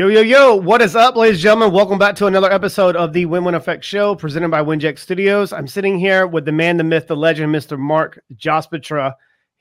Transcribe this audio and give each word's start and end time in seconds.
Yo, 0.00 0.08
yo, 0.08 0.22
yo, 0.22 0.56
what 0.56 0.80
is 0.80 0.96
up, 0.96 1.14
ladies 1.14 1.36
and 1.36 1.42
gentlemen? 1.42 1.74
Welcome 1.74 1.98
back 1.98 2.16
to 2.16 2.26
another 2.26 2.50
episode 2.50 2.96
of 2.96 3.12
the 3.12 3.26
Win 3.26 3.44
Win 3.44 3.54
Effect 3.54 3.84
Show 3.84 4.14
presented 4.14 4.50
by 4.50 4.62
Winject 4.62 4.98
Studios. 4.98 5.52
I'm 5.52 5.68
sitting 5.68 5.98
here 5.98 6.26
with 6.26 6.46
the 6.46 6.52
man, 6.52 6.78
the 6.78 6.84
myth, 6.84 7.06
the 7.06 7.14
legend, 7.14 7.54
Mr. 7.54 7.78
Marc 7.78 8.18
Jospitre. 8.34 9.12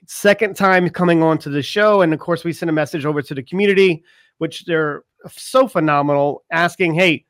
Second 0.06 0.56
time 0.56 0.90
coming 0.92 1.22
on 1.22 1.40
to 1.40 1.50
the 1.50 1.62
show. 1.62 2.04
And 2.04 2.14
of 2.14 2.22
course, 2.22 2.46
we 2.46 2.54
sent 2.54 2.70
a 2.70 2.72
message 2.72 3.04
over 3.06 3.22
to 3.22 3.36
the 3.36 3.44
community, 3.44 4.02
which 4.38 4.64
they're 4.64 5.04
so 5.30 5.68
phenomenal, 5.68 6.46
asking, 6.52 6.94
hey, 6.94 7.26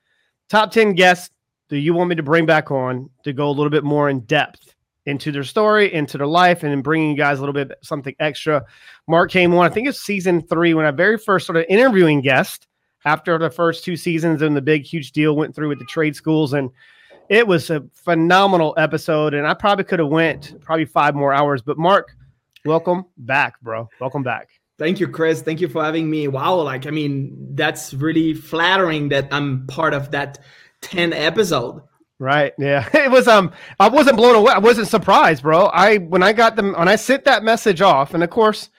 top 0.48 0.70
10 0.70 0.94
guests 0.94 1.32
do 1.68 1.78
you 1.78 1.96
want 1.96 2.12
me 2.12 2.16
to 2.16 2.22
bring 2.22 2.46
back 2.46 2.70
on 2.70 3.10
to 3.24 3.34
go 3.34 3.48
a 3.48 3.50
little 3.50 3.72
bit 3.72 3.84
more 3.84 4.12
in 4.12 4.20
depth 4.20 4.76
into 5.08 5.32
their 5.32 5.44
story, 5.44 5.92
into 5.92 6.20
their 6.20 6.28
life, 6.28 6.62
and 6.62 6.84
bringing 6.84 7.10
you 7.10 7.18
guys 7.18 7.40
a 7.40 7.42
little 7.42 7.54
bit 7.54 7.72
something 7.82 8.14
extra? 8.20 8.64
Marc 9.08 9.32
came 9.32 9.52
on, 9.56 9.66
I 9.66 9.74
think 9.74 9.88
it's 9.88 10.00
season 10.00 10.44
three, 10.44 10.76
when 10.76 10.86
I 10.86 10.92
very 10.92 11.18
first 11.18 11.48
started 11.48 11.66
interviewing 11.74 12.22
guests 12.22 12.68
after 13.06 13.38
the 13.38 13.50
first 13.50 13.84
two 13.84 13.96
seasons 13.96 14.42
and 14.42 14.56
the 14.56 14.62
big 14.62 14.84
huge 14.84 15.12
deal 15.12 15.36
went 15.36 15.56
through 15.56 15.70
with 15.70 15.80
the 15.80 15.86
trade 15.86 16.16
schools 16.16 16.54
and 16.54 16.70
it 17.30 17.46
was 17.46 17.70
a 17.70 17.84
phenomenal 17.94 18.74
episode 18.78 19.34
and 19.34 19.48
i 19.48 19.54
probably 19.54 19.84
could 19.84 20.00
have 20.00 20.10
went 20.10 20.60
probably 20.62 20.86
five 20.86 21.16
more 21.16 21.34
hours 21.34 21.62
but 21.62 21.78
marc 21.78 22.16
welcome 22.66 23.06
back 23.18 23.60
bro. 23.62 23.90
Welcome 24.00 24.24
back. 24.24 24.50
Thank 24.78 25.00
you 25.00 25.08
chris. 25.08 25.42
Thank 25.42 25.62
you 25.62 25.68
for 25.68 25.84
having 25.84 26.10
me. 26.10 26.28
Wow 26.28 26.56
like 26.56 26.88
i 26.88 26.90
mean 26.90 27.56
that's 27.56 27.94
really 27.94 28.34
flattering 28.34 29.10
that 29.10 29.28
i'm 29.32 29.66
part 29.68 29.94
of 29.94 30.12
that 30.12 30.40
10 30.82 31.14
episode. 31.14 31.82
Right 32.18 32.54
yeah. 32.60 32.88
It 32.94 33.12
was 33.12 33.28
um 33.28 33.52
i 33.80 33.88
wasn't 33.88 34.18
blown 34.18 34.36
away. 34.36 34.54
I 34.54 34.60
wasn't 34.60 34.88
surprised 34.88 35.44
bro. 35.44 35.68
I 35.68 35.98
when 35.98 36.24
i 36.24 36.34
got 36.34 36.56
them 36.56 36.74
when 36.74 36.88
i 36.88 36.96
sent 36.96 37.24
that 37.26 37.44
message 37.44 37.82
off 37.82 38.14
and 38.14 38.24
of 38.24 38.30
course 38.30 38.70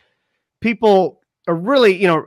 people 0.61 1.21
are 1.49 1.55
really 1.55 1.97
you 1.97 2.07
know 2.07 2.27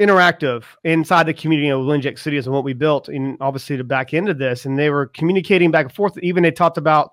interactive 0.00 0.64
inside 0.84 1.26
the 1.26 1.34
community 1.34 1.68
of 1.70 1.80
Winject 1.80 2.18
Studios 2.18 2.46
and 2.46 2.54
what 2.54 2.64
we 2.64 2.72
built, 2.72 3.08
and 3.08 3.36
obviously 3.40 3.76
the 3.76 3.84
back 3.84 4.14
end 4.14 4.28
of 4.28 4.38
this. 4.38 4.64
And 4.64 4.78
they 4.78 4.90
were 4.90 5.06
communicating 5.06 5.70
back 5.70 5.86
and 5.86 5.94
forth. 5.94 6.16
Even 6.22 6.42
they 6.42 6.50
talked 6.50 6.78
about 6.78 7.10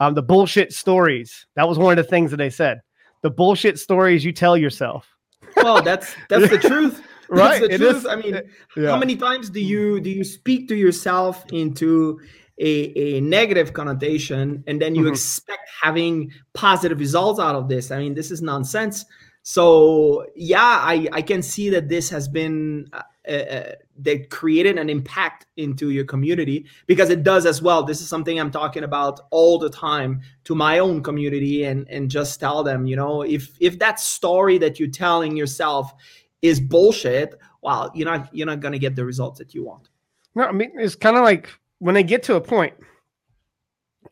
um, 0.00 0.14
the 0.14 0.22
bullshit 0.22 0.72
stories. 0.72 1.46
That 1.56 1.68
was 1.68 1.78
one 1.78 1.96
of 1.96 2.04
the 2.04 2.08
things 2.08 2.30
that 2.30 2.36
they 2.36 2.50
said. 2.50 2.80
The 3.22 3.30
bullshit 3.30 3.78
stories 3.78 4.24
you 4.24 4.32
tell 4.32 4.56
yourself. 4.56 5.08
Well, 5.56 5.82
that's 5.82 6.14
that's 6.28 6.48
the 6.48 6.58
truth. 6.58 7.02
right. 7.28 7.60
That's 7.60 7.72
the 7.72 7.78
truth. 7.78 7.96
Is, 7.96 8.06
I 8.06 8.16
mean, 8.16 8.40
yeah. 8.76 8.90
how 8.90 8.96
many 8.96 9.16
times 9.16 9.50
do 9.50 9.60
you 9.60 10.00
do 10.00 10.10
you 10.10 10.22
speak 10.22 10.68
to 10.68 10.76
yourself 10.76 11.44
into 11.52 12.20
a, 12.60 13.16
a 13.16 13.20
negative 13.20 13.72
connotation 13.72 14.62
and 14.66 14.80
then 14.80 14.94
you 14.94 15.02
mm-hmm. 15.02 15.12
expect 15.12 15.68
having 15.82 16.30
positive 16.54 17.00
results 17.00 17.40
out 17.40 17.56
of 17.56 17.68
this? 17.68 17.90
I 17.90 17.98
mean, 17.98 18.14
this 18.14 18.30
is 18.30 18.40
nonsense. 18.40 19.04
So 19.50 20.26
yeah, 20.36 20.60
I, 20.60 21.08
I 21.10 21.22
can 21.22 21.40
see 21.40 21.70
that 21.70 21.88
this 21.88 22.10
has 22.10 22.28
been 22.28 22.86
uh, 22.92 23.32
uh, 23.32 23.72
that 23.96 24.28
created 24.28 24.76
an 24.76 24.90
impact 24.90 25.46
into 25.56 25.88
your 25.88 26.04
community 26.04 26.66
because 26.86 27.08
it 27.08 27.22
does 27.22 27.46
as 27.46 27.62
well. 27.62 27.82
This 27.82 28.02
is 28.02 28.10
something 28.10 28.38
I'm 28.38 28.50
talking 28.50 28.84
about 28.84 29.20
all 29.30 29.58
the 29.58 29.70
time 29.70 30.20
to 30.44 30.54
my 30.54 30.80
own 30.80 31.02
community 31.02 31.64
and 31.64 31.88
and 31.88 32.10
just 32.10 32.38
tell 32.38 32.62
them, 32.62 32.86
you 32.86 32.94
know, 32.94 33.22
if 33.22 33.56
if 33.58 33.78
that 33.78 33.98
story 34.00 34.58
that 34.58 34.78
you're 34.78 34.90
telling 34.90 35.34
yourself 35.34 35.94
is 36.42 36.60
bullshit, 36.60 37.34
well, 37.62 37.90
you're 37.94 38.04
not 38.04 38.28
you're 38.34 38.46
not 38.46 38.60
gonna 38.60 38.78
get 38.78 38.96
the 38.96 39.04
results 39.06 39.38
that 39.38 39.54
you 39.54 39.64
want. 39.64 39.88
No, 40.34 40.44
I 40.44 40.52
mean 40.52 40.72
it's 40.74 40.94
kind 40.94 41.16
of 41.16 41.22
like 41.22 41.48
when 41.78 41.94
they 41.94 42.02
get 42.02 42.22
to 42.24 42.34
a 42.34 42.40
point, 42.42 42.74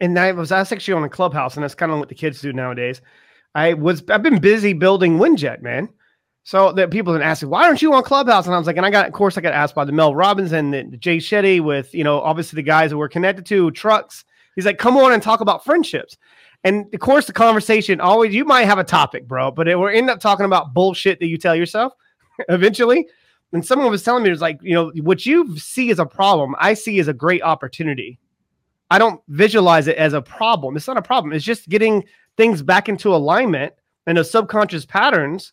and 0.00 0.18
I 0.18 0.32
was 0.32 0.50
actually 0.50 0.94
on 0.94 1.04
a 1.04 1.10
clubhouse, 1.10 1.56
and 1.56 1.62
that's 1.62 1.74
kind 1.74 1.92
of 1.92 1.98
what 1.98 2.08
the 2.08 2.14
kids 2.14 2.40
do 2.40 2.54
nowadays 2.54 3.02
I 3.56 3.72
was 3.72 4.04
I've 4.10 4.22
been 4.22 4.38
busy 4.38 4.74
building 4.74 5.18
Winject, 5.18 5.62
man. 5.62 5.88
So 6.44 6.70
that 6.72 6.92
people 6.92 7.12
have 7.12 7.20
been 7.20 7.28
asking, 7.28 7.48
why 7.48 7.64
aren't 7.64 7.82
you 7.82 7.92
on 7.92 8.04
Clubhouse? 8.04 8.46
And 8.46 8.54
I 8.54 8.58
was 8.58 8.68
like, 8.68 8.76
and 8.76 8.86
I 8.86 8.90
got, 8.90 9.08
of 9.08 9.12
course, 9.12 9.36
I 9.36 9.40
got 9.40 9.52
asked 9.52 9.74
by 9.74 9.84
the 9.84 9.90
Mel 9.90 10.14
Robbins 10.14 10.52
and 10.52 10.72
the, 10.72 10.84
the 10.84 10.96
Jay 10.96 11.16
Shetty 11.16 11.60
with, 11.60 11.92
you 11.92 12.04
know, 12.04 12.20
obviously 12.20 12.56
the 12.56 12.62
guys 12.62 12.90
that 12.90 12.98
we're 12.98 13.08
connected 13.08 13.44
to, 13.46 13.72
trucks. 13.72 14.24
He's 14.54 14.64
like, 14.64 14.78
come 14.78 14.96
on 14.96 15.12
and 15.12 15.20
talk 15.20 15.40
about 15.40 15.64
friendships. 15.64 16.16
And 16.62 16.86
of 16.94 17.00
course, 17.00 17.26
the 17.26 17.32
conversation 17.32 18.00
always, 18.00 18.32
you 18.32 18.44
might 18.44 18.66
have 18.66 18.78
a 18.78 18.84
topic, 18.84 19.26
bro, 19.26 19.50
but 19.50 19.66
it, 19.66 19.76
we're 19.76 19.90
end 19.90 20.08
up 20.08 20.20
talking 20.20 20.46
about 20.46 20.72
bullshit 20.72 21.18
that 21.18 21.26
you 21.26 21.36
tell 21.36 21.56
yourself 21.56 21.94
eventually. 22.48 23.08
And 23.52 23.66
someone 23.66 23.90
was 23.90 24.04
telling 24.04 24.22
me, 24.22 24.28
it 24.28 24.32
was 24.32 24.40
like, 24.40 24.60
you 24.62 24.74
know, 24.74 24.92
what 25.02 25.26
you 25.26 25.58
see 25.58 25.90
as 25.90 25.98
a 25.98 26.06
problem, 26.06 26.54
I 26.60 26.74
see 26.74 27.00
as 27.00 27.08
a 27.08 27.12
great 27.12 27.42
opportunity. 27.42 28.20
I 28.88 29.00
don't 29.00 29.20
visualize 29.26 29.88
it 29.88 29.96
as 29.96 30.12
a 30.12 30.22
problem. 30.22 30.76
It's 30.76 30.86
not 30.86 30.96
a 30.96 31.02
problem. 31.02 31.32
It's 31.32 31.44
just 31.44 31.68
getting 31.68 32.04
things 32.36 32.62
back 32.62 32.88
into 32.88 33.14
alignment 33.14 33.72
and 34.06 34.18
those 34.18 34.30
subconscious 34.30 34.84
patterns 34.84 35.52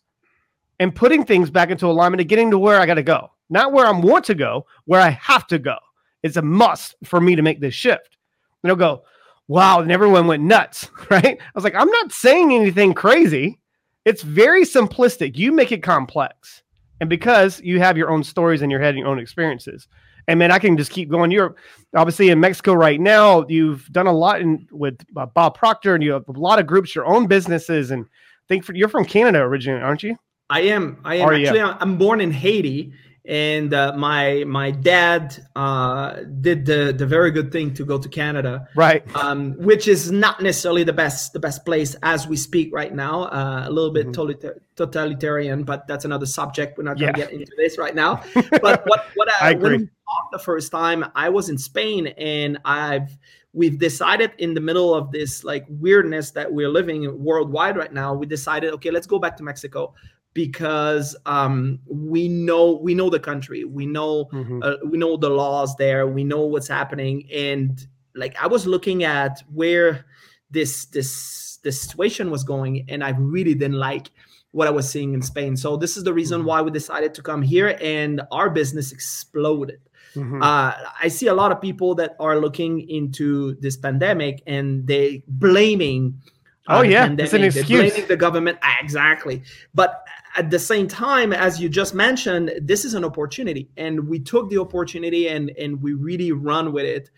and 0.80 0.94
putting 0.94 1.24
things 1.24 1.50
back 1.50 1.70
into 1.70 1.86
alignment 1.86 2.20
and 2.20 2.28
getting 2.28 2.50
to 2.50 2.58
where 2.58 2.80
I 2.80 2.86
got 2.86 2.94
to 2.94 3.02
go. 3.02 3.30
Not 3.50 3.72
where 3.72 3.86
I 3.86 3.92
want 3.92 4.24
to 4.26 4.34
go, 4.34 4.66
where 4.86 5.00
I 5.00 5.10
have 5.10 5.46
to 5.48 5.58
go. 5.58 5.76
It's 6.22 6.36
a 6.36 6.42
must 6.42 6.94
for 7.04 7.20
me 7.20 7.36
to 7.36 7.42
make 7.42 7.60
this 7.60 7.74
shift. 7.74 8.16
And 8.62 8.68
they'll 8.68 8.76
go, 8.76 9.04
wow, 9.48 9.80
and 9.80 9.92
everyone 9.92 10.26
went 10.26 10.42
nuts, 10.42 10.90
right? 11.10 11.38
I 11.38 11.50
was 11.54 11.64
like, 11.64 11.74
I'm 11.74 11.90
not 11.90 12.12
saying 12.12 12.52
anything 12.52 12.94
crazy. 12.94 13.60
It's 14.04 14.22
very 14.22 14.64
simplistic. 14.64 15.36
You 15.36 15.52
make 15.52 15.72
it 15.72 15.82
complex. 15.82 16.62
And 17.00 17.10
because 17.10 17.60
you 17.60 17.80
have 17.80 17.98
your 17.98 18.10
own 18.10 18.24
stories 18.24 18.62
in 18.62 18.70
your 18.70 18.80
head 18.80 18.90
and 18.90 18.98
your 18.98 19.08
own 19.08 19.18
experiences, 19.18 19.88
and 20.28 20.38
man, 20.38 20.50
I 20.50 20.58
can 20.58 20.76
just 20.76 20.90
keep 20.90 21.08
going. 21.08 21.30
You're 21.30 21.54
obviously 21.94 22.30
in 22.30 22.40
Mexico 22.40 22.72
right 22.72 23.00
now. 23.00 23.44
You've 23.48 23.86
done 23.92 24.06
a 24.06 24.12
lot 24.12 24.40
in, 24.40 24.66
with 24.70 24.98
uh, 25.16 25.26
Bob 25.26 25.56
Proctor, 25.56 25.94
and 25.94 26.02
you 26.02 26.12
have 26.12 26.28
a 26.28 26.32
lot 26.32 26.58
of 26.58 26.66
groups, 26.66 26.94
your 26.94 27.06
own 27.06 27.26
businesses. 27.26 27.90
And 27.90 28.04
I 28.04 28.46
think 28.48 28.64
for, 28.64 28.74
you're 28.74 28.88
from 28.88 29.04
Canada 29.04 29.40
originally, 29.40 29.82
aren't 29.82 30.02
you? 30.02 30.16
I 30.50 30.60
am. 30.60 31.00
I 31.04 31.16
am 31.16 31.28
Are 31.28 31.34
actually. 31.34 31.58
You? 31.58 31.74
I'm 31.80 31.96
born 31.96 32.20
in 32.20 32.30
Haiti, 32.30 32.92
and 33.26 33.72
uh, 33.72 33.94
my 33.96 34.44
my 34.46 34.70
dad 34.70 35.46
uh, 35.56 36.20
did 36.40 36.66
the 36.66 36.94
the 36.96 37.06
very 37.06 37.30
good 37.30 37.50
thing 37.50 37.72
to 37.74 37.84
go 37.84 37.98
to 37.98 38.08
Canada, 38.08 38.68
right? 38.74 39.02
Um, 39.16 39.54
which 39.54 39.88
is 39.88 40.10
not 40.12 40.42
necessarily 40.42 40.84
the 40.84 40.92
best 40.92 41.32
the 41.32 41.40
best 41.40 41.64
place 41.64 41.96
as 42.02 42.26
we 42.26 42.36
speak 42.36 42.74
right 42.74 42.94
now. 42.94 43.24
Uh, 43.24 43.64
a 43.66 43.70
little 43.70 43.90
bit 43.90 44.08
mm-hmm. 44.08 44.58
totalitarian, 44.76 45.64
but 45.64 45.86
that's 45.86 46.04
another 46.04 46.26
subject. 46.26 46.76
We're 46.76 46.84
not 46.84 46.98
going 46.98 47.14
to 47.14 47.18
yeah. 47.18 47.26
get 47.26 47.34
into 47.34 47.52
this 47.56 47.78
right 47.78 47.94
now. 47.94 48.22
But 48.60 48.86
what 48.86 49.06
what 49.14 49.28
I, 49.40 49.48
I 49.48 49.50
agree. 49.50 49.78
When 49.78 49.90
the 50.32 50.38
first 50.38 50.70
time, 50.70 51.04
I 51.14 51.28
was 51.28 51.48
in 51.48 51.56
Spain, 51.56 52.08
and 52.18 52.58
I've 52.64 53.16
we've 53.54 53.78
decided 53.78 54.32
in 54.38 54.52
the 54.52 54.60
middle 54.60 54.94
of 54.94 55.12
this 55.12 55.44
like 55.44 55.64
weirdness 55.68 56.32
that 56.32 56.52
we're 56.52 56.68
living 56.68 57.22
worldwide 57.22 57.76
right 57.76 57.92
now 57.92 58.12
we 58.12 58.26
decided 58.26 58.74
okay 58.74 58.90
let's 58.90 59.06
go 59.06 59.16
back 59.16 59.36
to 59.36 59.44
mexico 59.44 59.94
because 60.34 61.16
um, 61.26 61.78
we 61.86 62.28
know 62.28 62.72
we 62.72 62.94
know 62.94 63.08
the 63.08 63.20
country, 63.20 63.64
we 63.64 63.86
know 63.86 64.26
mm-hmm. 64.26 64.60
uh, 64.62 64.74
we 64.84 64.98
know 64.98 65.16
the 65.16 65.30
laws 65.30 65.74
there, 65.76 66.06
we 66.06 66.24
know 66.24 66.44
what's 66.44 66.68
happening, 66.68 67.28
and 67.32 67.86
like 68.14 68.36
I 68.40 68.46
was 68.46 68.66
looking 68.66 69.04
at 69.04 69.42
where 69.52 70.04
this 70.50 70.86
this 70.86 71.58
this 71.62 71.80
situation 71.80 72.30
was 72.30 72.44
going, 72.44 72.84
and 72.88 73.02
I 73.02 73.10
really 73.10 73.54
didn't 73.54 73.78
like 73.78 74.10
what 74.50 74.68
I 74.68 74.70
was 74.70 74.88
seeing 74.88 75.14
in 75.14 75.22
Spain. 75.22 75.56
So 75.56 75.76
this 75.76 75.96
is 75.96 76.04
the 76.04 76.12
reason 76.12 76.40
mm-hmm. 76.40 76.48
why 76.48 76.62
we 76.62 76.70
decided 76.70 77.14
to 77.14 77.22
come 77.22 77.40
here, 77.40 77.78
and 77.80 78.20
our 78.30 78.50
business 78.50 78.92
exploded. 78.92 79.80
Mm-hmm. 80.14 80.42
Uh, 80.42 80.72
I 81.02 81.08
see 81.08 81.26
a 81.26 81.34
lot 81.34 81.52
of 81.52 81.60
people 81.60 81.94
that 81.96 82.16
are 82.20 82.38
looking 82.38 82.88
into 82.88 83.54
this 83.56 83.76
pandemic 83.76 84.42
and 84.46 84.86
they 84.86 85.22
blaming. 85.26 86.20
Oh 86.68 86.82
yeah, 86.82 87.14
it's 87.18 87.32
an 87.32 87.44
excuse. 87.44 87.92
Blaming 87.92 88.08
the 88.08 88.16
government. 88.16 88.58
Exactly, 88.80 89.42
but 89.74 90.04
at 90.36 90.50
the 90.50 90.58
same 90.58 90.88
time 90.88 91.32
as 91.32 91.60
you 91.60 91.68
just 91.68 91.94
mentioned 91.94 92.52
this 92.60 92.84
is 92.84 92.94
an 92.94 93.04
opportunity. 93.04 93.68
And 93.76 94.08
we 94.08 94.18
took 94.18 94.50
the 94.50 94.58
opportunity 94.58 95.28
and 95.28 95.50
and 95.58 95.80
we 95.82 95.92
really 95.92 96.32
run 96.32 96.72
with 96.72 96.84
it. 96.84 97.10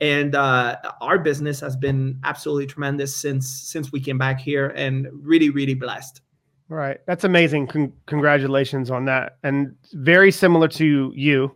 And 0.00 0.34
uh, 0.34 0.78
our 1.00 1.18
business 1.18 1.60
has 1.60 1.76
been 1.76 2.18
absolutely 2.24 2.66
tremendous 2.66 3.14
since 3.14 3.48
since 3.48 3.92
we 3.92 4.00
came 4.00 4.18
back 4.18 4.40
here 4.40 4.68
and 4.68 5.08
really 5.12 5.50
really 5.50 5.74
blessed. 5.74 6.20
Right. 6.68 7.00
That's 7.06 7.24
amazing. 7.24 7.66
Con- 7.66 7.92
congratulations 8.06 8.90
on 8.90 9.04
that. 9.06 9.36
And 9.42 9.76
very 9.92 10.30
similar 10.30 10.68
to 10.68 11.12
you 11.14 11.54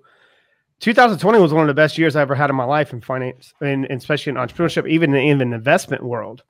2020 0.81 1.38
was 1.38 1.54
one 1.54 1.62
of 1.62 1.69
the 1.69 1.75
best 1.75 1.96
years 1.96 2.16
i 2.16 2.20
ever 2.20 2.34
had 2.34 2.50
in 2.50 2.56
my 2.56 2.64
life 2.64 2.92
in 2.92 3.00
finance 3.00 3.54
and, 3.60 3.87
and 3.87 3.99
especially 3.99 4.31
in 4.31 4.37
entrepreneurship 4.37 4.87
even 4.88 5.14
in, 5.14 5.40
in 5.40 5.50
the 5.50 5.56
investment 5.56 6.02
world 6.02 6.42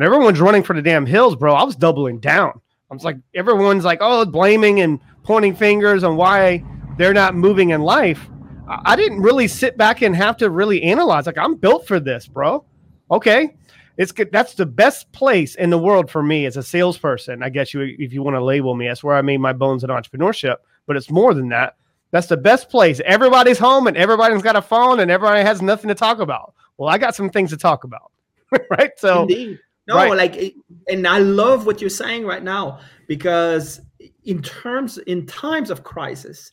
everyone's 0.00 0.40
running 0.40 0.62
for 0.62 0.74
the 0.74 0.82
damn 0.82 1.06
hills 1.06 1.36
bro 1.36 1.54
i 1.54 1.62
was 1.62 1.76
doubling 1.76 2.18
down 2.18 2.60
I'm 2.90 2.98
like 2.98 3.16
everyone's 3.34 3.84
like, 3.84 3.98
oh, 4.00 4.24
blaming 4.24 4.80
and 4.80 5.00
pointing 5.22 5.54
fingers 5.54 6.04
on 6.04 6.16
why 6.16 6.64
they're 6.96 7.14
not 7.14 7.34
moving 7.34 7.70
in 7.70 7.82
life. 7.82 8.28
I 8.68 8.96
didn't 8.96 9.22
really 9.22 9.48
sit 9.48 9.76
back 9.76 10.02
and 10.02 10.14
have 10.14 10.36
to 10.38 10.50
really 10.50 10.82
analyze. 10.82 11.26
Like 11.26 11.38
I'm 11.38 11.56
built 11.56 11.86
for 11.86 12.00
this, 12.00 12.26
bro. 12.26 12.64
Okay, 13.10 13.56
it's 13.96 14.12
good. 14.12 14.30
That's 14.32 14.54
the 14.54 14.66
best 14.66 15.10
place 15.12 15.54
in 15.56 15.70
the 15.70 15.78
world 15.78 16.10
for 16.10 16.22
me 16.22 16.46
as 16.46 16.56
a 16.56 16.62
salesperson. 16.62 17.42
I 17.42 17.48
guess 17.48 17.74
you, 17.74 17.82
if 17.98 18.12
you 18.12 18.22
want 18.22 18.34
to 18.36 18.44
label 18.44 18.74
me, 18.74 18.88
that's 18.88 19.04
where 19.04 19.16
I 19.16 19.22
made 19.22 19.38
my 19.38 19.52
bones 19.52 19.84
in 19.84 19.90
entrepreneurship. 19.90 20.56
But 20.86 20.96
it's 20.96 21.10
more 21.10 21.34
than 21.34 21.48
that. 21.50 21.76
That's 22.12 22.28
the 22.28 22.36
best 22.36 22.68
place. 22.68 23.00
Everybody's 23.04 23.58
home 23.58 23.88
and 23.88 23.96
everybody's 23.96 24.42
got 24.42 24.56
a 24.56 24.62
phone 24.62 25.00
and 25.00 25.10
everybody 25.10 25.42
has 25.42 25.60
nothing 25.60 25.88
to 25.88 25.94
talk 25.94 26.20
about. 26.20 26.54
Well, 26.76 26.88
I 26.88 26.98
got 26.98 27.16
some 27.16 27.30
things 27.30 27.50
to 27.50 27.56
talk 27.56 27.84
about, 27.84 28.12
right? 28.70 28.92
So 28.96 29.22
Indeed. 29.22 29.58
No, 29.88 29.96
right. 29.96 30.16
like, 30.16 30.54
and 30.88 31.06
I 31.06 31.18
love 31.18 31.64
what 31.64 31.80
you're 31.80 31.90
saying 31.90 32.26
right 32.26 32.42
now 32.42 32.80
because 33.06 33.80
in 34.24 34.42
terms, 34.42 34.98
in 34.98 35.26
times 35.26 35.70
of 35.70 35.84
crisis, 35.84 36.50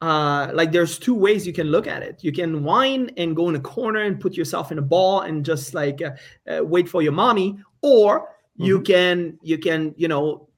uh, 0.00 0.50
like 0.54 0.72
there's 0.72 0.98
two 0.98 1.14
ways 1.14 1.46
you 1.46 1.52
can 1.52 1.66
look 1.66 1.86
at 1.86 2.02
it. 2.02 2.22
You 2.24 2.32
can 2.32 2.64
whine 2.64 3.10
and 3.16 3.36
go 3.36 3.48
in 3.48 3.56
a 3.56 3.60
corner 3.60 4.00
and 4.00 4.18
put 4.18 4.34
yourself 4.34 4.72
in 4.72 4.78
a 4.78 4.82
ball 4.82 5.22
and 5.22 5.44
just 5.44 5.74
like 5.74 6.00
uh, 6.00 6.12
uh, 6.50 6.64
wait 6.64 6.88
for 6.88 7.02
your 7.02 7.12
mommy, 7.12 7.58
or 7.82 8.20
mm-hmm. 8.20 8.64
you 8.64 8.80
can 8.80 9.38
you 9.42 9.58
can 9.58 9.94
you 9.96 10.08
know 10.08 10.48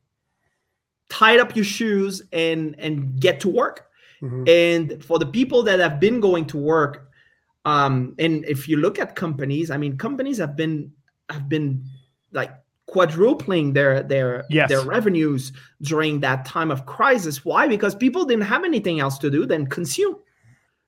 tie 1.09 1.38
up 1.38 1.56
your 1.56 1.64
shoes 1.64 2.23
and 2.32 2.76
and 2.79 3.20
get 3.20 3.41
to 3.41 3.49
work. 3.49 3.88
Mm-hmm. 4.23 4.44
And 4.47 5.05
for 5.05 5.19
the 5.19 5.26
people 5.26 5.64
that 5.64 5.81
have 5.81 5.99
been 5.99 6.20
going 6.20 6.44
to 6.47 6.56
work, 6.56 7.09
um, 7.64 8.14
and 8.20 8.44
if 8.44 8.69
you 8.69 8.76
look 8.76 9.00
at 9.00 9.17
companies, 9.17 9.73
I 9.73 9.76
mean, 9.76 9.99
companies 9.99 10.38
have 10.38 10.55
been 10.56 10.93
have 11.29 11.49
been 11.49 11.85
like 12.32 12.52
quadrupling 12.87 13.73
their 13.73 14.02
their 14.02 14.44
yes. 14.50 14.69
their 14.69 14.82
revenues 14.82 15.52
during 15.82 16.20
that 16.20 16.44
time 16.44 16.70
of 16.70 16.84
crisis. 16.87 17.44
Why? 17.44 17.67
Because 17.67 17.94
people 17.94 18.25
didn't 18.25 18.44
have 18.44 18.64
anything 18.64 19.00
else 19.00 19.19
to 19.19 19.31
do 19.31 19.46
than 19.46 19.67
consume. 19.67 20.17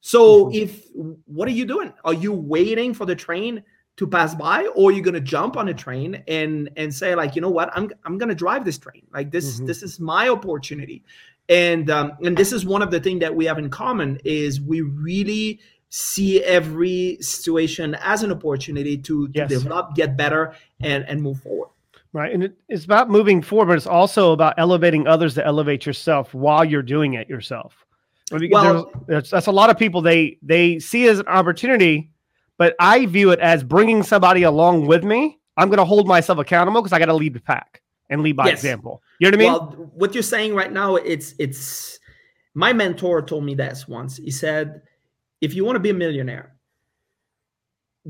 So 0.01 0.47
mm-hmm. 0.47 0.55
if 0.55 0.89
what 1.25 1.49
are 1.49 1.53
you 1.53 1.65
doing? 1.65 1.93
Are 2.05 2.15
you 2.15 2.33
waiting 2.33 2.93
for 2.93 3.07
the 3.07 3.17
train 3.17 3.63
to 3.97 4.07
pass 4.07 4.35
by, 4.35 4.67
or 4.75 4.91
you're 4.91 5.05
gonna 5.05 5.21
jump 5.21 5.57
on 5.57 5.69
a 5.69 5.75
train 5.75 6.23
and 6.27 6.69
and 6.77 6.93
say 6.93 7.15
like, 7.15 7.35
you 7.37 7.41
know 7.41 7.51
what, 7.51 7.71
I'm 7.75 7.91
I'm 8.05 8.19
gonna 8.19 8.35
drive 8.35 8.65
this 8.65 8.79
train. 8.79 9.07
Like 9.13 9.31
this 9.31 9.57
mm-hmm. 9.57 9.67
this 9.67 9.83
is 9.83 10.01
my 10.01 10.29
opportunity. 10.29 11.05
And 11.49 11.91
um, 11.91 12.13
and 12.23 12.37
this 12.37 12.53
is 12.53 12.65
one 12.67 12.83
of 12.83 12.91
the 12.91 13.01
things 13.01 13.21
that 13.21 13.35
we 13.35 13.45
have 13.45 13.59
in 13.59 13.71
common 13.71 14.19
is 14.25 14.61
we 14.61 14.81
really 14.81 15.61
see 15.97 16.43
every 16.43 17.17
situation 17.21 17.95
as 18.03 18.25
an 18.25 18.33
opportunity 18.33 18.99
to, 18.99 19.29
to 19.29 19.33
yes. 19.33 19.49
develop, 19.49 19.95
get 19.95 20.17
better, 20.17 20.53
and 20.81 21.05
and 21.05 21.23
move 21.23 21.41
forward. 21.41 21.69
Right. 22.13 22.33
And 22.33 22.43
it, 22.45 22.57
it's 22.69 22.85
about 22.85 23.11
moving 23.11 23.41
forward, 23.43 23.67
but 23.67 23.77
it's 23.77 23.87
also 23.87 24.33
about 24.33 24.55
elevating 24.59 25.07
others 25.07 25.35
to 25.35 25.47
elevate 25.47 25.87
yourself 25.87 26.35
while 26.35 26.65
you're 26.65 26.83
doing 26.83 27.15
it 27.15 27.29
yourself. 27.29 27.87
Well, 28.33 28.91
that's 29.07 29.47
a 29.47 29.53
lot 29.53 29.71
of 29.71 29.79
people 29.79 30.01
they 30.03 30.39
they 30.43 30.81
see 30.81 31.07
as 31.07 31.21
an 31.21 31.29
opportunity, 31.29 32.11
but 32.59 32.75
I 32.81 33.07
view 33.07 33.31
it 33.31 33.39
as 33.39 33.63
bringing 33.63 34.03
somebody 34.03 34.43
along 34.43 34.87
with 34.87 35.05
me. 35.05 35.39
I'm 35.57 35.69
going 35.69 35.79
to 35.79 35.85
hold 35.85 36.09
myself 36.09 36.41
accountable 36.41 36.83
because 36.83 36.93
I 36.93 36.99
got 36.99 37.07
to 37.07 37.15
lead 37.15 37.35
the 37.35 37.41
pack 37.41 37.83
and 38.11 38.23
lead 38.23 38.35
by 38.37 38.47
yes. 38.47 38.55
example. 38.55 39.01
You 39.21 39.31
know 39.31 39.37
what 39.37 39.47
I 39.47 39.51
mean? 39.51 39.53
Well, 39.53 39.91
what 39.95 40.15
you're 40.15 40.25
saying 40.25 40.57
right 40.57 40.73
now, 40.73 40.97
it's 40.97 41.37
it's 41.39 42.01
my 42.55 42.73
mentor 42.73 43.23
told 43.23 43.45
me 43.45 43.55
this 43.55 43.87
once. 43.87 44.17
He 44.17 44.33
said, 44.33 44.83
if 45.45 45.55
you 45.55 45.65
want 45.65 45.77
to 45.77 45.81
be 45.81 45.91
a 45.91 45.95
millionaire, 45.95 46.57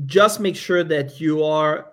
just 0.05 0.39
make 0.39 0.55
sure 0.55 0.83
that 0.83 1.19
you 1.19 1.43
are 1.43 1.91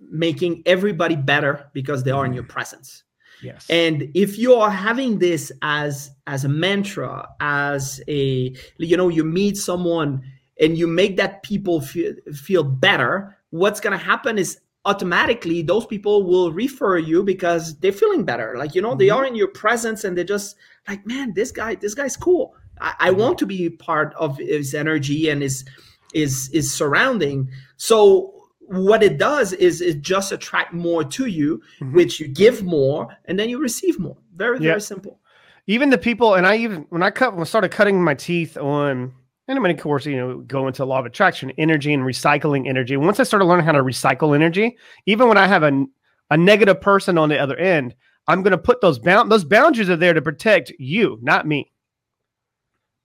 making 0.00 0.62
everybody 0.66 1.16
better 1.16 1.68
because 1.72 2.04
they 2.04 2.12
are 2.12 2.24
in 2.24 2.32
your 2.32 2.44
presence. 2.44 3.02
Yes. 3.42 3.66
And 3.68 4.10
if 4.14 4.38
you 4.38 4.54
are 4.54 4.70
having 4.70 5.18
this 5.18 5.50
as 5.62 6.12
as 6.28 6.44
a 6.44 6.48
mantra, 6.48 7.28
as 7.40 8.00
a 8.06 8.54
you 8.78 8.96
know, 8.96 9.08
you 9.08 9.24
meet 9.24 9.56
someone 9.56 10.22
and 10.60 10.78
you 10.78 10.86
make 10.86 11.16
that 11.16 11.42
people 11.42 11.80
feel 11.80 12.14
feel 12.32 12.62
better, 12.62 13.36
what's 13.50 13.80
going 13.80 13.98
to 13.98 14.04
happen 14.04 14.38
is 14.38 14.60
automatically 14.84 15.62
those 15.62 15.86
people 15.86 16.22
will 16.22 16.52
refer 16.52 16.98
you 16.98 17.24
because 17.24 17.76
they're 17.80 17.92
feeling 17.92 18.24
better. 18.24 18.54
Like 18.56 18.76
you 18.76 18.82
know, 18.82 18.90
mm-hmm. 18.90 18.98
they 18.98 19.10
are 19.10 19.26
in 19.26 19.34
your 19.34 19.48
presence 19.48 20.04
and 20.04 20.16
they're 20.16 20.24
just 20.24 20.56
like, 20.86 21.04
man, 21.04 21.34
this 21.34 21.50
guy, 21.50 21.74
this 21.74 21.94
guy's 21.94 22.16
cool. 22.16 22.54
I, 22.80 22.94
I 22.98 23.10
mm-hmm. 23.10 23.20
want 23.20 23.38
to 23.38 23.46
be 23.46 23.70
part 23.70 24.14
of 24.14 24.38
his 24.38 24.74
energy 24.74 25.28
and 25.28 25.42
his 25.42 25.64
is 26.12 26.48
is 26.50 26.72
surrounding. 26.72 27.48
So 27.76 28.32
what 28.66 29.02
it 29.02 29.18
does 29.18 29.52
is 29.52 29.80
it 29.80 30.00
just 30.00 30.32
attract 30.32 30.72
more 30.72 31.04
to 31.04 31.26
you, 31.26 31.60
mm-hmm. 31.80 31.94
which 31.94 32.20
you 32.20 32.28
give 32.28 32.62
more 32.62 33.08
and 33.26 33.38
then 33.38 33.48
you 33.48 33.58
receive 33.58 33.98
more. 33.98 34.16
Very, 34.34 34.58
very 34.58 34.80
simple. 34.80 35.20
Even 35.66 35.90
the 35.90 35.98
people, 35.98 36.34
and 36.34 36.46
I 36.46 36.56
even 36.56 36.86
when 36.90 37.02
I 37.02 37.10
cut 37.10 37.32
when 37.32 37.42
I 37.42 37.44
started 37.44 37.70
cutting 37.70 38.02
my 38.02 38.14
teeth 38.14 38.56
on 38.56 39.12
and 39.46 39.58
I 39.58 39.60
mean, 39.60 39.72
of 39.76 39.82
course, 39.82 40.06
you 40.06 40.16
know, 40.16 40.38
go 40.38 40.66
into 40.68 40.84
law 40.84 41.00
of 41.00 41.06
attraction, 41.06 41.52
energy 41.58 41.92
and 41.92 42.02
recycling 42.02 42.66
energy. 42.66 42.96
Once 42.96 43.20
I 43.20 43.24
started 43.24 43.44
learning 43.44 43.66
how 43.66 43.72
to 43.72 43.82
recycle 43.82 44.34
energy, 44.34 44.78
even 45.04 45.28
when 45.28 45.36
I 45.36 45.46
have 45.46 45.62
a, 45.62 45.84
a 46.30 46.36
negative 46.38 46.80
person 46.80 47.18
on 47.18 47.28
the 47.28 47.38
other 47.38 47.56
end, 47.56 47.94
I'm 48.26 48.42
going 48.42 48.52
to 48.52 48.58
put 48.58 48.80
those 48.80 48.98
bound 48.98 49.30
those 49.30 49.44
boundaries 49.44 49.90
are 49.90 49.96
there 49.96 50.14
to 50.14 50.22
protect 50.22 50.72
you, 50.78 51.18
not 51.20 51.46
me. 51.46 51.70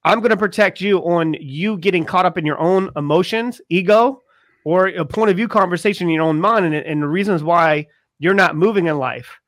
I'm 0.04 0.20
going 0.20 0.30
to 0.30 0.38
protect 0.38 0.80
you 0.82 1.00
on 1.00 1.36
you 1.40 1.78
getting 1.78 2.06
caught 2.06 2.26
up 2.26 2.38
in 2.38 2.46
your 2.46 2.60
own 2.60 2.90
emotions, 2.96 3.60
ego, 3.70 4.22
or 4.64 4.88
a 4.88 5.06
point 5.06 5.30
of 5.30 5.38
view 5.38 5.48
conversation 5.48 6.08
in 6.08 6.14
your 6.14 6.24
own 6.24 6.40
mind 6.40 6.66
and, 6.66 6.76
and 6.76 7.02
the 7.02 7.08
reasons 7.08 7.44
why 7.44 7.88
you're 8.20 8.34
not 8.34 8.56
moving 8.56 8.88
in 8.88 8.98
life. 8.98 9.40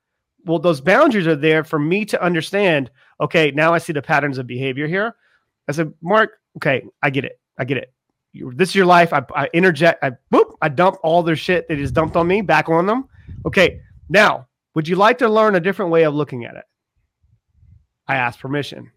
Well, 0.45 0.59
those 0.59 0.81
boundaries 0.81 1.27
are 1.27 1.36
there 1.36 1.63
for 1.63 1.80
me 1.80 2.06
to 2.06 2.21
understand. 2.21 2.89
Okay, 3.19 3.51
now 3.51 3.74
I 3.74 3.77
see 3.77 3.94
the 3.94 4.01
patterns 4.01 4.38
of 4.38 4.48
behavior 4.48 4.88
here. 4.88 5.15
I 5.68 5.71
said, 5.74 5.94
Mark, 6.01 6.31
okay, 6.57 6.83
I 7.01 7.12
get 7.12 7.25
it. 7.25 7.39
I 7.57 7.65
get 7.65 7.77
it. 7.77 7.94
You, 8.33 8.51
this 8.56 8.69
is 8.69 8.75
your 8.75 8.86
life. 8.86 9.13
I, 9.13 9.24
I 9.36 9.50
interject. 9.53 10.03
I 10.03 10.12
boop. 10.33 10.56
I 10.62 10.69
dump 10.69 10.98
all 11.03 11.21
their 11.21 11.36
shit 11.36 11.68
that 11.68 11.80
is 11.80 11.92
dumped 11.92 12.15
on 12.15 12.27
me 12.27 12.42
back 12.42 12.69
on 12.69 12.86
them. 12.86 13.07
Okay, 13.45 13.81
now 14.09 14.48
would 14.74 14.88
you 14.88 14.95
like 14.95 15.18
to 15.19 15.30
learn 15.30 15.56
a 15.56 15.59
different 15.59 15.92
way 15.92 16.03
of 16.03 16.15
looking 16.15 16.45
at 16.45 16.56
it? 16.56 16.63
I 18.07 18.15
ask 18.15 18.39
permission. 18.39 18.92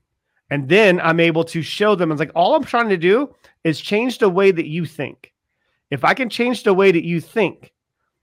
And 0.50 0.68
then 0.68 1.00
I'm 1.00 1.20
able 1.20 1.44
to 1.44 1.62
show 1.62 1.94
them. 1.94 2.12
It's 2.12 2.20
like 2.20 2.30
all 2.34 2.54
I'm 2.54 2.64
trying 2.64 2.88
to 2.90 2.96
do 2.96 3.34
is 3.64 3.80
change 3.80 4.18
the 4.18 4.28
way 4.28 4.50
that 4.50 4.66
you 4.66 4.84
think. 4.84 5.32
If 5.90 6.04
I 6.04 6.14
can 6.14 6.28
change 6.28 6.62
the 6.62 6.74
way 6.74 6.92
that 6.92 7.04
you 7.04 7.20
think, 7.20 7.72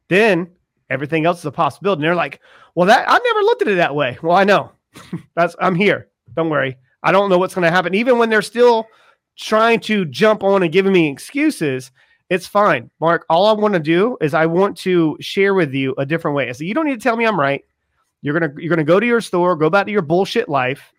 then 0.08 0.50
everything 0.90 1.26
else 1.26 1.40
is 1.40 1.46
a 1.46 1.52
possibility. 1.52 2.00
And 2.00 2.04
they're 2.06 2.16
like, 2.16 2.40
well, 2.76 2.88
that 2.88 3.06
I 3.08 3.18
never 3.18 3.40
looked 3.42 3.62
at 3.64 3.68
it 3.68 3.76
that 3.76 3.96
way. 3.96 4.18
Well, 4.22 4.38
I 4.38 4.44
know. 4.44 4.72
That's 5.36 5.56
I'm 5.60 5.76
here. 5.76 6.10
Don't 6.36 6.50
worry. 6.50 6.78
I 7.04 7.12
don't 7.12 7.30
know 7.30 7.38
what's 7.38 7.56
going 7.56 7.64
to 7.64 7.72
happen. 7.72 7.96
Even 7.96 8.18
when 8.18 8.30
they're 8.30 8.42
still 8.42 8.88
trying 9.38 9.80
to 9.82 10.06
jump 10.06 10.44
on 10.44 10.64
and 10.64 10.72
giving 10.72 10.94
me 10.94 11.10
excuses, 11.10 11.92
it's 12.30 12.48
fine. 12.48 12.90
Mark, 13.00 13.26
all 13.30 13.48
I 13.48 13.54
want 13.54 13.74
to 13.74 13.80
do 13.80 14.18
is 14.22 14.34
I 14.34 14.46
want 14.46 14.78
to 14.80 15.18
share 15.20 15.54
with 15.54 15.74
you 15.74 15.96
a 15.98 16.06
different 16.06 16.36
way. 16.36 16.52
So 16.54 16.64
you 16.64 16.74
don't 16.74 16.86
need 16.86 17.00
to 17.00 17.04
tell 17.04 17.18
me 17.18 17.26
I'm 17.26 17.40
right. 17.40 17.64
You're 18.22 18.40
gonna 18.40 18.54
you're 18.58 18.70
gonna 18.70 18.84
go 18.84 19.00
to 19.00 19.06
your 19.06 19.20
store, 19.20 19.56
go 19.56 19.70
back 19.70 19.88
to 19.88 19.92
your 19.92 20.04
bullshit 20.04 20.48
life. 20.48 20.94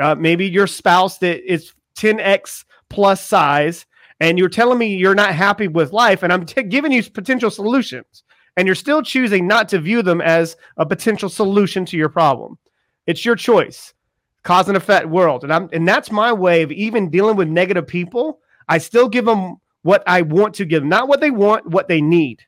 Uh, 0.00 0.14
maybe 0.14 0.46
your 0.46 0.66
spouse 0.66 1.18
that 1.18 1.50
is 1.50 1.72
10x 1.96 2.64
plus 2.88 3.24
size 3.24 3.86
and 4.20 4.38
you're 4.38 4.48
telling 4.48 4.78
me 4.78 4.96
you're 4.96 5.14
not 5.14 5.34
happy 5.34 5.68
with 5.68 5.92
life, 5.92 6.22
and 6.22 6.32
I'm 6.32 6.44
t- 6.44 6.62
giving 6.64 6.92
you 6.92 7.02
potential 7.04 7.50
solutions, 7.50 8.24
and 8.56 8.66
you're 8.66 8.74
still 8.74 9.02
choosing 9.02 9.46
not 9.46 9.68
to 9.70 9.78
view 9.78 10.02
them 10.02 10.20
as 10.20 10.56
a 10.76 10.86
potential 10.86 11.28
solution 11.28 11.84
to 11.86 11.96
your 11.96 12.08
problem. 12.08 12.58
It's 13.06 13.24
your 13.24 13.36
choice, 13.36 13.94
cause 14.42 14.68
and 14.68 14.76
effect 14.76 15.06
world, 15.08 15.44
and 15.44 15.52
I'm 15.52 15.68
and 15.72 15.86
that's 15.86 16.10
my 16.10 16.32
way 16.32 16.62
of 16.62 16.72
even 16.72 17.10
dealing 17.10 17.36
with 17.36 17.48
negative 17.48 17.86
people. 17.86 18.40
I 18.68 18.78
still 18.78 19.08
give 19.08 19.24
them 19.24 19.56
what 19.82 20.02
I 20.06 20.22
want 20.22 20.54
to 20.56 20.64
give 20.64 20.82
them, 20.82 20.88
not 20.88 21.08
what 21.08 21.20
they 21.20 21.30
want, 21.30 21.66
what 21.70 21.88
they 21.88 22.00
need, 22.00 22.42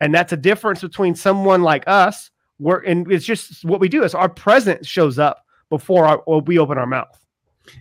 and 0.00 0.14
that's 0.14 0.32
a 0.32 0.36
difference 0.36 0.80
between 0.80 1.14
someone 1.14 1.62
like 1.62 1.84
us. 1.86 2.30
Where 2.58 2.78
and 2.78 3.10
it's 3.12 3.24
just 3.24 3.64
what 3.64 3.80
we 3.80 3.88
do 3.88 4.02
is 4.02 4.14
our 4.14 4.28
presence 4.28 4.86
shows 4.86 5.18
up 5.18 5.45
before 5.70 6.06
our, 6.06 6.40
we 6.40 6.58
open 6.58 6.78
our 6.78 6.86
mouth. 6.86 7.18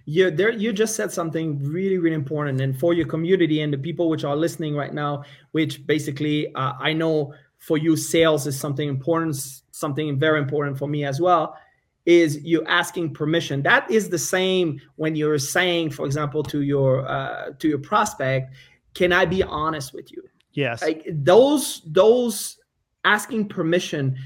You 0.06 0.32
there 0.32 0.52
you 0.52 0.74
just 0.74 0.96
said 0.96 1.12
something 1.12 1.64
really 1.64 2.00
really 2.00 2.16
important. 2.16 2.60
And 2.60 2.78
for 2.78 2.94
your 2.94 3.06
community 3.06 3.62
and 3.62 3.72
the 3.72 3.78
people 3.78 4.10
which 4.10 4.24
are 4.24 4.36
listening 4.36 4.76
right 4.76 4.94
now 4.94 5.24
which 5.52 5.86
basically 5.86 6.54
uh, 6.56 6.74
I 6.80 6.94
know 6.94 7.34
for 7.60 7.78
you 7.78 7.96
sales 7.96 8.48
is 8.48 8.60
something 8.60 8.90
important 8.90 9.36
something 9.72 10.18
very 10.18 10.40
important 10.40 10.78
for 10.80 10.88
me 10.88 11.06
as 11.06 11.22
well 11.22 11.56
is 12.06 12.44
you 12.44 12.64
asking 12.66 13.14
permission. 13.14 13.62
That 13.64 13.90
is 13.90 14.10
the 14.10 14.18
same 14.18 14.80
when 14.96 15.16
you're 15.16 15.40
saying 15.40 15.92
for 15.92 16.06
example 16.06 16.42
to 16.44 16.62
your 16.62 17.08
uh, 17.08 17.52
to 17.60 17.68
your 17.68 17.80
prospect 17.80 18.56
can 18.96 19.12
I 19.12 19.26
be 19.26 19.44
honest 19.44 19.94
with 19.94 20.12
you? 20.12 20.24
Yes. 20.54 20.82
Like 20.82 21.06
those 21.08 21.82
those 21.86 22.58
asking 23.04 23.50
permission 23.50 24.18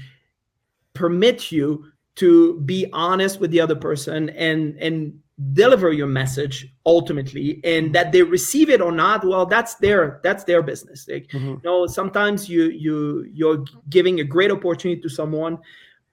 permit 0.94 1.52
you 1.52 1.86
to 2.16 2.60
be 2.60 2.86
honest 2.92 3.40
with 3.40 3.50
the 3.50 3.60
other 3.60 3.76
person 3.76 4.30
and 4.30 4.76
and 4.78 5.18
deliver 5.52 5.90
your 5.92 6.06
message 6.06 6.70
ultimately 6.84 7.60
and 7.64 7.94
that 7.94 8.12
they 8.12 8.22
receive 8.22 8.68
it 8.68 8.82
or 8.82 8.92
not 8.92 9.24
well 9.24 9.46
that's 9.46 9.76
their 9.76 10.20
that's 10.22 10.44
their 10.44 10.62
business. 10.62 11.06
Like 11.08 11.28
mm-hmm. 11.28 11.48
you 11.48 11.60
know 11.64 11.86
sometimes 11.86 12.48
you 12.48 12.64
you 12.64 13.26
you're 13.32 13.64
giving 13.88 14.20
a 14.20 14.24
great 14.24 14.50
opportunity 14.50 15.00
to 15.00 15.08
someone 15.08 15.58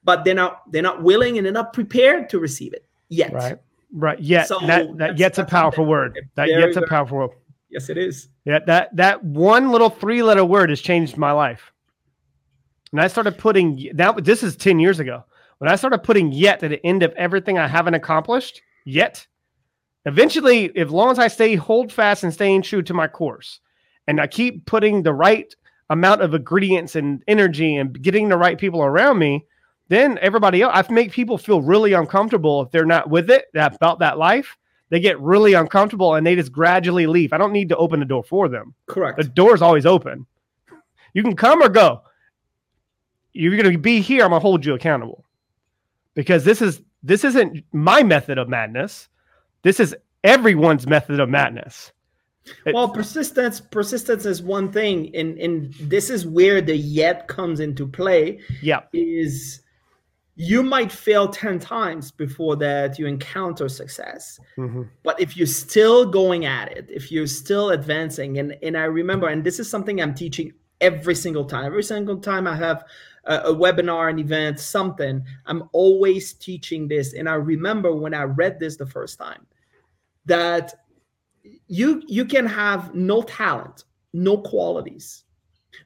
but 0.03 0.23
they're 0.23 0.35
not 0.35 0.71
they're 0.71 0.81
not 0.81 1.03
willing 1.03 1.37
and 1.37 1.45
they're 1.45 1.53
not 1.53 1.73
prepared 1.73 2.29
to 2.29 2.39
receive 2.39 2.73
it 2.73 2.85
yet. 3.09 3.33
Right. 3.33 3.57
Right. 3.91 4.19
Yet 4.19 4.47
so 4.47 4.59
that, 4.65 4.97
that 4.97 5.17
yet's 5.17 5.37
a 5.37 5.45
powerful 5.45 5.85
word. 5.85 6.17
that 6.35 6.47
very, 6.47 6.63
yet's 6.63 6.77
a 6.77 6.87
powerful 6.87 7.17
word. 7.17 7.31
Yes 7.69 7.89
it 7.89 7.97
is. 7.97 8.29
Yeah 8.45 8.59
that 8.67 8.95
that 8.95 9.23
one 9.23 9.71
little 9.71 9.89
three 9.89 10.23
letter 10.23 10.45
word 10.45 10.69
has 10.69 10.79
changed 10.79 11.17
my 11.17 11.33
life. 11.33 11.73
And 12.93 13.01
i 13.01 13.07
started 13.07 13.37
putting 13.37 13.91
that 13.95 14.23
this 14.23 14.41
is 14.41 14.55
10 14.55 14.79
years 14.79 15.01
ago 15.01 15.25
when 15.57 15.69
i 15.69 15.75
started 15.75 15.99
putting 15.99 16.31
yet 16.31 16.63
at 16.63 16.69
the 16.69 16.85
end 16.85 17.03
of 17.03 17.13
everything 17.13 17.57
i 17.57 17.67
haven't 17.67 17.93
accomplished 17.93 18.61
yet. 18.87 19.27
Eventually, 20.05 20.75
as 20.77 20.89
long 20.89 21.11
as 21.11 21.19
I 21.19 21.27
stay 21.27 21.55
hold 21.55 21.91
fast 21.91 22.23
and 22.23 22.33
staying 22.33 22.61
true 22.61 22.81
to 22.83 22.93
my 22.93 23.07
course, 23.07 23.59
and 24.07 24.21
I 24.21 24.27
keep 24.27 24.65
putting 24.65 25.03
the 25.03 25.13
right 25.13 25.53
amount 25.89 26.21
of 26.21 26.33
ingredients 26.33 26.95
and 26.95 27.21
energy 27.27 27.75
and 27.75 28.01
getting 28.01 28.29
the 28.29 28.37
right 28.37 28.57
people 28.57 28.81
around 28.81 29.19
me, 29.19 29.45
then 29.89 30.17
everybody 30.21 30.61
else, 30.61 30.71
I 30.73 30.91
make 30.91 31.11
people 31.11 31.37
feel 31.37 31.61
really 31.61 31.93
uncomfortable 31.93 32.61
if 32.61 32.71
they're 32.71 32.85
not 32.85 33.09
with 33.09 33.29
it 33.29 33.45
about 33.53 33.99
that 33.99 34.17
life. 34.17 34.57
they 34.89 35.01
get 35.01 35.19
really 35.19 35.53
uncomfortable 35.53 36.15
and 36.15 36.25
they 36.25 36.35
just 36.35 36.53
gradually 36.53 37.07
leave. 37.07 37.33
I 37.33 37.37
don't 37.37 37.51
need 37.51 37.67
to 37.69 37.77
open 37.77 37.99
the 37.99 38.05
door 38.05 38.23
for 38.23 38.47
them. 38.47 38.73
Correct. 38.85 39.17
The 39.17 39.25
door's 39.25 39.61
always 39.61 39.85
open. 39.85 40.25
You 41.13 41.23
can 41.23 41.35
come 41.35 41.61
or 41.61 41.67
go. 41.67 42.03
You're 43.33 43.57
going 43.57 43.71
to 43.71 43.77
be 43.77 43.99
here. 43.99 44.23
I'm 44.23 44.29
going 44.29 44.39
to 44.39 44.43
hold 44.43 44.65
you 44.65 44.73
accountable 44.73 45.25
because 46.17 46.43
this 46.43 46.63
is 46.63 46.81
this 47.03 47.23
isn't 47.23 47.63
my 47.71 48.01
method 48.01 48.39
of 48.39 48.49
madness. 48.49 49.07
This 49.61 49.79
is 49.79 49.95
everyone's 50.23 50.87
method 50.87 51.19
of 51.19 51.29
madness. 51.29 51.91
well, 52.73 52.89
persistence 52.89 53.61
persistence 53.61 54.25
is 54.25 54.41
one 54.41 54.71
thing, 54.71 55.15
and 55.15 55.37
and 55.37 55.73
this 55.75 56.09
is 56.09 56.25
where 56.25 56.59
the 56.59 56.75
yet 56.75 57.27
comes 57.27 57.59
into 57.59 57.87
play. 57.87 58.39
Yeah, 58.63 58.81
is 58.93 59.61
you 60.39 60.61
might 60.61 60.91
fail 60.91 61.27
10 61.27 61.57
times 61.57 62.11
before 62.11 62.55
that 62.55 62.99
you 62.99 63.07
encounter 63.07 63.67
success 63.67 64.39
mm-hmm. 64.55 64.83
but 65.01 65.19
if 65.19 65.35
you're 65.35 65.47
still 65.47 66.05
going 66.05 66.45
at 66.45 66.71
it 66.77 66.87
if 66.91 67.11
you're 67.11 67.25
still 67.25 67.71
advancing 67.71 68.37
and 68.37 68.55
and 68.61 68.77
i 68.77 68.83
remember 68.83 69.29
and 69.29 69.43
this 69.43 69.59
is 69.59 69.67
something 69.67 69.99
i'm 69.99 70.13
teaching 70.13 70.53
every 70.79 71.15
single 71.15 71.43
time 71.43 71.65
every 71.65 71.81
single 71.81 72.17
time 72.17 72.45
i 72.45 72.55
have 72.55 72.83
a, 73.27 73.35
a 73.51 73.55
webinar 73.55 74.09
an 74.09 74.19
event 74.19 74.59
something 74.59 75.23
i'm 75.45 75.69
always 75.71 76.33
teaching 76.33 76.87
this 76.87 77.13
and 77.13 77.29
i 77.29 77.33
remember 77.33 77.95
when 77.95 78.13
i 78.13 78.23
read 78.23 78.59
this 78.59 78.77
the 78.77 78.85
first 78.85 79.17
time 79.17 79.45
that 80.25 80.73
you 81.67 82.01
you 82.07 82.25
can 82.25 82.45
have 82.45 82.93
no 82.93 83.21
talent 83.21 83.83
no 84.13 84.37
qualities 84.37 85.23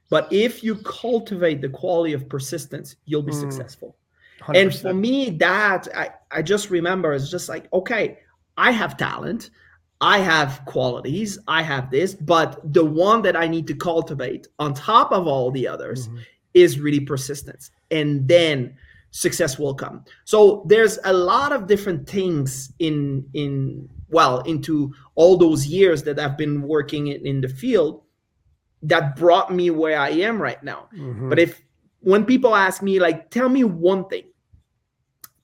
but 0.09 0.31
if 0.31 0.63
you 0.63 0.75
cultivate 0.77 1.61
the 1.61 1.69
quality 1.69 2.13
of 2.13 2.27
persistence 2.29 2.95
you'll 3.05 3.21
be 3.21 3.31
mm. 3.31 3.39
successful 3.39 3.95
100%. 4.41 4.61
And 4.61 4.75
for 4.75 4.93
me, 4.93 5.29
that 5.31 5.87
I, 5.95 6.09
I 6.31 6.41
just 6.41 6.69
remember 6.69 7.13
is 7.13 7.29
just 7.29 7.47
like, 7.47 7.71
okay, 7.73 8.19
I 8.57 8.71
have 8.71 8.97
talent, 8.97 9.51
I 9.99 10.17
have 10.17 10.63
qualities, 10.65 11.37
I 11.47 11.61
have 11.61 11.91
this, 11.91 12.15
but 12.15 12.59
the 12.73 12.83
one 12.83 13.21
that 13.21 13.35
I 13.35 13.47
need 13.47 13.67
to 13.67 13.75
cultivate 13.75 14.47
on 14.57 14.73
top 14.73 15.11
of 15.11 15.27
all 15.27 15.51
the 15.51 15.67
others 15.67 16.07
mm-hmm. 16.07 16.17
Is 16.53 16.79
really 16.79 16.99
persistence. 16.99 17.71
And 17.89 18.27
then 18.27 18.75
success 19.11 19.59
will 19.59 19.73
come. 19.73 20.03
So 20.23 20.63
there's 20.67 20.97
a 21.03 21.13
lot 21.13 21.51
of 21.51 21.67
different 21.67 22.07
things 22.07 22.71
in 22.79 23.25
in 23.33 23.89
well 24.09 24.39
into 24.41 24.93
all 25.15 25.37
those 25.37 25.65
years 25.65 26.03
that 26.03 26.19
I've 26.19 26.37
been 26.37 26.61
working 26.61 27.07
in, 27.07 27.25
in 27.25 27.41
the 27.41 27.49
field 27.49 28.03
that 28.83 29.15
brought 29.15 29.53
me 29.53 29.69
where 29.69 29.99
I 29.99 30.09
am 30.09 30.41
right 30.41 30.61
now. 30.63 30.87
Mm-hmm. 30.93 31.29
But 31.29 31.39
if 31.39 31.61
when 32.01 32.25
people 32.25 32.55
ask 32.55 32.81
me 32.81 32.99
like 32.99 33.29
tell 33.29 33.49
me 33.49 33.63
one 33.63 34.07
thing 34.07 34.23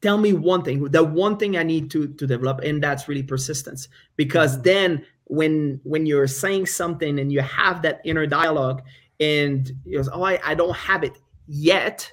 tell 0.02 0.18
me 0.18 0.34
one 0.34 0.64
thing 0.64 0.84
the 0.86 1.04
one 1.04 1.38
thing 1.38 1.56
i 1.56 1.64
need 1.64 1.90
to 1.90 2.08
to 2.16 2.28
develop 2.28 2.60
and 2.62 2.84
that's 2.84 3.08
really 3.08 3.24
persistence 3.24 3.88
because 4.16 4.54
mm-hmm. 4.54 4.64
then 4.64 5.06
when 5.26 5.80
when 5.84 6.06
you're 6.06 6.28
saying 6.28 6.66
something 6.66 7.20
and 7.20 7.32
you 7.32 7.42
have 7.42 7.82
that 7.82 8.02
inner 8.04 8.26
dialogue 8.26 8.82
and 9.20 9.72
you 9.86 10.02
know, 10.02 10.10
oh 10.14 10.24
I, 10.24 10.40
I 10.44 10.56
don't 10.56 10.76
have 10.76 11.04
it 11.04 11.18
yet. 11.48 12.12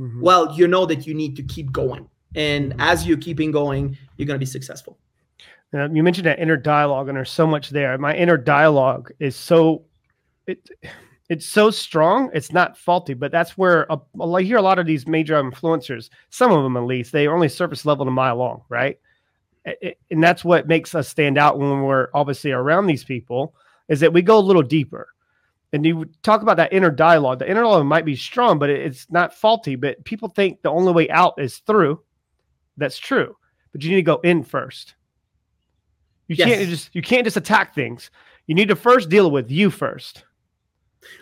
Mm-hmm. 0.00 0.20
well 0.20 0.54
you 0.56 0.68
know 0.68 0.86
that 0.86 1.08
you 1.08 1.14
need 1.14 1.34
to 1.34 1.42
keep 1.42 1.72
going 1.72 2.08
and 2.36 2.70
mm-hmm. 2.70 2.80
as 2.80 3.04
you're 3.04 3.18
keeping 3.18 3.50
going 3.50 3.98
you're 4.16 4.26
going 4.26 4.36
to 4.36 4.38
be 4.38 4.46
successful. 4.46 4.96
You 5.72 6.02
mentioned 6.02 6.26
that 6.26 6.38
inner 6.38 6.56
dialogue 6.56 7.08
and 7.08 7.16
there's 7.16 7.32
so 7.32 7.46
much 7.46 7.70
there. 7.70 7.98
My 7.98 8.14
inner 8.14 8.36
dialogue 8.36 9.10
is 9.18 9.34
so 9.34 9.82
it 10.46 10.70
it's 11.28 11.46
so 11.46 11.70
strong 11.70 12.30
it's 12.32 12.52
not 12.52 12.78
faulty 12.78 13.12
but 13.12 13.30
that's 13.30 13.58
where 13.58 13.86
a, 13.90 13.98
i 14.32 14.42
hear 14.42 14.56
a 14.56 14.62
lot 14.62 14.78
of 14.78 14.86
these 14.86 15.06
major 15.06 15.34
influencers 15.42 16.08
some 16.30 16.50
of 16.50 16.62
them 16.62 16.76
at 16.76 16.84
least 16.84 17.12
they 17.12 17.26
are 17.26 17.34
only 17.34 17.50
surface 17.50 17.84
level 17.84 18.08
a 18.08 18.10
mile 18.10 18.36
long 18.36 18.62
right? 18.68 18.98
And 20.10 20.22
that's 20.22 20.44
what 20.44 20.66
makes 20.66 20.94
us 20.94 21.08
stand 21.08 21.36
out 21.36 21.58
when 21.58 21.82
we're 21.82 22.08
obviously 22.14 22.52
around 22.52 22.86
these 22.86 23.04
people 23.04 23.54
is 23.88 24.00
that 24.00 24.12
we 24.12 24.22
go 24.22 24.38
a 24.38 24.40
little 24.40 24.62
deeper 24.62 25.08
and 25.72 25.84
you 25.84 26.06
talk 26.22 26.42
about 26.42 26.56
that 26.56 26.72
inner 26.72 26.90
dialogue 26.90 27.38
the 27.38 27.50
inner 27.50 27.62
dialogue 27.62 27.86
might 27.86 28.04
be 28.04 28.16
strong 28.16 28.58
but 28.58 28.70
it's 28.70 29.10
not 29.10 29.34
faulty 29.34 29.76
but 29.76 30.02
people 30.04 30.28
think 30.28 30.60
the 30.62 30.70
only 30.70 30.92
way 30.92 31.08
out 31.10 31.34
is 31.38 31.58
through 31.58 32.00
that's 32.76 32.98
true 32.98 33.36
but 33.72 33.82
you 33.82 33.90
need 33.90 33.96
to 33.96 34.02
go 34.02 34.20
in 34.20 34.42
first 34.42 34.94
you 36.26 36.36
yes. 36.36 36.48
can't 36.48 36.68
just 36.68 36.94
you 36.94 37.02
can't 37.02 37.24
just 37.24 37.36
attack 37.36 37.74
things 37.74 38.10
you 38.46 38.54
need 38.54 38.68
to 38.68 38.76
first 38.76 39.08
deal 39.08 39.30
with 39.30 39.50
you 39.50 39.70
first 39.70 40.24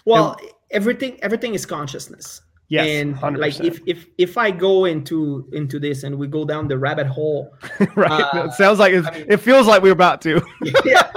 well, 0.05 0.37
and, 0.41 0.50
everything 0.71 1.19
everything 1.23 1.55
is 1.55 1.67
consciousness. 1.67 2.43
Yes, 2.69 2.88
and 2.88 3.15
100%. 3.15 3.38
like 3.38 3.61
if 3.61 3.81
if 3.87 4.07
if 4.19 4.37
I 4.37 4.50
go 4.50 4.87
into 4.87 5.49
into 5.53 5.79
this 5.79 6.03
and 6.03 6.19
we 6.19 6.26
go 6.26 6.45
down 6.45 6.67
the 6.67 6.76
rabbit 6.76 7.07
hole, 7.07 7.55
right? 7.95 8.11
Uh, 8.35 8.47
it 8.49 8.53
sounds 8.53 8.79
like 8.79 8.93
I 8.93 9.11
mean, 9.11 9.26
it 9.29 9.37
feels 9.38 9.67
like 9.67 9.83
we're 9.83 9.93
about 9.93 10.21
to. 10.23 10.43
yeah. 10.85 11.11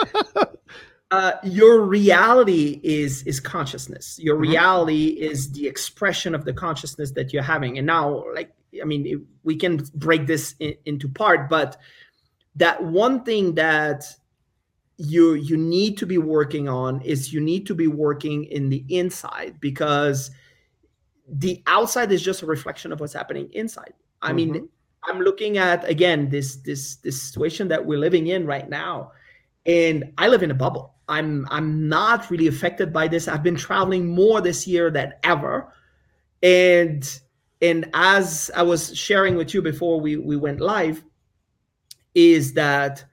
Uh, 1.12 1.34
your 1.44 1.82
reality 1.82 2.80
is 2.84 3.24
is 3.24 3.40
consciousness. 3.40 4.20
Your 4.22 4.36
mm-hmm. 4.36 4.52
reality 4.52 5.08
is 5.08 5.52
the 5.52 5.68
expression 5.68 6.36
of 6.36 6.46
the 6.46 6.54
consciousness 6.54 7.12
that 7.14 7.34
you're 7.34 7.42
having. 7.42 7.78
And 7.80 7.88
now, 7.88 8.26
like, 8.36 8.52
I 8.80 8.86
mean, 8.86 9.26
we 9.44 9.56
can 9.56 9.78
break 9.96 10.28
this 10.28 10.54
in, 10.60 10.76
into 10.86 11.10
part, 11.10 11.50
but 11.50 11.78
that 12.56 12.84
one 12.84 13.24
thing 13.24 13.56
that 13.56 14.06
you 15.00 15.34
you 15.34 15.56
need 15.56 15.98
to 15.98 16.06
be 16.06 16.18
working 16.18 16.68
on 16.68 17.02
is 17.02 17.32
you 17.32 17.40
need 17.40 17.66
to 17.66 17.74
be 17.74 17.88
working 17.88 18.44
in 18.44 18.68
the 18.68 18.84
inside 18.90 19.56
because 19.62 20.30
the 21.26 21.64
outside 21.68 22.12
is 22.12 22.22
just 22.22 22.42
a 22.42 22.46
reflection 22.46 22.92
of 22.92 23.00
what's 23.00 23.14
happening 23.14 23.50
inside 23.54 23.94
i 24.22 24.28
mm-hmm. 24.28 24.36
mean 24.36 24.70
i'm 25.06 25.22
looking 25.22 25.58
at 25.58 25.88
again 25.90 26.30
this 26.30 26.58
this 26.58 26.98
this 26.98 27.22
situation 27.22 27.70
that 27.70 27.86
we're 27.86 27.98
living 27.98 28.28
in 28.28 28.46
right 28.46 28.70
now 28.70 29.14
and 29.66 30.12
i 30.18 30.28
live 30.28 30.44
in 30.44 30.52
a 30.52 30.56
bubble 30.56 30.94
i'm 31.10 31.46
i'm 31.50 31.90
not 31.90 32.30
really 32.32 32.48
affected 32.48 32.94
by 32.94 33.08
this 33.08 33.28
i've 33.28 33.44
been 33.44 33.56
traveling 33.56 34.08
more 34.08 34.42
this 34.42 34.68
year 34.68 34.90
than 34.90 35.14
ever 35.24 35.74
and 36.42 37.20
and 37.62 37.90
as 37.94 38.50
i 38.56 38.62
was 38.62 38.96
sharing 38.98 39.36
with 39.36 39.54
you 39.54 39.62
before 39.62 40.00
we 40.00 40.16
we 40.16 40.38
went 40.38 40.62
live 40.62 41.04
is 42.16 42.54
that 42.54 43.04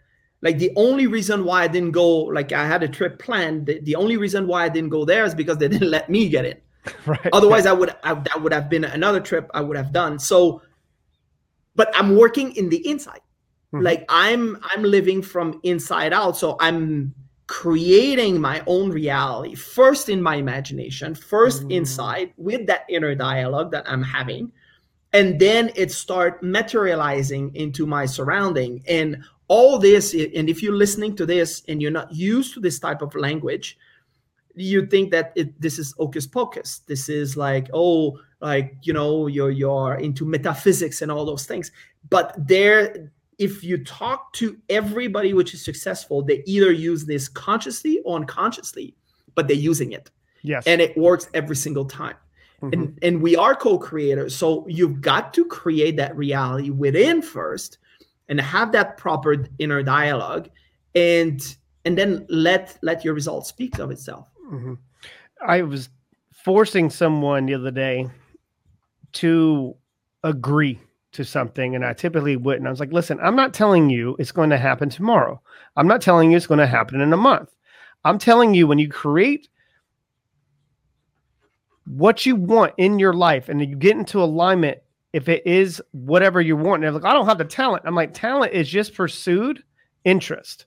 like 0.43 0.59
the 0.59 0.73
only 0.77 1.07
reason 1.07 1.45
why 1.45 1.65
I 1.65 1.69
didn't 1.69 1.93
go, 1.93 2.19
like 2.19 2.53
I 2.53 2.67
had 2.67 2.83
a 2.83 2.89
trip 2.89 3.19
planned. 3.19 3.67
The, 3.67 3.81
the 3.81 3.97
only 3.97 4.17
reason 4.17 4.47
why 4.47 4.65
I 4.65 4.69
didn't 4.69 4.91
go 4.91 5.05
there 5.05 5.25
is 5.25 5.35
because 5.35 5.59
they 5.59 5.69
didn't 5.75 5.91
let 5.91 6.09
me 6.09 6.29
get 6.29 6.45
in. 6.45 6.59
Right. 7.05 7.19
Otherwise, 7.33 7.67
I 7.67 7.73
would 7.73 7.91
I, 8.05 8.15
that 8.15 8.41
would 8.41 8.53
have 8.53 8.71
been 8.71 8.85
another 8.85 9.19
trip 9.19 9.51
I 9.53 9.61
would 9.61 9.77
have 9.77 9.93
done. 9.93 10.21
So, 10.21 10.63
but 11.75 11.91
I'm 11.97 12.15
working 12.15 12.55
in 12.55 12.69
the 12.69 12.87
inside. 12.89 13.23
Mm-hmm. 13.73 13.85
Like 13.85 14.05
I'm 14.09 14.57
I'm 14.63 14.85
living 14.85 15.21
from 15.21 15.59
inside 15.65 16.13
out. 16.13 16.37
So 16.37 16.57
I'm 16.61 17.13
creating 17.47 18.41
my 18.41 18.63
own 18.67 18.91
reality 18.91 19.55
first 19.55 20.09
in 20.09 20.21
my 20.21 20.37
imagination, 20.37 21.15
1st 21.15 21.61
mm-hmm. 21.61 21.71
inside 21.71 22.33
with 22.37 22.67
that 22.67 22.85
inner 22.89 23.15
dialogue 23.15 23.71
that 23.71 23.89
I'm 23.89 24.03
having. 24.03 24.51
And 25.13 25.41
then 25.41 25.71
it 25.77 25.93
start 25.93 26.43
materializing 26.43 27.55
into 27.55 27.87
my 27.87 28.05
surrounding. 28.07 28.83
And 28.87 29.23
all 29.49 29.79
this 29.79 30.13
and 30.13 30.51
if 30.51 30.63
you're 30.63 30.75
listening 30.75 31.15
to 31.17 31.25
this 31.25 31.63
and 31.69 31.81
you're 31.81 31.93
not 31.93 32.13
used 32.13 32.53
to 32.55 32.61
this 32.61 32.81
type 32.81 33.01
of 33.01 33.15
language 33.15 33.79
you 34.57 34.87
think 34.87 35.11
that 35.11 35.33
it, 35.37 35.61
this 35.61 35.79
is 35.79 35.95
hocus 35.99 36.27
pocus. 36.27 36.81
This 36.87 37.09
is 37.09 37.37
like 37.37 37.69
oh 37.73 38.19
like 38.41 38.75
you 38.83 38.93
know 38.93 39.27
you're 39.27 39.51
you're 39.51 39.95
into 39.97 40.25
metaphysics 40.25 41.03
and 41.03 41.13
all 41.13 41.25
those 41.25 41.47
things. 41.47 41.71
But 42.09 42.35
there 42.39 43.13
if 43.39 43.63
you 43.63 43.83
talk 43.85 44.33
to 44.33 44.57
everybody 44.69 45.35
which 45.35 45.55
is 45.55 45.65
successful 45.65 46.23
they 46.23 46.43
either 46.47 46.73
use 46.73 47.05
this 47.05 47.29
consciously 47.29 48.01
or 48.05 48.17
unconsciously 48.17 48.95
but 49.35 49.47
they're 49.49 49.57
using 49.57 49.93
it 49.93 50.11
yes 50.43 50.67
and 50.67 50.81
it 50.81 50.97
works 50.97 51.29
every 51.35 51.57
single 51.57 51.85
time 51.85 52.17
mm-hmm. 52.63 52.73
and 52.73 52.99
and 53.03 53.23
we 53.23 53.37
are 53.37 53.55
co-creators 53.55 54.35
so 54.35 54.67
you've 54.69 55.01
got 55.01 55.35
to 55.35 55.45
create 55.45 55.97
that 55.97 56.17
reality 56.17 56.71
within 56.71 57.23
first 57.23 57.79
and 58.29 58.41
have 58.41 58.73
that 58.73 58.97
proper 58.97 59.47
inner 59.59 59.83
dialogue 59.83 60.49
and 60.95 61.57
and 61.85 61.97
then 61.97 62.27
let 62.29 62.79
let 62.83 63.05
your 63.05 63.15
results 63.15 63.49
speak 63.49 63.79
of 63.79 63.91
itself 63.91 64.31
mm-hmm. 64.51 64.75
i 65.47 65.63
was 65.63 65.89
forcing 66.33 66.89
someone 66.89 67.47
the 67.47 67.55
other 67.55 67.71
day 67.71 68.09
to 69.13 69.75
agree 70.23 70.79
to 71.17 71.25
something 71.25 71.75
and 71.75 71.85
i 71.85 71.93
typically 71.93 72.37
wouldn't 72.37 72.67
i 72.67 72.71
was 72.71 72.81
like 72.81 72.93
listen 72.93 73.19
i'm 73.21 73.37
not 73.37 73.53
telling 73.53 73.91
you 73.91 74.17
it's 74.19 74.33
going 74.33 74.51
to 74.51 74.59
happen 74.59 74.89
tomorrow 74.89 75.41
i'm 75.77 75.89
not 75.89 76.01
telling 76.01 76.31
you 76.31 76.37
it's 76.37 76.47
going 76.47 76.61
to 76.61 76.67
happen 76.67 77.01
in 77.01 77.13
a 77.13 77.17
month 77.17 77.55
i'm 78.05 78.19
telling 78.19 78.55
you 78.55 78.67
when 78.67 78.79
you 78.79 78.89
create 78.89 79.49
what 81.87 82.27
you 82.27 82.37
want 82.37 82.75
in 82.77 82.99
your 82.99 83.13
life 83.13 83.49
and 83.49 83.61
you 83.61 83.77
get 83.77 83.97
into 83.97 84.23
alignment 84.23 84.79
if 85.13 85.29
it 85.29 85.47
is 85.47 85.81
whatever 85.93 86.41
you 86.41 86.57
want. 86.57 86.85
And 86.85 86.95
like, 86.95 87.05
I 87.05 87.13
don't 87.13 87.27
have 87.27 87.39
the 87.39 87.45
talent. 87.45 87.85
I'm 87.87 87.95
like, 87.95 88.13
talent 88.13 88.53
is 88.53 88.69
just 88.69 88.95
pursued 88.95 89.63
interest. 90.05 90.67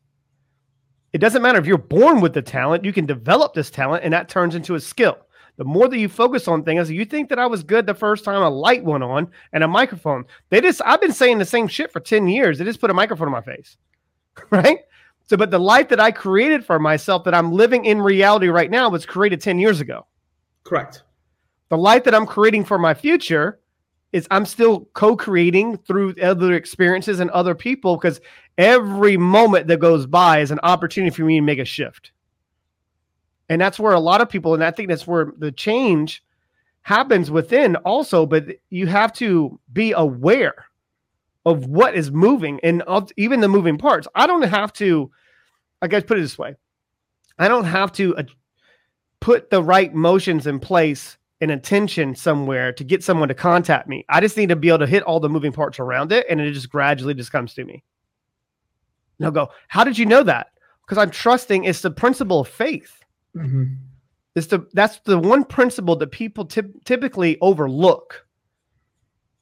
It 1.13 1.19
doesn't 1.19 1.41
matter 1.41 1.59
if 1.59 1.65
you're 1.65 1.77
born 1.77 2.21
with 2.21 2.33
the 2.33 2.41
talent, 2.41 2.85
you 2.85 2.93
can 2.93 3.05
develop 3.05 3.53
this 3.53 3.69
talent 3.69 4.03
and 4.03 4.13
that 4.13 4.29
turns 4.29 4.55
into 4.55 4.75
a 4.75 4.79
skill. 4.79 5.17
The 5.59 5.65
more 5.65 5.89
that 5.89 5.99
you 5.99 6.07
focus 6.07 6.47
on 6.47 6.63
things, 6.63 6.89
you 6.89 7.03
think 7.03 7.27
that 7.27 7.37
I 7.37 7.45
was 7.45 7.63
good 7.63 7.85
the 7.85 7.93
first 7.93 8.23
time 8.23 8.41
a 8.41 8.49
light 8.49 8.81
went 8.81 9.03
on 9.03 9.27
and 9.51 9.61
a 9.61 9.67
microphone. 9.67 10.23
They 10.49 10.61
just, 10.61 10.81
I've 10.85 11.01
been 11.01 11.11
saying 11.11 11.37
the 11.37 11.43
same 11.43 11.67
shit 11.67 11.91
for 11.91 11.99
10 11.99 12.29
years. 12.29 12.57
They 12.57 12.63
just 12.63 12.79
put 12.79 12.89
a 12.89 12.93
microphone 12.93 13.27
in 13.27 13.33
my 13.33 13.41
face. 13.41 13.75
right? 14.51 14.79
So, 15.27 15.35
but 15.35 15.51
the 15.51 15.59
life 15.59 15.89
that 15.89 15.99
I 15.99 16.11
created 16.11 16.65
for 16.65 16.79
myself 16.79 17.25
that 17.25 17.35
I'm 17.35 17.51
living 17.51 17.83
in 17.83 18.01
reality 18.01 18.47
right 18.47 18.71
now 18.71 18.89
was 18.89 19.05
created 19.05 19.41
10 19.41 19.59
years 19.59 19.81
ago. 19.81 20.07
Correct. 20.63 21.03
The 21.67 21.77
life 21.77 22.05
that 22.05 22.15
I'm 22.15 22.25
creating 22.25 22.63
for 22.63 22.79
my 22.79 22.93
future 22.93 23.59
is 24.13 24.29
I'm 24.31 24.45
still 24.45 24.85
co-creating 24.93 25.79
through 25.79 26.15
other 26.23 26.53
experiences 26.53 27.19
and 27.19 27.29
other 27.31 27.53
people 27.53 27.97
because 27.97 28.21
every 28.57 29.17
moment 29.17 29.67
that 29.67 29.81
goes 29.81 30.05
by 30.05 30.39
is 30.39 30.51
an 30.51 30.59
opportunity 30.63 31.13
for 31.13 31.23
me 31.23 31.35
to 31.35 31.41
make 31.41 31.59
a 31.59 31.65
shift. 31.65 32.13
And 33.49 33.59
that's 33.59 33.79
where 33.79 33.93
a 33.93 33.99
lot 33.99 34.21
of 34.21 34.29
people, 34.29 34.53
and 34.53 34.63
I 34.63 34.71
think 34.71 34.89
that's 34.89 35.07
where 35.07 35.33
the 35.37 35.51
change 35.51 36.23
happens 36.83 37.29
within 37.29 37.75
also, 37.77 38.25
but 38.25 38.45
you 38.69 38.87
have 38.87 39.11
to 39.13 39.59
be 39.73 39.91
aware 39.91 40.65
of 41.45 41.65
what 41.65 41.95
is 41.95 42.11
moving 42.11 42.59
and 42.63 42.83
even 43.17 43.39
the 43.39 43.47
moving 43.47 43.77
parts. 43.77 44.07
I 44.13 44.27
don't 44.27 44.43
have 44.43 44.71
to, 44.73 45.09
I 45.81 45.87
guess, 45.87 46.03
put 46.03 46.17
it 46.17 46.21
this 46.21 46.37
way 46.37 46.55
I 47.39 47.47
don't 47.47 47.65
have 47.65 47.91
to 47.93 48.15
uh, 48.17 48.23
put 49.21 49.49
the 49.49 49.63
right 49.63 49.93
motions 49.93 50.45
in 50.45 50.59
place 50.59 51.17
and 51.41 51.51
attention 51.51 52.15
somewhere 52.15 52.73
to 52.73 52.83
get 52.83 53.03
someone 53.03 53.29
to 53.29 53.33
contact 53.33 53.87
me. 53.87 54.05
I 54.09 54.19
just 54.19 54.35
need 54.35 54.49
to 54.49 54.57
be 54.57 54.67
able 54.67 54.79
to 54.79 54.87
hit 54.87 55.03
all 55.03 55.21
the 55.21 55.29
moving 55.29 55.53
parts 55.53 55.79
around 55.79 56.11
it 56.11 56.25
and 56.29 56.41
it 56.41 56.51
just 56.51 56.69
gradually 56.69 57.13
just 57.13 57.31
comes 57.31 57.53
to 57.53 57.63
me. 57.63 57.83
And 59.17 59.25
I'll 59.25 59.31
go, 59.31 59.49
How 59.69 59.83
did 59.83 59.97
you 59.97 60.05
know 60.05 60.23
that? 60.23 60.47
Because 60.85 60.97
I'm 60.97 61.11
trusting 61.11 61.63
it's 61.63 61.81
the 61.81 61.91
principle 61.91 62.41
of 62.41 62.47
faith. 62.49 62.98
Mm-hmm. 63.35 63.65
It's 64.35 64.47
the 64.47 64.67
that's 64.73 64.99
the 64.99 65.19
one 65.19 65.43
principle 65.43 65.95
that 65.97 66.11
people 66.11 66.45
typically 66.45 67.37
overlook. 67.41 68.25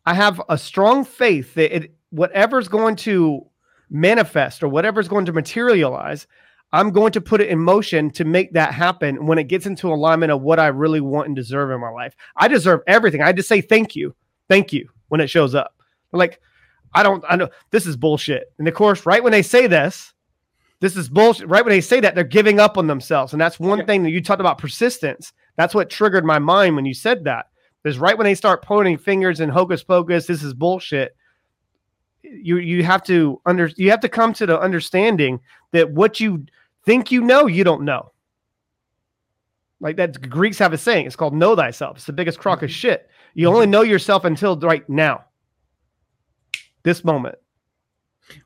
I 0.06 0.14
have 0.14 0.42
a 0.50 0.58
strong 0.58 1.04
faith 1.04 1.54
that 1.56 1.76
it 1.76 1.96
whatever's 2.10 2.68
going 2.68 2.96
to 2.96 3.46
manifest 3.90 4.64
or 4.64 4.68
whatever's 4.68 5.08
going 5.08 5.26
to 5.26 5.34
materialize, 5.34 6.28
I'm 6.74 6.92
going 6.92 7.12
to 7.14 7.22
put 7.22 7.42
it 7.42 7.50
in 7.50 7.60
motion 7.60 8.12
to 8.12 8.26
make 8.26 8.54
that 8.54 8.74
happen 8.74 9.26
when 9.26 9.38
it 9.38 9.46
gets 9.46 9.66
into 9.66 9.88
alignment 9.88 10.32
of 10.32 10.42
what 10.42 10.60
I 10.60 10.68
really 10.68 11.02
want 11.02 11.28
and 11.28 11.36
deserve 11.36 11.72
in 11.72 11.80
my 11.80 11.90
life. 11.90 12.16
I 12.36 12.48
deserve 12.48 12.82
everything. 12.88 13.22
I 13.22 13.32
just 13.32 13.48
say 13.48 13.62
thank 13.62 13.96
you. 13.96 14.16
Thank 14.50 14.74
you 14.74 14.90
when 15.08 15.22
it 15.22 15.30
shows 15.30 15.56
up. 15.56 15.74
like, 16.12 16.42
I 16.94 17.04
don't, 17.04 17.24
I 17.30 17.36
know 17.36 17.50
this 17.72 17.86
is 17.86 17.96
bullshit. 17.96 18.52
And 18.60 18.68
of 18.68 18.74
course, 18.74 19.06
right 19.06 19.24
when 19.24 19.32
they 19.32 19.42
say 19.42 19.68
this, 19.68 20.14
this 20.80 20.96
is 20.96 21.10
bullshit. 21.10 21.48
Right 21.48 21.66
when 21.66 21.72
they 21.72 21.82
say 21.82 22.00
that, 22.00 22.16
they're 22.16 22.24
giving 22.24 22.60
up 22.60 22.78
on 22.78 22.88
themselves. 22.88 23.34
And 23.34 23.42
that's 23.42 23.60
one 23.60 23.80
yeah. 23.80 23.86
thing 23.86 24.04
that 24.04 24.12
you 24.12 24.22
talked 24.22 24.42
about 24.42 24.58
persistence. 24.58 25.34
That's 25.56 25.74
what 25.74 25.90
triggered 25.90 26.26
my 26.26 26.40
mind 26.40 26.76
when 26.76 26.86
you 26.86 26.94
said 26.94 27.24
that. 27.24 27.48
Is 27.84 28.00
right 28.00 28.18
when 28.18 28.26
they 28.26 28.36
start 28.36 28.64
pointing 28.64 28.98
fingers 28.98 29.40
and 29.40 29.50
hocus 29.50 29.82
pocus, 29.82 30.28
this 30.28 30.44
is 30.44 30.54
bullshit. 30.54 31.16
You 32.22 32.58
you 32.58 32.84
have 32.84 33.02
to 33.04 33.40
under 33.46 33.72
you 33.78 33.92
have 33.92 34.02
to 34.02 34.10
come 34.10 34.34
to 34.34 34.46
the 34.46 34.60
understanding 34.60 35.40
that 35.72 35.90
what 35.90 36.20
you 36.20 36.46
think 36.86 37.12
you 37.12 37.22
know, 37.22 37.48
you 37.48 37.64
don't 37.64 37.84
know. 37.84 38.12
Like 39.80 39.96
that 39.98 40.30
Greeks 40.30 40.58
have 40.58 40.74
a 40.74 40.78
saying, 40.78 41.06
it's 41.06 41.16
called 41.16 41.34
know 41.34 41.56
thyself. 41.56 41.96
It's 41.96 42.06
the 42.06 42.12
biggest 42.12 42.40
crock 42.40 42.62
of 42.62 42.70
mm-hmm. 42.70 42.76
shit. 42.76 43.10
You 43.36 43.48
only 43.48 43.68
know 43.68 43.84
yourself 43.84 44.26
until 44.26 44.60
right 44.60 44.88
now. 44.90 45.24
This 46.84 47.06
moment. 47.06 47.36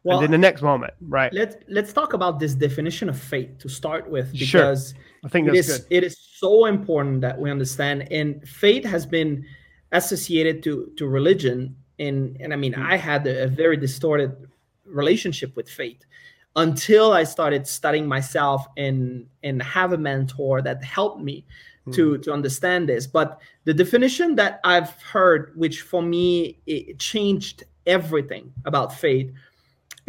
Well, 0.04 0.18
and 0.18 0.26
then 0.26 0.32
the 0.32 0.38
next 0.38 0.62
moment, 0.62 0.94
right? 1.02 1.34
Let's 1.34 1.56
let's 1.68 1.94
talk 1.94 2.14
about 2.14 2.40
this 2.40 2.56
definition 2.56 3.10
of 3.10 3.20
faith 3.20 3.58
to 3.60 3.70
start 3.70 4.10
with, 4.10 4.32
because 4.32 4.94
sure. 4.94 5.04
I 5.26 5.30
think 5.30 5.48
it 5.48 5.56
is 5.56 5.80
good. 5.80 5.88
it 5.90 6.04
is 6.04 6.18
so 6.36 6.66
important 6.66 7.22
that 7.22 7.40
we 7.40 7.52
understand. 7.52 8.12
And 8.12 8.48
faith 8.48 8.86
has 8.86 9.06
been 9.06 9.46
associated 9.92 10.64
to 10.64 10.92
to 10.98 11.08
religion, 11.08 11.76
and 12.00 12.38
and 12.40 12.54
I 12.54 12.56
mean, 12.56 12.74
mm-hmm. 12.74 12.92
I 12.92 12.98
had 12.98 13.26
a, 13.28 13.44
a 13.44 13.48
very 13.48 13.78
distorted 13.78 14.36
relationship 14.86 15.56
with 15.56 15.70
faith 15.70 16.04
until 16.56 17.14
I 17.14 17.24
started 17.24 17.66
studying 17.68 18.08
myself 18.08 18.66
and 18.78 19.26
and 19.44 19.62
have 19.64 19.94
a 19.94 19.98
mentor 19.98 20.62
that 20.62 20.84
helped 20.84 21.22
me 21.22 21.46
mm-hmm. 21.82 21.92
to 21.94 22.18
to 22.20 22.34
understand 22.34 22.90
this. 22.90 23.08
But 23.08 23.40
the 23.64 23.74
definition 23.74 24.36
that 24.36 24.60
I've 24.64 24.92
heard, 25.02 25.54
which 25.56 25.82
for 25.82 26.02
me 26.02 26.60
it 26.66 27.00
changed 27.00 27.64
everything 27.86 28.54
about 28.66 28.94
faith 28.94 29.32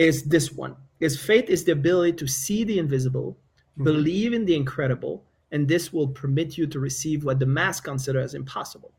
is 0.09 0.25
this 0.25 0.53
one 0.53 0.77
is 1.01 1.19
faith 1.19 1.49
is 1.49 1.65
the 1.65 1.73
ability 1.73 2.13
to 2.13 2.27
see 2.27 2.65
the 2.65 2.79
invisible 2.79 3.37
mm-hmm. 3.73 3.85
believe 3.85 4.33
in 4.33 4.45
the 4.45 4.55
incredible 4.55 5.25
and 5.51 5.69
this 5.69 5.93
will 5.93 6.09
permit 6.09 6.57
you 6.57 6.67
to 6.67 6.79
receive 6.81 7.25
what 7.25 7.39
the 7.39 7.47
mass 7.47 7.81
consider 7.81 8.21
as 8.21 8.35
impossible 8.35 8.93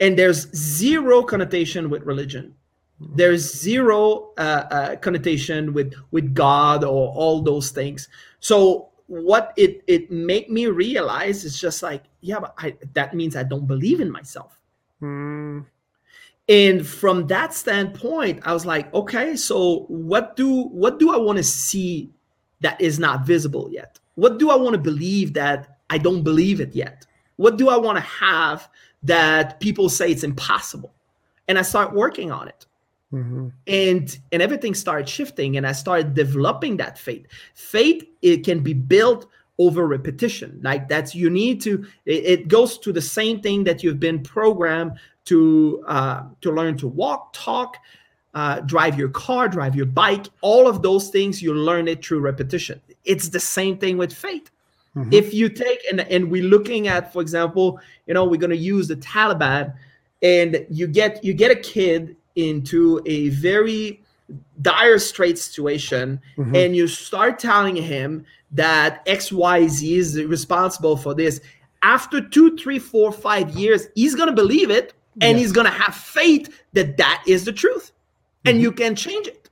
and 0.00 0.18
there's 0.18 0.50
zero 0.54 1.22
connotation 1.22 1.90
with 1.90 2.02
religion 2.02 2.54
mm-hmm. 3.00 3.16
there's 3.16 3.54
zero 3.54 4.30
uh, 4.38 4.64
uh, 4.70 4.96
connotation 4.96 5.72
with 5.72 5.94
with 6.10 6.34
god 6.34 6.84
or 6.84 7.12
all 7.14 7.42
those 7.42 7.70
things 7.70 8.08
so 8.40 8.88
what 9.06 9.52
it 9.56 9.82
it 9.86 10.10
made 10.10 10.48
me 10.48 10.66
realize 10.66 11.44
is 11.44 11.58
just 11.58 11.82
like 11.82 12.04
yeah 12.20 12.40
but 12.40 12.54
I, 12.58 12.76
that 12.94 13.14
means 13.14 13.36
i 13.36 13.42
don't 13.42 13.66
believe 13.66 14.00
in 14.00 14.10
myself 14.10 14.58
mm. 15.02 15.64
And 16.48 16.86
from 16.86 17.26
that 17.28 17.54
standpoint, 17.54 18.40
I 18.44 18.52
was 18.52 18.66
like, 18.66 18.92
okay, 18.92 19.34
so 19.36 19.86
what 19.88 20.36
do 20.36 20.64
what 20.64 20.98
do 20.98 21.12
I 21.12 21.16
want 21.16 21.38
to 21.38 21.44
see 21.44 22.10
that 22.60 22.80
is 22.80 22.98
not 22.98 23.26
visible 23.26 23.68
yet? 23.70 23.98
What 24.14 24.38
do 24.38 24.50
I 24.50 24.56
want 24.56 24.74
to 24.74 24.80
believe 24.80 25.32
that 25.34 25.78
I 25.88 25.98
don't 25.98 26.22
believe 26.22 26.60
it 26.60 26.74
yet? 26.74 27.06
What 27.36 27.56
do 27.56 27.68
I 27.68 27.76
want 27.76 27.96
to 27.96 28.02
have 28.02 28.68
that 29.02 29.58
people 29.60 29.88
say 29.88 30.10
it's 30.10 30.22
impossible? 30.22 30.92
And 31.48 31.58
I 31.58 31.62
start 31.62 31.94
working 31.94 32.30
on 32.30 32.48
it. 32.48 32.66
Mm-hmm. 33.12 33.48
And 33.66 34.18
and 34.32 34.42
everything 34.42 34.74
started 34.74 35.08
shifting, 35.08 35.56
and 35.56 35.66
I 35.66 35.72
started 35.72 36.14
developing 36.14 36.76
that 36.78 36.98
faith. 36.98 37.26
Faith 37.54 38.04
it 38.22 38.44
can 38.44 38.60
be 38.60 38.74
built 38.74 39.26
over 39.58 39.86
repetition. 39.86 40.60
Like 40.62 40.88
that's 40.88 41.14
you 41.14 41.30
need 41.30 41.60
to. 41.62 41.86
It, 42.06 42.24
it 42.24 42.48
goes 42.48 42.76
to 42.78 42.92
the 42.92 43.00
same 43.00 43.40
thing 43.40 43.64
that 43.64 43.82
you've 43.82 44.00
been 44.00 44.22
programmed 44.22 44.98
to 45.26 45.84
uh, 45.86 46.24
to 46.40 46.52
learn 46.52 46.76
to 46.78 46.88
walk, 46.88 47.32
talk, 47.32 47.78
uh, 48.34 48.60
drive 48.60 48.98
your 48.98 49.08
car, 49.08 49.48
drive 49.48 49.74
your 49.74 49.86
bike. 49.86 50.26
All 50.40 50.66
of 50.66 50.82
those 50.82 51.10
things 51.10 51.42
you 51.42 51.54
learn 51.54 51.88
it 51.88 52.04
through 52.04 52.20
repetition. 52.20 52.80
It's 53.04 53.28
the 53.28 53.40
same 53.40 53.78
thing 53.78 53.96
with 53.96 54.12
faith. 54.12 54.50
Mm-hmm. 54.96 55.12
If 55.12 55.34
you 55.34 55.48
take 55.48 55.80
and 55.90 56.00
and 56.00 56.30
we're 56.30 56.44
looking 56.44 56.88
at, 56.88 57.12
for 57.12 57.20
example, 57.22 57.80
you 58.06 58.14
know, 58.14 58.24
we're 58.24 58.40
going 58.40 58.50
to 58.50 58.56
use 58.56 58.88
the 58.88 58.96
Taliban, 58.96 59.74
and 60.22 60.66
you 60.70 60.86
get 60.86 61.22
you 61.24 61.34
get 61.34 61.50
a 61.50 61.56
kid 61.56 62.16
into 62.36 63.00
a 63.06 63.28
very 63.30 64.00
dire 64.62 64.98
straight 64.98 65.38
situation 65.38 66.20
mm-hmm. 66.36 66.54
and 66.54 66.74
you 66.74 66.88
start 66.88 67.38
telling 67.38 67.76
him 67.76 68.24
that 68.50 69.04
xyz 69.06 69.96
is 69.96 70.22
responsible 70.24 70.96
for 70.96 71.14
this 71.14 71.40
after 71.82 72.20
two 72.20 72.56
three 72.56 72.78
four 72.78 73.12
five 73.12 73.50
years 73.50 73.88
he's 73.94 74.14
going 74.14 74.28
to 74.28 74.34
believe 74.34 74.70
it 74.70 74.94
and 75.20 75.38
he's 75.38 75.52
going 75.52 75.66
to 75.66 75.72
have 75.72 75.94
faith 75.94 76.62
that 76.72 76.96
that 76.96 77.22
is 77.26 77.44
the 77.44 77.52
truth. 77.52 77.92
And 78.44 78.56
mm-hmm. 78.56 78.62
you 78.62 78.72
can 78.72 78.94
change 78.94 79.26
it. 79.26 79.50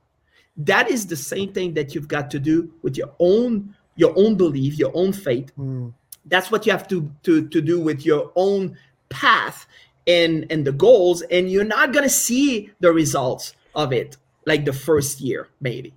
That 0.57 0.89
is 0.89 1.07
the 1.07 1.15
same 1.15 1.53
thing 1.53 1.73
that 1.73 1.95
you've 1.95 2.07
got 2.07 2.29
to 2.31 2.39
do 2.39 2.71
with 2.81 2.97
your 2.97 3.11
own 3.19 3.75
your 3.95 4.13
own 4.17 4.35
belief 4.35 4.77
your 4.79 4.91
own 4.95 5.13
faith. 5.13 5.51
Mm. 5.57 5.93
that's 6.25 6.49
what 6.49 6.65
you 6.65 6.71
have 6.71 6.87
to, 6.87 7.11
to 7.23 7.47
to 7.47 7.61
do 7.61 7.79
with 7.79 8.05
your 8.05 8.31
own 8.35 8.77
path 9.09 9.67
and 10.07 10.45
and 10.49 10.65
the 10.65 10.71
goals. 10.71 11.21
And 11.23 11.51
you're 11.51 11.63
not 11.63 11.93
going 11.93 12.03
to 12.03 12.09
see 12.09 12.71
the 12.79 12.91
results 12.91 13.55
of 13.75 13.93
it 13.93 14.17
like 14.45 14.65
the 14.65 14.73
first 14.73 15.21
year 15.21 15.47
maybe. 15.59 15.93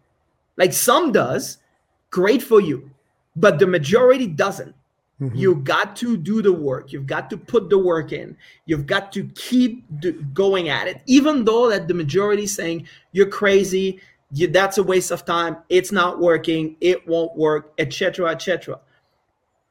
Like 0.57 0.73
some 0.73 1.13
does 1.13 1.59
great 2.11 2.43
for 2.43 2.61
you 2.61 2.91
but 3.37 3.59
the 3.59 3.67
majority 3.67 4.27
doesn't 4.27 4.75
Mm-hmm. 5.21 5.37
You've 5.37 5.65
got 5.65 5.97
to 5.97 6.17
do 6.17 6.43
the 6.43 6.53
work. 6.53 6.93
You've 6.93 7.07
got 7.07 7.31
to 7.31 7.39
put 7.39 7.71
the 7.71 7.79
work 7.79 8.13
in. 8.13 8.37
You've 8.67 8.87
got 8.87 9.13
to 9.13 9.25
keep 9.35 9.85
do- 9.99 10.23
going 10.35 10.69
at 10.69 10.89
it, 10.89 11.01
even 11.07 11.45
though 11.45 11.71
that 11.71 11.89
the 11.89 11.95
majority 11.95 12.45
is 12.45 12.55
saying 12.55 12.87
you're 13.13 13.29
crazy. 13.29 14.01
You, 14.33 14.49
that's 14.49 14.77
a 14.77 14.83
waste 14.83 15.11
of 15.13 15.25
time. 15.25 15.57
It's 15.71 15.91
not 15.91 16.21
working. 16.21 16.77
It 16.81 17.07
won't 17.09 17.35
work, 17.35 17.73
etc., 17.79 18.31
etc. 18.31 18.79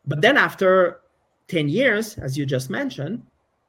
But 0.08 0.22
then 0.22 0.36
after 0.36 1.02
ten 1.48 1.70
years, 1.70 2.18
as 2.18 2.36
you 2.38 2.46
just 2.48 2.72
mentioned, 2.72 3.22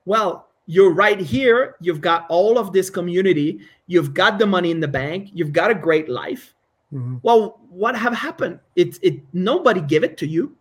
well, 0.06 0.48
you're 0.64 0.94
right 0.94 1.20
here. 1.20 1.76
You've 1.80 2.00
got 2.00 2.24
all 2.30 2.56
of 2.58 2.72
this 2.72 2.88
community. 2.88 3.60
You've 3.86 4.14
got 4.14 4.38
the 4.38 4.46
money 4.46 4.70
in 4.70 4.80
the 4.80 4.88
bank. 4.88 5.28
You've 5.34 5.52
got 5.52 5.70
a 5.70 5.74
great 5.74 6.08
life. 6.08 6.54
Mm-hmm. 6.92 7.16
Well, 7.22 7.60
what 7.68 7.96
have 7.96 8.14
happened? 8.14 8.60
It's 8.76 8.98
it 9.02 9.20
nobody 9.34 9.82
give 9.82 10.04
it 10.04 10.16
to 10.18 10.26
you 10.26 10.56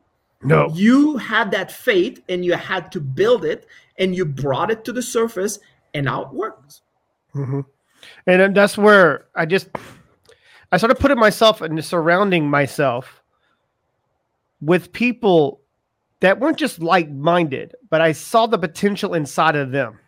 no. 0.45 0.69
You 0.73 1.17
had 1.17 1.51
that 1.51 1.71
faith 1.71 2.21
and 2.29 2.45
you 2.45 2.53
had 2.53 2.91
to 2.93 2.99
build 2.99 3.45
it 3.45 3.67
and 3.97 4.15
you 4.15 4.25
brought 4.25 4.71
it 4.71 4.83
to 4.85 4.93
the 4.93 5.01
surface 5.01 5.59
and 5.93 6.05
now 6.05 6.23
it 6.23 6.33
works. 6.33 6.81
Mm-hmm. 7.33 7.61
And 8.27 8.55
that's 8.55 8.77
where 8.77 9.25
I 9.35 9.45
just, 9.45 9.69
I 10.71 10.77
started 10.77 10.99
putting 10.99 11.17
myself 11.19 11.61
and 11.61 11.83
surrounding 11.83 12.49
myself 12.49 13.21
with 14.61 14.91
people 14.93 15.61
that 16.21 16.39
weren't 16.39 16.57
just 16.57 16.81
like 16.81 17.09
minded, 17.09 17.75
but 17.89 18.01
I 18.01 18.11
saw 18.13 18.45
the 18.45 18.57
potential 18.57 19.13
inside 19.13 19.55
of 19.55 19.71
them. 19.71 19.99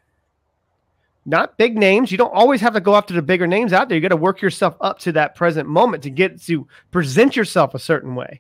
not 1.28 1.58
big 1.58 1.78
names. 1.78 2.12
You 2.12 2.18
don't 2.18 2.34
always 2.34 2.62
have 2.62 2.74
to 2.74 2.80
go 2.80 2.96
after 2.96 3.14
the 3.14 3.22
bigger 3.22 3.46
names 3.46 3.74
out 3.74 3.90
there. 3.90 3.98
You 3.98 4.02
got 4.02 4.10
to 4.10 4.16
work 4.16 4.42
yourself 4.42 4.76
up 4.80 4.98
to 5.00 5.12
that 5.12 5.36
present 5.36 5.68
moment 5.68 6.02
to 6.04 6.10
get 6.10 6.42
to 6.44 6.66
present 6.90 7.36
yourself 7.36 7.76
a 7.76 7.80
certain 7.80 8.16
way. 8.16 8.40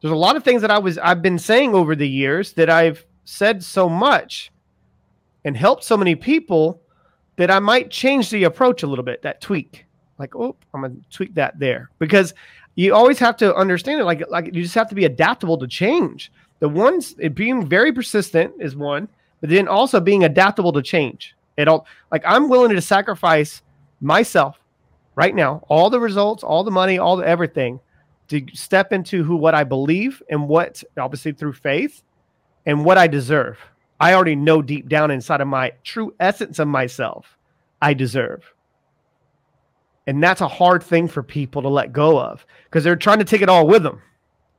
There's 0.00 0.12
a 0.12 0.16
lot 0.16 0.36
of 0.36 0.44
things 0.44 0.62
that 0.62 0.70
I 0.70 0.78
was 0.78 0.98
I've 0.98 1.22
been 1.22 1.38
saying 1.38 1.74
over 1.74 1.96
the 1.96 2.08
years 2.08 2.52
that 2.52 2.70
I've 2.70 3.04
said 3.24 3.62
so 3.62 3.88
much 3.88 4.52
and 5.44 5.56
helped 5.56 5.84
so 5.84 5.96
many 5.96 6.14
people 6.14 6.80
that 7.36 7.50
I 7.50 7.58
might 7.58 7.90
change 7.90 8.30
the 8.30 8.44
approach 8.44 8.82
a 8.82 8.86
little 8.86 9.04
bit, 9.04 9.22
that 9.22 9.40
tweak. 9.40 9.84
Like, 10.18 10.34
oh, 10.34 10.56
I'm 10.74 10.82
gonna 10.82 10.94
tweak 11.10 11.34
that 11.34 11.58
there. 11.58 11.90
Because 11.98 12.34
you 12.74 12.94
always 12.94 13.18
have 13.18 13.36
to 13.38 13.54
understand 13.54 14.00
it. 14.00 14.04
Like, 14.04 14.22
like 14.28 14.46
you 14.46 14.62
just 14.62 14.74
have 14.74 14.88
to 14.88 14.94
be 14.94 15.04
adaptable 15.04 15.58
to 15.58 15.66
change. 15.66 16.32
The 16.60 16.68
ones 16.68 17.14
being 17.34 17.66
very 17.66 17.92
persistent 17.92 18.54
is 18.60 18.76
one, 18.76 19.08
but 19.40 19.50
then 19.50 19.68
also 19.68 20.00
being 20.00 20.24
adaptable 20.24 20.72
to 20.72 20.82
change. 20.82 21.34
It 21.56 21.66
all 21.66 21.86
like 22.12 22.22
I'm 22.24 22.48
willing 22.48 22.74
to 22.74 22.80
sacrifice 22.80 23.62
myself 24.00 24.60
right 25.16 25.34
now, 25.34 25.64
all 25.68 25.90
the 25.90 25.98
results, 25.98 26.44
all 26.44 26.62
the 26.62 26.70
money, 26.70 26.98
all 26.98 27.16
the 27.16 27.26
everything 27.26 27.80
to 28.28 28.46
step 28.52 28.92
into 28.92 29.24
who 29.24 29.36
what 29.36 29.54
I 29.54 29.64
believe 29.64 30.22
and 30.30 30.48
what 30.48 30.82
obviously 30.98 31.32
through 31.32 31.54
faith 31.54 32.02
and 32.66 32.84
what 32.84 32.98
I 32.98 33.06
deserve. 33.06 33.58
I 34.00 34.14
already 34.14 34.36
know 34.36 34.62
deep 34.62 34.88
down 34.88 35.10
inside 35.10 35.40
of 35.40 35.48
my 35.48 35.72
true 35.82 36.14
essence 36.20 36.58
of 36.58 36.68
myself, 36.68 37.36
I 37.82 37.94
deserve. 37.94 38.44
And 40.06 40.22
that's 40.22 40.40
a 40.40 40.48
hard 40.48 40.82
thing 40.82 41.08
for 41.08 41.22
people 41.22 41.62
to 41.62 41.68
let 41.68 41.92
go 41.92 42.18
of 42.18 42.46
because 42.64 42.84
they're 42.84 42.96
trying 42.96 43.18
to 43.18 43.24
take 43.24 43.42
it 43.42 43.48
all 43.48 43.66
with 43.66 43.82
them. 43.82 44.00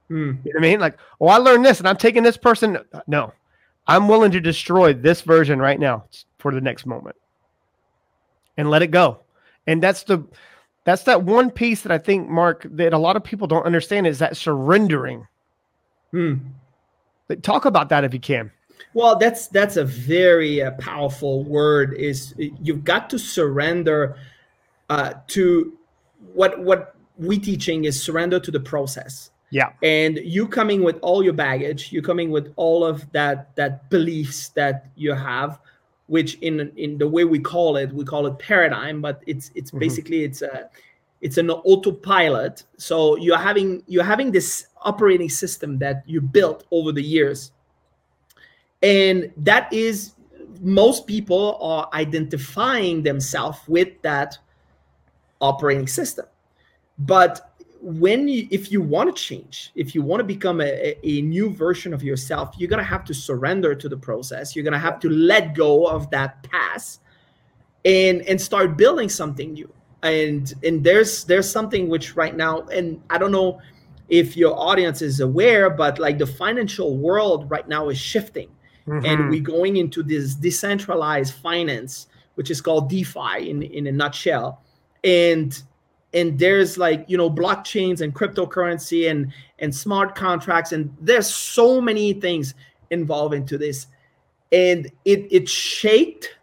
Mm. 0.10 0.44
You 0.46 0.54
know 0.54 0.58
what 0.58 0.58
I 0.58 0.62
mean? 0.62 0.80
Like, 0.80 0.98
oh, 1.22 1.28
I 1.28 1.38
learned 1.38 1.66
this 1.66 1.80
and 1.80 1.88
I'm 1.88 1.98
taking 1.98 2.24
this 2.24 2.38
person. 2.38 2.80
No, 3.08 3.34
I'm 3.88 4.08
willing 4.08 4.32
to 4.32 4.40
destroy 4.40 4.94
this 4.94 5.22
version 5.22 5.60
right 5.60 5.80
now 5.80 6.06
for 6.38 6.54
the 6.54 6.62
next 6.62 6.86
moment 6.86 7.16
and 8.58 8.70
let 8.70 8.82
it 8.82 8.92
go. 8.92 9.22
And 9.68 9.82
that's 9.82 10.04
the 10.04 10.24
that's 10.86 11.04
that 11.04 11.24
one 11.24 11.52
piece 11.52 11.82
that 11.82 11.92
I 11.92 11.98
think, 11.98 12.30
Marc, 12.30 12.66
that 12.72 12.94
a 12.94 12.98
lot 12.98 13.16
of 13.16 13.24
people 13.24 13.48
don't 13.48 13.66
understand 13.66 14.08
is 14.08 14.20
that 14.20 14.38
surrendering. 14.38 15.28
Hmm. 16.12 16.36
Talk 17.42 17.66
about 17.66 17.90
that 17.90 18.04
if 18.04 18.14
you 18.14 18.20
can. 18.20 18.52
Well, 18.94 19.18
that's 19.18 19.48
that's 19.48 19.78
a 19.78 19.86
very 19.86 20.62
uh, 20.62 20.72
powerful 20.72 21.44
word. 21.44 21.94
Is 21.94 22.34
you've 22.38 22.84
got 22.84 23.10
to 23.12 23.20
surrender 23.20 24.18
uh, 24.90 25.14
to 25.28 25.78
what 26.34 26.60
what 26.60 26.96
we 27.18 27.38
teaching 27.38 27.86
is 27.86 28.02
surrender 28.02 28.40
to 28.40 28.52
the 28.52 28.60
process. 28.60 29.32
Yeah. 29.52 29.72
And 29.84 30.18
you 30.24 30.48
coming 30.48 30.84
with 30.84 30.98
all 31.02 31.24
your 31.24 31.34
baggage, 31.34 31.92
you 31.92 32.02
coming 32.02 32.32
with 32.32 32.54
all 32.56 32.84
of 32.86 33.12
that 33.12 33.56
that 33.56 33.90
beliefs 33.90 34.50
that 34.50 34.90
you 34.96 35.14
have, 35.14 35.60
which 36.10 36.36
in 36.40 36.72
in 36.76 36.98
the 36.98 37.08
way 37.08 37.24
we 37.24 37.40
call 37.40 37.78
it, 37.78 37.94
we 37.94 38.04
call 38.04 38.26
it 38.28 38.38
paradigm, 38.40 39.00
but 39.02 39.24
it's 39.28 39.52
it's 39.56 39.72
mm-hmm. 39.72 39.80
basically 39.80 40.24
it's 40.24 40.42
a 40.42 40.70
it's 41.22 41.38
an 41.38 41.50
autopilot. 41.50 42.64
So 42.78 43.16
you're 43.18 43.38
having 43.38 43.84
you're 43.88 44.04
having 44.04 44.32
this 44.32 44.68
operating 44.82 45.30
system 45.30 45.78
that 45.80 46.04
you 46.08 46.20
built 46.20 46.66
over 46.72 46.92
the 46.92 47.04
years. 47.04 47.52
And 48.82 49.32
that 49.38 49.72
is 49.72 50.14
most 50.62 51.06
people 51.06 51.60
are 51.62 51.90
identifying 51.94 53.04
themselves 53.04 53.60
with 53.68 53.90
that 54.02 54.38
operating 55.42 55.88
system. 55.88 56.26
But 56.98 57.49
when 57.82 58.28
you 58.28 58.48
if 58.52 58.72
you 58.72 58.82
want 58.82 59.14
to 59.14 59.22
change 59.22 59.72
if 59.76 59.96
you 59.96 60.02
want 60.02 60.20
to 60.20 60.24
become 60.24 60.60
a, 60.60 60.98
a 61.04 61.22
new 61.22 61.50
version 61.50 61.94
of 61.94 62.04
yourself 62.04 62.54
you're 62.58 62.70
going 62.70 62.78
to 62.78 62.84
have 62.84 63.06
to 63.06 63.14
surrender 63.14 63.74
to 63.74 63.88
the 63.88 63.98
process. 63.98 64.56
You're 64.56 64.64
going 64.64 64.74
to 64.74 64.80
have 64.80 65.00
to 65.00 65.10
let 65.10 65.56
go 65.56 65.86
of 65.88 66.10
that 66.12 66.44
past 66.44 67.02
and 67.86 68.22
and 68.24 68.40
start 68.40 68.78
building 68.78 69.10
something 69.10 69.54
new. 69.54 69.72
And 70.04 70.54
and 70.64 70.84
there's 70.84 71.24
there's 71.26 71.50
something 71.50 71.90
which 71.90 72.16
right 72.16 72.36
now 72.36 72.62
and 72.68 73.02
i 73.10 73.18
don't 73.18 73.32
know 73.34 73.60
if 74.08 74.36
your 74.38 74.58
audience 74.58 75.02
is 75.02 75.20
aware 75.20 75.70
but 75.70 76.00
like 76.00 76.18
the 76.18 76.26
financial 76.26 76.98
world 76.98 77.50
right 77.50 77.68
now 77.68 77.90
is 77.90 77.98
shifting. 77.98 78.50
Mm-hmm. 78.88 79.06
and 79.06 79.30
we're 79.30 79.42
going 79.42 79.78
into 79.78 80.02
this 80.02 80.34
decentralized 80.34 81.36
finance 81.36 82.08
which 82.36 82.50
is 82.50 82.60
called 82.60 82.90
defi 82.90 83.50
in 83.50 83.62
in 83.62 83.88
a 83.88 83.92
nutshell. 83.92 84.64
And 85.04 85.62
and 86.14 86.40
there's 86.40 86.78
like 86.78 87.06
you 87.08 87.18
know 87.18 87.30
blockchains 87.30 88.02
and 88.02 88.14
cryptocurrency 88.16 89.10
and 89.10 89.32
and 89.60 89.74
smart 89.74 90.16
contracts 90.16 90.72
and 90.72 90.96
there's 91.02 91.32
so 91.34 91.80
many 91.80 92.14
things 92.14 92.54
involved 92.90 93.34
into 93.34 93.58
this. 93.58 93.88
And 94.52 94.92
it 95.06 95.28
it 95.32 95.48
shaked 95.48 96.36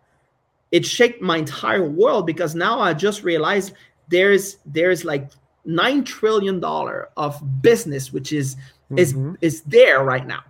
it 0.73 0.85
shaked 0.85 1.23
my 1.23 1.39
entire 1.39 1.89
world 1.89 2.27
because 2.27 2.55
now 2.55 2.81
i 2.81 2.93
just 2.93 3.23
realized 3.23 3.73
there's 4.09 4.59
there's 4.67 5.05
like 5.05 5.31
nine 5.65 6.05
trillion 6.05 6.61
dollar 6.61 7.09
of 7.17 7.41
business 7.63 8.13
which 8.13 8.33
is 8.33 8.57
mm-hmm. 8.91 8.99
is 8.99 9.15
is 9.41 9.63
there 9.63 10.05
right 10.05 10.27
now. 10.27 10.45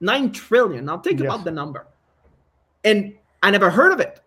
Nine 0.00 0.30
trillion. 0.30 0.84
Now 0.84 0.98
think 0.98 1.20
yes. 1.20 1.26
about 1.26 1.44
the 1.44 1.50
number. 1.50 1.86
And 2.84 3.14
i 3.42 3.50
never 3.50 3.70
heard 3.70 3.92
of 3.92 4.00
it. 4.00 4.20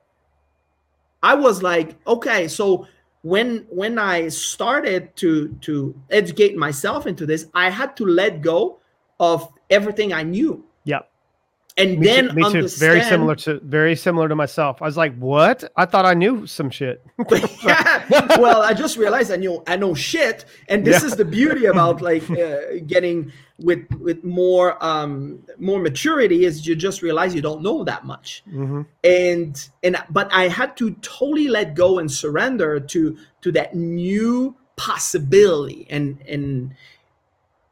I 1.21 1.35
was 1.35 1.61
like 1.61 1.97
okay 2.07 2.47
so 2.47 2.87
when 3.21 3.65
when 3.69 3.99
I 3.99 4.29
started 4.29 5.15
to 5.17 5.49
to 5.61 5.95
educate 6.09 6.55
myself 6.55 7.07
into 7.07 7.25
this, 7.25 7.47
I 7.53 7.69
had 7.69 7.97
to 7.97 8.05
let 8.05 8.41
go 8.41 8.79
of 9.19 9.49
everything 9.69 10.13
I 10.13 10.23
knew. 10.23 10.65
And 11.79 11.99
me 11.99 12.07
then 12.07 12.27
too, 12.27 12.33
me 12.33 12.51
too. 12.51 12.67
Very 12.67 13.01
similar 13.01 13.35
to 13.35 13.59
very 13.61 13.95
similar 13.95 14.27
to 14.27 14.35
myself. 14.35 14.81
I 14.81 14.85
was 14.85 14.97
like, 14.97 15.15
"What? 15.17 15.63
I 15.77 15.85
thought 15.85 16.05
I 16.05 16.13
knew 16.13 16.45
some 16.45 16.69
shit." 16.69 17.03
yeah. 17.63 18.35
Well, 18.39 18.61
I 18.61 18.73
just 18.73 18.97
realized 18.97 19.31
I 19.31 19.37
knew 19.37 19.63
I 19.65 19.77
know 19.77 19.93
shit, 19.93 20.45
and 20.67 20.85
this 20.85 21.01
yeah. 21.01 21.07
is 21.07 21.15
the 21.15 21.25
beauty 21.25 21.65
about 21.65 22.01
like 22.09 22.29
uh, 22.29 22.79
getting 22.85 23.31
with 23.59 23.89
with 23.99 24.23
more 24.23 24.81
um 24.83 25.43
more 25.57 25.79
maturity 25.79 26.45
is 26.45 26.65
you 26.65 26.75
just 26.75 27.01
realize 27.01 27.35
you 27.35 27.41
don't 27.41 27.61
know 27.61 27.83
that 27.83 28.05
much 28.05 28.41
mm-hmm. 28.47 28.83
and 29.03 29.69
and 29.83 29.97
but 30.09 30.31
i 30.31 30.47
had 30.47 30.77
to 30.77 30.91
totally 31.01 31.47
let 31.47 31.75
go 31.75 31.99
and 31.99 32.09
surrender 32.11 32.79
to 32.79 33.17
to 33.41 33.51
that 33.51 33.75
new 33.75 34.55
possibility 34.77 35.85
and 35.89 36.21
and 36.27 36.73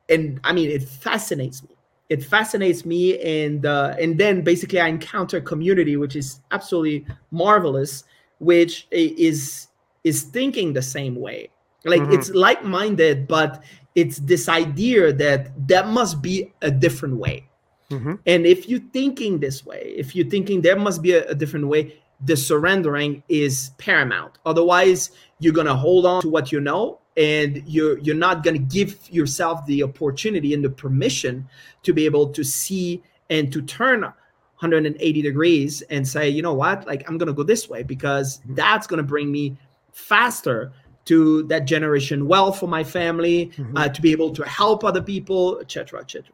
and 0.09 0.39
i 0.43 0.51
mean 0.51 0.69
it 0.69 0.83
fascinates 0.83 1.63
me 1.63 1.76
it 2.09 2.23
fascinates 2.23 2.85
me 2.85 3.19
and 3.19 3.65
uh, 3.65 3.95
and 3.99 4.17
then 4.17 4.41
basically 4.41 4.79
i 4.79 4.87
encounter 4.87 5.41
community 5.41 5.97
which 5.97 6.15
is 6.15 6.41
absolutely 6.51 7.05
marvelous 7.31 8.03
which 8.39 8.87
is 8.91 9.67
is 10.03 10.23
thinking 10.23 10.73
the 10.73 10.81
same 10.81 11.15
way 11.15 11.49
like 11.85 12.01
mm-hmm. 12.01 12.13
it's 12.13 12.29
like-minded 12.31 13.27
but 13.27 13.63
it's 13.95 14.17
this 14.19 14.47
idea 14.47 15.11
that 15.11 15.51
that 15.67 15.87
must 15.87 16.21
be 16.21 16.51
a 16.61 16.71
different 16.71 17.15
way 17.15 17.47
mm-hmm. 17.89 18.15
and 18.25 18.45
if 18.45 18.69
you're 18.69 18.87
thinking 18.93 19.39
this 19.39 19.65
way 19.65 19.93
if 19.97 20.15
you're 20.15 20.29
thinking 20.29 20.61
there 20.61 20.77
must 20.77 21.01
be 21.01 21.13
a, 21.13 21.25
a 21.27 21.35
different 21.35 21.67
way 21.67 21.93
the 22.25 22.35
surrendering 22.35 23.21
is 23.29 23.71
paramount 23.77 24.37
otherwise 24.45 25.11
you're 25.39 25.53
going 25.53 25.67
to 25.67 25.75
hold 25.75 26.05
on 26.05 26.21
to 26.21 26.29
what 26.29 26.51
you 26.51 26.59
know 26.59 26.99
and 27.17 27.63
you're 27.65 27.97
you're 27.99 28.15
not 28.15 28.43
going 28.43 28.55
to 28.55 28.63
give 28.75 29.09
yourself 29.09 29.65
the 29.65 29.83
opportunity 29.83 30.53
and 30.53 30.63
the 30.63 30.69
permission 30.69 31.47
to 31.83 31.91
be 31.91 32.05
able 32.05 32.29
to 32.29 32.43
see 32.43 33.01
and 33.29 33.51
to 33.51 33.61
turn 33.61 34.01
180 34.01 35.21
degrees 35.21 35.81
and 35.83 36.07
say 36.07 36.29
you 36.29 36.41
know 36.41 36.53
what 36.53 36.87
like 36.87 37.07
i'm 37.09 37.17
going 37.17 37.27
to 37.27 37.33
go 37.33 37.43
this 37.43 37.67
way 37.67 37.83
because 37.83 38.39
mm-hmm. 38.39 38.55
that's 38.55 38.87
going 38.87 38.97
to 38.97 39.03
bring 39.03 39.31
me 39.31 39.57
faster 39.91 40.71
to 41.07 41.43
that 41.43 41.65
generation 41.65 42.27
wealth 42.27 42.59
for 42.59 42.67
my 42.67 42.83
family, 42.83 43.47
mm-hmm. 43.55 43.77
uh, 43.77 43.87
to 43.87 44.01
be 44.01 44.11
able 44.11 44.31
to 44.33 44.43
help 44.43 44.83
other 44.83 45.01
people, 45.01 45.57
etc., 45.59 46.01
etc. 46.01 46.25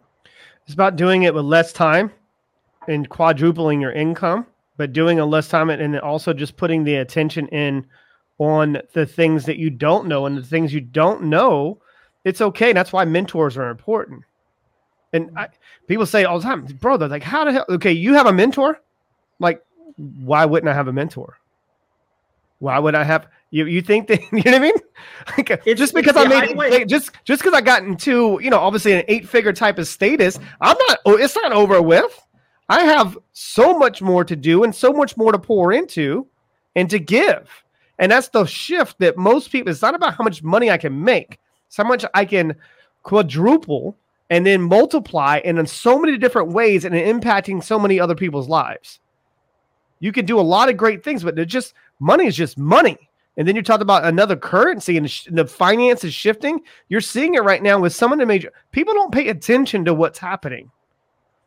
It's 0.65 0.73
about 0.73 0.95
doing 0.95 1.23
it 1.23 1.33
with 1.33 1.45
less 1.45 1.71
time 1.71 2.11
and 2.87 3.07
quadrupling 3.07 3.79
your 3.79 3.91
income, 3.91 4.47
but 4.77 4.91
doing 4.91 5.19
a 5.19 5.25
less 5.25 5.47
time 5.47 5.69
and 5.69 5.99
also 5.99 6.33
just 6.33 6.57
putting 6.57 6.83
the 6.83 6.95
attention 6.95 7.47
in 7.49 7.85
on 8.43 8.82
the 8.93 9.06
things 9.06 9.45
that 9.45 9.58
you 9.58 9.69
don't 9.69 10.08
know 10.08 10.25
and 10.25 10.38
the 10.38 10.43
things 10.43 10.73
you 10.73 10.82
don't 10.82 11.23
know. 11.23 11.79
It's 12.25 12.41
okay. 12.41 12.73
That's 12.73 12.91
why 12.91 13.06
mentors 13.06 13.58
are 13.58 13.69
important. 13.69 14.23
And 15.13 15.32
I, 15.38 15.49
people 15.88 16.06
say 16.06 16.25
all 16.25 16.39
the 16.39 16.43
time, 16.43 16.65
brother, 16.65 17.08
like, 17.08 17.23
how 17.23 17.45
the 17.45 17.51
hell? 17.53 17.65
Okay, 17.69 17.91
you 17.91 18.15
have 18.15 18.25
a 18.25 18.34
mentor. 18.34 18.79
Like, 19.39 19.63
why 19.95 20.45
wouldn't 20.45 20.69
I 20.69 20.73
have 20.73 20.88
a 20.88 20.93
mentor? 20.93 21.38
Why 22.60 22.79
would 22.79 22.95
I 22.95 23.03
have? 23.03 23.27
You 23.51 23.65
you 23.65 23.82
think 23.82 24.08
that 24.08 24.21
you 24.32 24.41
know 24.43 24.51
what 24.51 24.56
I 24.56 24.60
mean? 24.60 24.73
Like, 25.38 25.51
uh, 25.51 25.58
it's, 25.65 25.79
just 25.79 25.93
because 25.93 26.17
I 26.17 26.25
made 26.25 26.56
like, 26.56 26.88
just 26.88 27.12
just 27.23 27.43
because 27.43 27.53
I 27.53 27.62
got 27.62 27.84
into 27.84 28.39
you 28.41 28.49
know 28.49 28.58
obviously 28.58 28.93
an 28.93 29.03
eight 29.08 29.27
figure 29.27 29.53
type 29.53 29.77
of 29.77 29.88
status, 29.88 30.39
I'm 30.60 30.77
not. 30.88 30.99
Oh, 31.06 31.17
it's 31.17 31.36
not 31.36 31.51
over 31.51 31.82
with. 31.82 32.19
I 32.69 32.82
have 32.86 33.17
so 33.34 33.77
much 33.77 34.01
more 34.01 34.23
to 34.23 34.36
do 34.36 34.63
and 34.63 34.73
so 34.73 34.91
much 34.91 35.15
more 35.17 35.32
to 35.32 35.38
pour 35.38 35.71
into 35.71 36.27
and 36.75 36.89
to 36.89 36.99
give. 36.99 37.63
And 37.99 38.12
that's 38.12 38.29
the 38.29 38.45
shift 38.45 38.99
that 38.99 39.17
most 39.17 39.51
people. 39.51 39.71
It's 39.71 39.82
not 39.82 39.95
about 39.95 40.15
how 40.15 40.23
much 40.23 40.43
money 40.43 40.71
I 40.71 40.77
can 40.77 41.03
make. 41.03 41.39
It's 41.67 41.77
how 41.77 41.84
much 41.84 42.06
I 42.13 42.25
can 42.25 42.56
quadruple 43.03 43.97
and 44.29 44.45
then 44.45 44.62
multiply 44.62 45.41
and 45.45 45.60
in 45.60 45.65
so 45.65 45.99
many 45.99 46.17
different 46.17 46.53
ways 46.53 46.86
and 46.86 46.95
impacting 46.95 47.63
so 47.63 47.77
many 47.77 47.99
other 47.99 48.15
people's 48.15 48.49
lives. 48.49 48.99
You 49.99 50.12
can 50.12 50.25
do 50.25 50.39
a 50.39 50.41
lot 50.41 50.69
of 50.69 50.77
great 50.77 51.03
things, 51.03 51.23
but 51.23 51.38
it's 51.38 51.51
just 51.51 51.73
money 51.99 52.27
is 52.27 52.36
just 52.36 52.58
money. 52.58 52.97
And 53.38 53.47
then 53.47 53.56
you 53.56 53.62
talk 53.62 53.82
about 53.82 54.06
another 54.06 54.36
currency 54.36 54.97
and 54.97 55.12
the 55.32 55.45
finance 55.45 56.03
is 56.03 56.13
shifting. 56.13 56.62
You're 56.89 57.01
seeing 57.01 57.36
it 57.36 57.43
right 57.43 57.63
now 57.63 57.79
with 57.79 57.93
some 57.93 58.13
of 58.13 58.19
the 58.19 58.25
major 58.25 58.51
people 58.71 58.93
don't 58.93 59.13
pay 59.13 59.29
attention 59.29 59.86
to 59.86 59.93
what's 59.93 60.19
happening. 60.19 60.71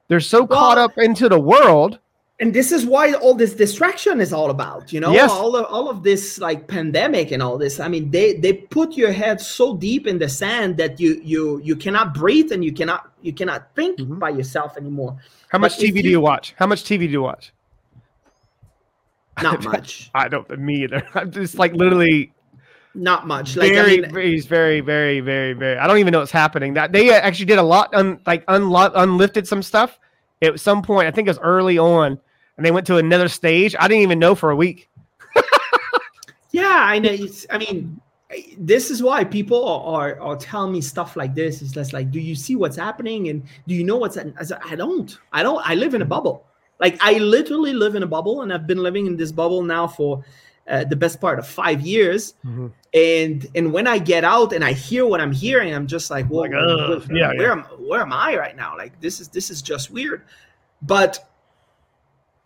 They're 0.09 0.21
so 0.21 0.45
well, 0.45 0.59
caught 0.59 0.79
up 0.79 0.99
into 0.99 1.29
the 1.29 1.39
world. 1.39 1.99
And 2.39 2.53
this 2.53 2.71
is 2.71 2.85
why 2.85 3.15
all 3.15 3.35
this 3.35 3.55
distraction 3.55 4.21
is 4.21 4.31
all 4.31 4.51
about, 4.51 4.93
you 4.93 5.01
know, 5.01 5.11
yes. 5.11 5.31
all 5.31 5.57
of 5.57 5.65
all 5.71 5.89
of 5.89 6.03
this 6.03 6.39
like 6.39 6.69
pandemic 6.69 7.31
and 7.31 7.43
all 7.43 7.57
this. 7.57 7.81
I 7.81 7.89
mean, 7.89 8.11
they 8.11 8.35
they 8.35 8.53
put 8.53 8.95
your 8.95 9.11
head 9.11 9.41
so 9.41 9.75
deep 9.75 10.07
in 10.07 10.19
the 10.19 10.29
sand 10.29 10.77
that 10.77 11.01
you 11.01 11.19
you 11.25 11.61
you 11.65 11.75
cannot 11.77 12.13
breathe 12.13 12.53
and 12.53 12.63
you 12.63 12.73
cannot 12.73 13.11
you 13.23 13.33
cannot 13.33 13.75
think 13.75 13.99
mm-hmm. 13.99 14.19
by 14.19 14.29
yourself 14.29 14.77
anymore. 14.77 15.17
How 15.49 15.59
much 15.59 15.79
TV 15.79 15.97
you, 15.97 16.03
do 16.03 16.09
you 16.11 16.21
watch? 16.21 16.55
How 16.59 16.67
much 16.67 16.85
TV 16.85 17.01
do 17.01 17.13
you 17.13 17.23
watch? 17.23 17.55
Not 19.43 19.65
much. 19.65 20.11
I 20.15 20.29
don't. 20.29 20.49
Me 20.59 20.85
either. 20.85 21.07
I'm 21.15 21.31
just 21.31 21.57
like 21.57 21.73
literally. 21.73 22.33
Not 22.95 23.27
much. 23.27 23.57
Like 23.57 23.73
very, 23.73 24.03
I 24.05 24.09
mean, 24.09 24.27
he's 24.27 24.47
very, 24.47 24.81
very, 24.81 25.21
very, 25.21 25.53
very. 25.53 25.77
I 25.77 25.87
don't 25.87 25.99
even 25.99 26.13
know 26.13 26.21
what's 26.21 26.33
happening. 26.33 26.75
That 26.75 26.93
they 26.93 27.13
actually 27.13 27.45
did 27.45 27.59
a 27.59 27.63
lot, 27.63 27.95
un, 27.95 28.19
like 28.27 28.47
unlo- 28.47 28.93
unlifted 28.95 29.47
some 29.47 29.63
stuff. 29.63 29.99
At 30.41 30.59
some 30.61 30.81
point, 30.81 31.07
I 31.07 31.11
think 31.11 31.29
it 31.29 31.31
was 31.31 31.39
early 31.41 31.77
on, 31.77 32.19
and 32.57 32.65
they 32.65 32.71
went 32.71 32.87
to 32.87 32.97
another 32.97 33.29
stage. 33.29 33.75
I 33.79 33.89
didn't 33.89 34.03
even 34.03 34.19
know 34.19 34.35
for 34.35 34.51
a 34.51 34.57
week. 34.57 34.89
yeah, 36.51 36.79
I 36.81 36.99
know. 36.99 37.11
It's, 37.11 37.47
I 37.51 37.59
mean, 37.59 38.01
this 38.59 38.91
is 38.91 39.03
why 39.03 39.25
people 39.25 39.67
are, 39.69 40.21
are 40.21 40.37
telling 40.37 40.73
me 40.73 40.81
stuff 40.81 41.17
like 41.17 41.35
this. 41.35 41.63
It's 41.63 41.73
just 41.73 41.93
like, 41.93 42.11
do 42.11 42.21
you 42.21 42.35
see 42.35 42.57
what's 42.57 42.77
happening, 42.77 43.29
and 43.29 43.43
do 43.67 43.75
you 43.75 43.85
know 43.85 43.97
what's? 43.97 44.19
I 44.19 44.75
don't. 44.75 45.19
I 45.33 45.43
don't. 45.43 45.69
I 45.69 45.75
live 45.75 45.95
in 45.95 46.03
a 46.03 46.07
bubble. 46.07 46.45
Like 46.81 46.99
I 47.01 47.19
literally 47.19 47.73
live 47.73 47.95
in 47.95 48.03
a 48.03 48.07
bubble, 48.07 48.43
and 48.43 48.53
I've 48.53 48.67
been 48.67 48.83
living 48.83 49.07
in 49.07 49.17
this 49.17 49.33
bubble 49.33 49.63
now 49.63 49.87
for 49.87 50.25
uh, 50.69 50.85
the 50.85 50.97
best 50.97 51.21
part 51.21 51.39
of 51.39 51.47
five 51.47 51.81
years. 51.81 52.35
Mm-hmm. 52.45 52.67
And 52.93 53.47
and 53.55 53.73
when 53.73 53.87
I 53.87 53.99
get 53.99 54.25
out 54.25 54.53
and 54.53 54.65
I 54.65 54.73
hear 54.73 55.07
what 55.07 55.21
I'm 55.21 55.33
hearing, 55.33 55.75
I'm 55.75 55.87
just 55.87 56.11
like, 56.11 56.29
well, 56.29 56.43
like, 56.43 56.53
uh, 56.53 57.01
where, 57.07 57.17
yeah, 57.17 57.29
where 57.29 57.43
yeah. 57.43 57.53
am 57.53 57.63
where 57.79 58.01
am 58.01 58.13
I 58.13 58.37
right 58.37 58.57
now? 58.57 58.77
Like 58.77 58.99
this 59.01 59.21
is 59.21 59.29
this 59.29 59.51
is 59.51 59.63
just 59.63 59.91
weird. 59.91 60.23
But 60.83 61.31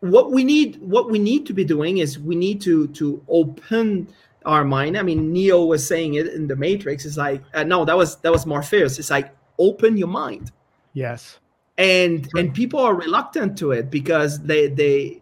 what 0.01 0.33
we 0.33 0.45
need 0.45 0.81
what 0.81 1.11
we 1.11 1.19
need 1.19 1.47
to 1.47 1.53
be 1.53 1.65
doing 1.65 1.99
is 1.99 2.19
we 2.19 2.35
need 2.35 2.61
to 2.63 2.89
to 2.89 3.23
open 3.29 4.09
our 4.47 4.65
mind. 4.65 4.97
I 4.97 5.03
mean, 5.03 5.33
Neo 5.33 5.65
was 5.65 5.87
saying 5.87 6.15
it 6.15 6.29
in 6.29 6.47
the 6.47 6.57
Matrix. 6.57 7.05
It's 7.05 7.17
like 7.17 7.43
uh, 7.55 7.65
no, 7.65 7.85
that 7.85 7.97
was 7.97 8.17
that 8.17 8.33
was 8.33 8.47
more 8.47 8.59
Morpheus. 8.59 8.99
It's 8.99 9.11
like 9.11 9.35
open 9.59 9.97
your 9.97 10.09
mind. 10.09 10.53
Yes 10.95 11.39
and 11.81 12.29
and 12.35 12.53
people 12.53 12.79
are 12.79 12.95
reluctant 12.95 13.57
to 13.57 13.73
it 13.73 13.91
because 13.91 14.39
they 14.41 14.69
they 14.69 15.21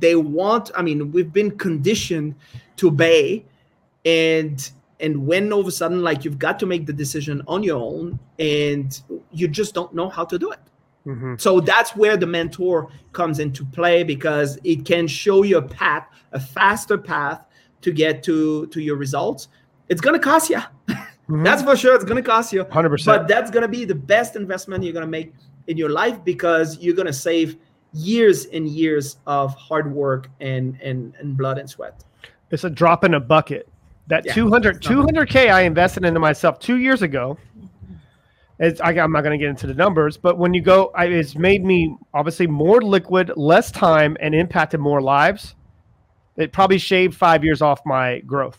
they 0.00 0.16
want 0.16 0.70
i 0.76 0.82
mean 0.82 1.12
we've 1.12 1.32
been 1.32 1.56
conditioned 1.56 2.34
to 2.76 2.88
obey 2.88 3.44
and 4.04 4.72
and 4.98 5.24
when 5.24 5.52
all 5.52 5.60
of 5.60 5.68
a 5.68 5.70
sudden 5.70 6.02
like 6.02 6.24
you've 6.24 6.38
got 6.38 6.58
to 6.58 6.66
make 6.66 6.84
the 6.84 6.92
decision 6.92 7.42
on 7.46 7.62
your 7.62 7.80
own 7.80 8.18
and 8.40 9.02
you 9.30 9.46
just 9.46 9.72
don't 9.72 9.94
know 9.94 10.08
how 10.08 10.24
to 10.24 10.36
do 10.36 10.50
it 10.50 10.58
mm-hmm. 11.06 11.34
so 11.38 11.60
that's 11.60 11.94
where 11.96 12.16
the 12.16 12.26
mentor 12.26 12.90
comes 13.12 13.38
into 13.38 13.64
play 13.66 14.02
because 14.02 14.58
it 14.64 14.84
can 14.84 15.06
show 15.06 15.42
you 15.42 15.58
a 15.58 15.62
path 15.62 16.06
a 16.32 16.40
faster 16.40 16.98
path 16.98 17.44
to 17.80 17.92
get 17.92 18.22
to 18.22 18.66
to 18.68 18.80
your 18.80 18.96
results 18.96 19.48
it's 19.88 20.00
going 20.00 20.18
to 20.18 20.24
cost 20.24 20.50
you 20.50 20.56
mm-hmm. 20.88 21.42
that's 21.42 21.62
for 21.62 21.76
sure 21.76 21.94
it's 21.94 22.04
going 22.04 22.22
to 22.22 22.28
cost 22.28 22.52
you 22.52 22.64
100% 22.64 23.04
but 23.04 23.28
that's 23.28 23.50
going 23.50 23.62
to 23.62 23.68
be 23.68 23.84
the 23.84 23.94
best 23.94 24.36
investment 24.36 24.82
you're 24.82 24.92
going 24.92 25.04
to 25.04 25.10
make 25.10 25.32
in 25.66 25.76
your 25.76 25.90
life 25.90 26.22
because 26.24 26.78
you're 26.78 26.94
going 26.94 27.06
to 27.06 27.12
save 27.12 27.56
years 27.94 28.46
and 28.46 28.68
years 28.68 29.16
of 29.26 29.54
hard 29.54 29.92
work 29.92 30.28
and, 30.40 30.78
and, 30.82 31.14
and 31.18 31.36
blood 31.36 31.58
and 31.58 31.70
sweat. 31.70 32.04
It's 32.50 32.64
a 32.64 32.70
drop 32.70 33.04
in 33.04 33.14
a 33.14 33.20
bucket. 33.20 33.68
That 34.08 34.26
yeah, 34.26 34.34
200, 34.34 34.82
200K 34.82 35.50
I 35.50 35.62
invested 35.62 36.04
into 36.04 36.20
myself 36.20 36.58
two 36.58 36.76
years 36.76 37.00
ago. 37.00 37.38
It's, 38.58 38.80
I, 38.80 38.92
am 38.92 39.12
not 39.12 39.22
going 39.22 39.38
to 39.38 39.42
get 39.42 39.50
into 39.50 39.66
the 39.66 39.74
numbers, 39.74 40.16
but 40.16 40.38
when 40.38 40.54
you 40.54 40.62
go, 40.62 40.92
I, 40.94 41.06
it's 41.06 41.34
made 41.34 41.64
me 41.64 41.96
obviously 42.12 42.46
more 42.46 42.80
liquid, 42.80 43.32
less 43.36 43.72
time, 43.72 44.16
and 44.20 44.34
impacted 44.34 44.80
more 44.80 45.00
lives. 45.00 45.56
It 46.36 46.52
probably 46.52 46.78
shaved 46.78 47.16
five 47.16 47.44
years 47.44 47.62
off 47.62 47.80
my 47.84 48.20
growth. 48.20 48.58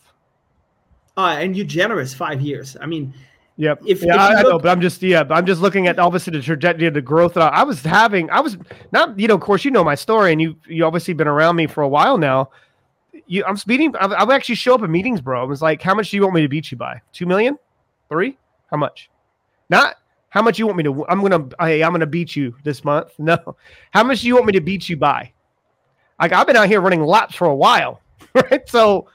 Uh, 1.17 1.37
and 1.39 1.55
you're 1.55 1.65
generous 1.65 2.13
five 2.13 2.41
years. 2.41 2.75
I 2.79 2.85
mean, 2.85 3.13
Yep. 3.57 3.83
If, 3.85 4.03
yeah, 4.03 4.15
if 4.15 4.19
I, 4.19 4.41
look, 4.41 4.51
know, 4.51 4.59
but 4.59 4.69
I'm 4.69 4.81
just 4.81 5.01
yeah, 5.01 5.23
but 5.23 5.35
I'm 5.35 5.45
just 5.45 5.61
looking 5.61 5.87
at 5.87 5.97
obviously 5.97 6.31
the 6.31 6.41
trajectory 6.41 6.87
of 6.87 6.93
the 6.93 7.01
growth 7.01 7.35
that 7.35 7.53
I, 7.53 7.59
I, 7.59 7.63
was 7.63 7.81
having. 7.81 8.29
I 8.29 8.41
was 8.41 8.57
not, 8.91 9.17
you 9.17 9.29
know, 9.29 9.35
of 9.35 9.41
course, 9.41 9.63
you 9.63 9.71
know 9.71 9.83
my 9.83 9.95
story, 9.95 10.33
and 10.33 10.41
you 10.41 10.57
you 10.67 10.83
obviously 10.85 11.13
been 11.13 11.27
around 11.27 11.55
me 11.55 11.65
for 11.65 11.81
a 11.81 11.87
while 11.87 12.17
now. 12.17 12.49
You, 13.27 13.45
I'm 13.45 13.55
speeding. 13.55 13.95
I, 13.95 14.07
I 14.07 14.23
would 14.25 14.35
actually 14.35 14.55
show 14.55 14.75
up 14.75 14.81
at 14.81 14.89
meetings, 14.89 15.21
bro. 15.21 15.41
I 15.41 15.45
was 15.45 15.61
like, 15.61 15.81
how 15.81 15.95
much 15.95 16.11
do 16.11 16.17
you 16.17 16.23
want 16.23 16.35
me 16.35 16.41
to 16.41 16.49
beat 16.49 16.69
you 16.69 16.77
by? 16.77 17.01
Two 17.13 17.25
million, 17.25 17.57
three? 18.09 18.37
How 18.69 18.75
much? 18.75 19.09
Not 19.69 19.95
how 20.29 20.41
much 20.41 20.59
you 20.59 20.65
want 20.65 20.77
me 20.77 20.83
to. 20.83 21.05
I'm 21.07 21.21
gonna. 21.21 21.47
Hey, 21.59 21.83
I'm 21.83 21.91
gonna 21.91 22.05
beat 22.05 22.35
you 22.35 22.55
this 22.63 22.83
month. 22.83 23.13
No, 23.19 23.55
how 23.91 24.03
much 24.03 24.21
do 24.21 24.27
you 24.27 24.35
want 24.35 24.47
me 24.47 24.53
to 24.53 24.61
beat 24.61 24.89
you 24.89 24.97
by? 24.97 25.31
Like 26.19 26.33
I've 26.33 26.47
been 26.47 26.55
out 26.55 26.67
here 26.67 26.81
running 26.81 27.03
laps 27.03 27.35
for 27.35 27.47
a 27.47 27.55
while, 27.55 28.01
right? 28.33 28.67
So 28.67 29.07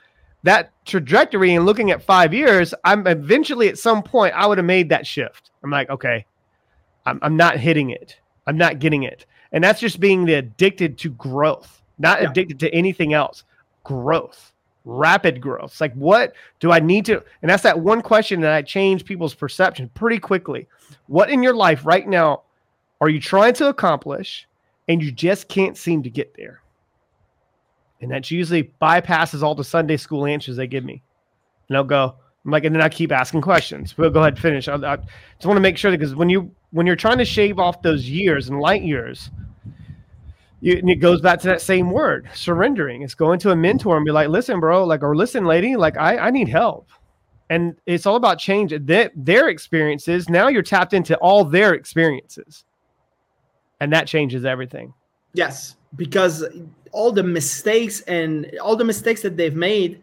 that 0.43 0.73
trajectory 0.85 1.55
and 1.55 1.67
looking 1.67 1.91
at 1.91 2.03
five 2.03 2.33
years, 2.35 2.75
I'm 2.85 3.07
eventually 3.07 3.69
at 3.69 3.79
some 3.79 4.03
point 4.03 4.35
I 4.35 4.47
would 4.47 4.59
have 4.59 4.65
made 4.65 4.89
that 4.89 5.07
shift. 5.07 5.51
I'm 5.63 5.71
like, 5.71 5.91
okay, 5.91 6.25
I'm, 7.07 7.19
I'm 7.23 7.37
not 7.37 7.59
hitting 7.59 7.91
it. 7.91 8.19
I'm 8.47 8.57
not 8.57 8.79
getting 8.79 9.03
it. 9.05 9.27
And 9.53 9.63
that's 9.63 9.81
just 9.81 10.01
being 10.01 10.25
the 10.25 10.35
addicted 10.35 10.99
to 10.99 11.11
growth, 11.11 11.83
not 11.99 12.23
yeah. 12.23 12.31
addicted 12.31 12.59
to 12.61 12.75
anything 12.75 13.13
else. 13.13 13.45
Growth, 13.85 14.53
rapid 14.91 15.41
growth. 15.41 15.73
It's 15.73 15.81
like, 15.81 15.95
what 15.95 16.35
do 16.59 16.73
I 16.73 16.81
need 16.81 17.05
to? 17.07 17.23
And 17.43 17.51
that's 17.51 17.63
that 17.63 17.79
one 17.79 18.03
question 18.03 18.41
that 18.41 18.53
I 18.53 18.63
change 18.63 19.05
people's 19.05 19.35
perception 19.35 19.91
pretty 19.95 20.19
quickly. 20.19 20.67
What 21.07 21.31
in 21.31 21.43
your 21.43 21.55
life 21.55 21.87
right 21.87 22.07
now 22.07 22.43
are 23.01 23.09
you 23.09 23.21
trying 23.21 23.55
to 23.55 23.69
accomplish 23.69 24.47
and 24.89 25.03
you 25.03 25.13
just 25.13 25.49
can't 25.49 25.77
seem 25.77 26.03
to 26.03 26.11
get 26.11 26.35
there? 26.37 26.61
and 28.01 28.11
that 28.11 28.31
usually 28.31 28.73
bypasses 28.81 29.43
all 29.43 29.55
the 29.55 29.65
Sunday 29.65 29.97
school 29.97 30.27
answers 30.27 30.57
they 30.57 30.67
give 30.67 30.85
me. 30.85 31.03
And 31.69 31.77
I'll 31.77 31.85
go, 31.85 32.15
I'm 32.45 32.51
like, 32.51 32.65
and 32.65 32.75
then 32.75 32.83
I 32.83 32.89
keep 32.89 33.13
asking 33.13 33.43
questions. 33.43 33.97
We'll 33.97 34.11
go 34.11 34.21
ahead 34.21 34.35
and 34.35 34.43
finish. 34.43 34.69
I, 34.69 34.75
I 34.75 34.97
just 34.97 35.47
want 35.47 35.57
to 35.57 35.61
make 35.61 35.77
sure 35.77 35.91
because 35.91 36.15
when 36.15 36.31
you 36.31 36.51
when 36.71 36.87
you're 36.87 36.97
trying 36.97 37.19
to 37.19 37.25
shave 37.25 37.59
off 37.59 37.83
those 37.83 38.09
years 38.09 38.49
and 38.49 38.61
light 38.61 38.83
years, 38.83 39.31
you, 40.61 40.77
and 40.77 40.91
it 40.91 40.97
goes 40.97 41.21
back 41.21 41.41
to 41.41 41.47
that 41.49 41.63
same 41.63 41.91
word, 41.91 42.29
surrendering. 42.35 43.03
It's 43.03 43.15
going 43.15 43.39
to 43.41 43.51
a 43.51 43.57
mentor 43.57 43.97
and 43.97 44.05
be 44.05 44.13
like, 44.13 44.29
listen, 44.29 44.61
bro, 44.61 44.85
like, 44.85 45.03
or 45.03 45.17
listen, 45.17 45.45
lady, 45.45 45.77
like, 45.77 45.97
I, 45.97 46.19
I 46.19 46.31
need 46.31 46.49
help. 46.49 46.89
And 47.49 47.75
it's 47.87 48.07
all 48.07 48.17
about 48.17 48.39
change 48.39 48.73
their, 48.83 49.11
their 49.17 49.49
experiences. 49.49 50.29
Now 50.29 50.49
you're 50.49 50.63
tapped 50.63 50.93
into 50.93 51.17
all 51.17 51.45
their 51.45 51.75
experiences. 51.75 52.65
And 53.81 53.93
that 53.93 54.07
changes 54.07 54.45
everything. 54.45 54.93
Yes, 55.33 55.77
because 55.97 56.45
all 56.93 57.11
the 57.11 57.23
mistakes 57.23 58.03
and 58.03 58.59
all 58.63 58.77
the 58.77 58.85
mistakes 58.85 59.23
that 59.23 59.37
they've 59.37 59.55
made 59.55 60.03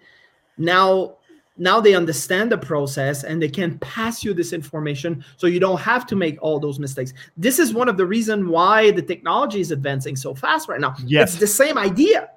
now 0.57 1.16
now 1.57 1.79
they 1.79 1.95
understand 1.95 2.51
the 2.51 2.57
process 2.57 3.23
and 3.23 3.41
they 3.41 3.49
can 3.49 3.77
pass 3.79 4.23
you 4.23 4.33
this 4.33 4.53
information 4.53 5.23
so 5.37 5.47
you 5.47 5.59
don't 5.59 5.79
have 5.79 6.05
to 6.07 6.15
make 6.15 6.37
all 6.41 6.59
those 6.59 6.79
mistakes 6.79 7.13
this 7.35 7.59
is 7.59 7.73
one 7.73 7.89
of 7.89 7.97
the 7.97 8.05
reasons 8.05 8.47
why 8.47 8.91
the 8.91 9.01
technology 9.01 9.59
is 9.59 9.71
advancing 9.71 10.15
so 10.15 10.33
fast 10.33 10.69
right 10.69 10.81
now 10.81 10.95
yes. 11.05 11.31
it's 11.31 11.39
the 11.39 11.47
same 11.47 11.77
idea 11.77 12.29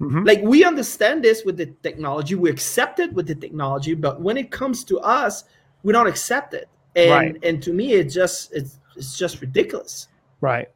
mm-hmm. 0.00 0.24
like 0.24 0.40
we 0.42 0.64
understand 0.64 1.24
this 1.24 1.44
with 1.44 1.56
the 1.56 1.66
technology 1.82 2.34
we 2.34 2.50
accept 2.50 2.98
it 3.00 3.12
with 3.12 3.26
the 3.26 3.34
technology 3.34 3.94
but 3.94 4.20
when 4.20 4.36
it 4.36 4.50
comes 4.50 4.84
to 4.84 4.98
us 5.00 5.44
we 5.82 5.92
don't 5.92 6.06
accept 6.06 6.54
it 6.54 6.68
and 6.94 7.10
right. 7.10 7.44
and 7.44 7.62
to 7.62 7.72
me 7.72 7.92
it 7.92 8.04
just 8.04 8.52
it's, 8.52 8.78
it's 8.96 9.18
just 9.18 9.40
ridiculous 9.40 10.08
right 10.40 10.68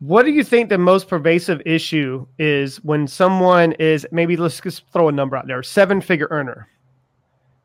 what 0.00 0.24
do 0.24 0.30
you 0.30 0.44
think 0.44 0.68
the 0.68 0.78
most 0.78 1.08
pervasive 1.08 1.60
issue 1.66 2.24
is 2.38 2.76
when 2.84 3.08
someone 3.08 3.72
is 3.72 4.06
maybe 4.12 4.36
let's 4.36 4.60
just 4.60 4.84
throw 4.92 5.08
a 5.08 5.12
number 5.12 5.36
out 5.36 5.48
there, 5.48 5.60
seven 5.64 6.00
figure 6.00 6.28
earner? 6.30 6.68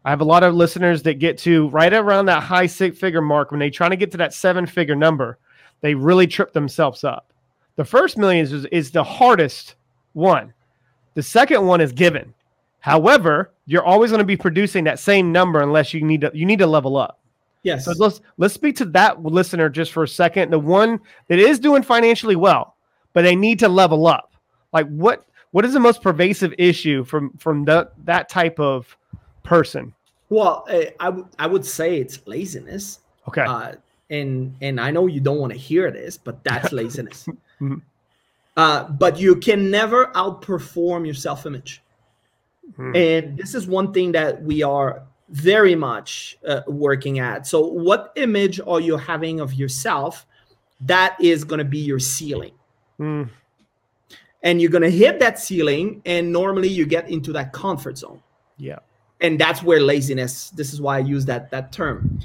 I 0.05 0.09
have 0.09 0.21
a 0.21 0.25
lot 0.25 0.43
of 0.43 0.53
listeners 0.53 1.03
that 1.03 1.19
get 1.19 1.37
to 1.39 1.69
right 1.69 1.93
around 1.93 2.25
that 2.25 2.43
high 2.43 2.65
six 2.65 2.97
figure 2.97 3.21
mark 3.21 3.51
when 3.51 3.59
they 3.59 3.69
trying 3.69 3.91
to 3.91 3.95
get 3.95 4.11
to 4.11 4.17
that 4.17 4.33
seven 4.33 4.65
figure 4.65 4.95
number, 4.95 5.37
they 5.81 5.95
really 5.95 6.27
trip 6.27 6.51
themselves 6.51 7.03
up. 7.03 7.31
The 7.75 7.85
first 7.85 8.17
million 8.17 8.45
is, 8.45 8.65
is 8.65 8.91
the 8.91 9.03
hardest 9.03 9.75
one. 10.13 10.53
The 11.13 11.23
second 11.23 11.65
one 11.65 11.81
is 11.81 11.91
given. 11.91 12.33
However, 12.79 13.51
you're 13.65 13.83
always 13.83 14.11
going 14.11 14.19
to 14.19 14.25
be 14.25 14.35
producing 14.35 14.83
that 14.83 14.99
same 14.99 15.31
number 15.31 15.61
unless 15.61 15.93
you 15.93 16.01
need 16.01 16.21
to 16.21 16.31
you 16.33 16.45
need 16.45 16.59
to 16.59 16.67
level 16.67 16.97
up. 16.97 17.19
Yes. 17.63 17.85
So 17.85 17.93
let's 17.97 18.19
let's 18.37 18.53
speak 18.53 18.75
to 18.77 18.85
that 18.85 19.23
listener 19.23 19.69
just 19.69 19.93
for 19.93 20.03
a 20.03 20.07
second. 20.07 20.51
The 20.51 20.59
one 20.59 20.99
that 21.29 21.39
is 21.39 21.59
doing 21.59 21.81
financially 21.81 22.35
well, 22.35 22.75
but 23.13 23.21
they 23.21 23.37
need 23.37 23.59
to 23.59 23.69
level 23.69 24.05
up. 24.05 24.35
Like 24.73 24.87
what 24.87 25.25
what 25.51 25.63
is 25.63 25.71
the 25.71 25.79
most 25.79 26.01
pervasive 26.01 26.53
issue 26.57 27.05
from 27.05 27.31
from 27.37 27.63
the, 27.63 27.89
that 28.03 28.27
type 28.27 28.59
of 28.59 28.97
person? 29.43 29.93
Well, 30.29 30.65
uh, 30.69 30.85
I, 30.99 31.05
w- 31.05 31.27
I 31.37 31.47
would 31.47 31.65
say 31.65 31.97
it's 31.97 32.19
laziness. 32.25 32.99
Okay. 33.27 33.41
Uh, 33.41 33.73
and 34.09 34.55
and 34.61 34.79
I 34.79 34.91
know 34.91 35.07
you 35.07 35.19
don't 35.19 35.39
want 35.39 35.53
to 35.53 35.59
hear 35.59 35.91
this, 35.91 36.17
but 36.17 36.43
that's 36.43 36.71
laziness. 36.81 37.25
mm-hmm. 37.61 37.75
uh, 38.57 38.85
but 38.85 39.19
you 39.19 39.35
can 39.35 39.71
never 39.71 40.07
outperform 40.07 41.05
your 41.05 41.15
self-image. 41.15 41.81
Hmm. 42.75 42.95
And 42.95 43.37
this 43.37 43.55
is 43.55 43.67
one 43.67 43.93
thing 43.93 44.13
that 44.13 44.41
we 44.41 44.63
are 44.63 45.03
very 45.29 45.75
much 45.75 46.37
uh, 46.47 46.61
working 46.67 47.19
at. 47.19 47.47
So, 47.47 47.65
what 47.65 48.11
image 48.15 48.59
are 48.65 48.79
you 48.79 48.97
having 48.97 49.39
of 49.39 49.53
yourself? 49.53 50.25
That 50.81 51.15
is 51.19 51.43
going 51.43 51.59
to 51.59 51.65
be 51.65 51.79
your 51.79 51.99
ceiling. 51.99 52.53
Hmm. 52.97 53.23
And 54.43 54.61
you're 54.61 54.71
going 54.71 54.83
to 54.83 54.91
hit 54.91 55.19
that 55.19 55.39
ceiling, 55.39 56.01
and 56.05 56.31
normally 56.31 56.67
you 56.67 56.85
get 56.85 57.09
into 57.09 57.31
that 57.33 57.53
comfort 57.53 57.97
zone. 57.97 58.21
Yeah. 58.57 58.79
And 59.23 59.39
that's 59.39 59.63
where 59.63 59.79
laziness, 59.79 60.49
this 60.51 60.73
is 60.73 60.81
why 60.81 60.97
I 60.97 60.99
use 60.99 61.25
that, 61.25 61.49
that 61.51 61.71
term. 61.71 62.19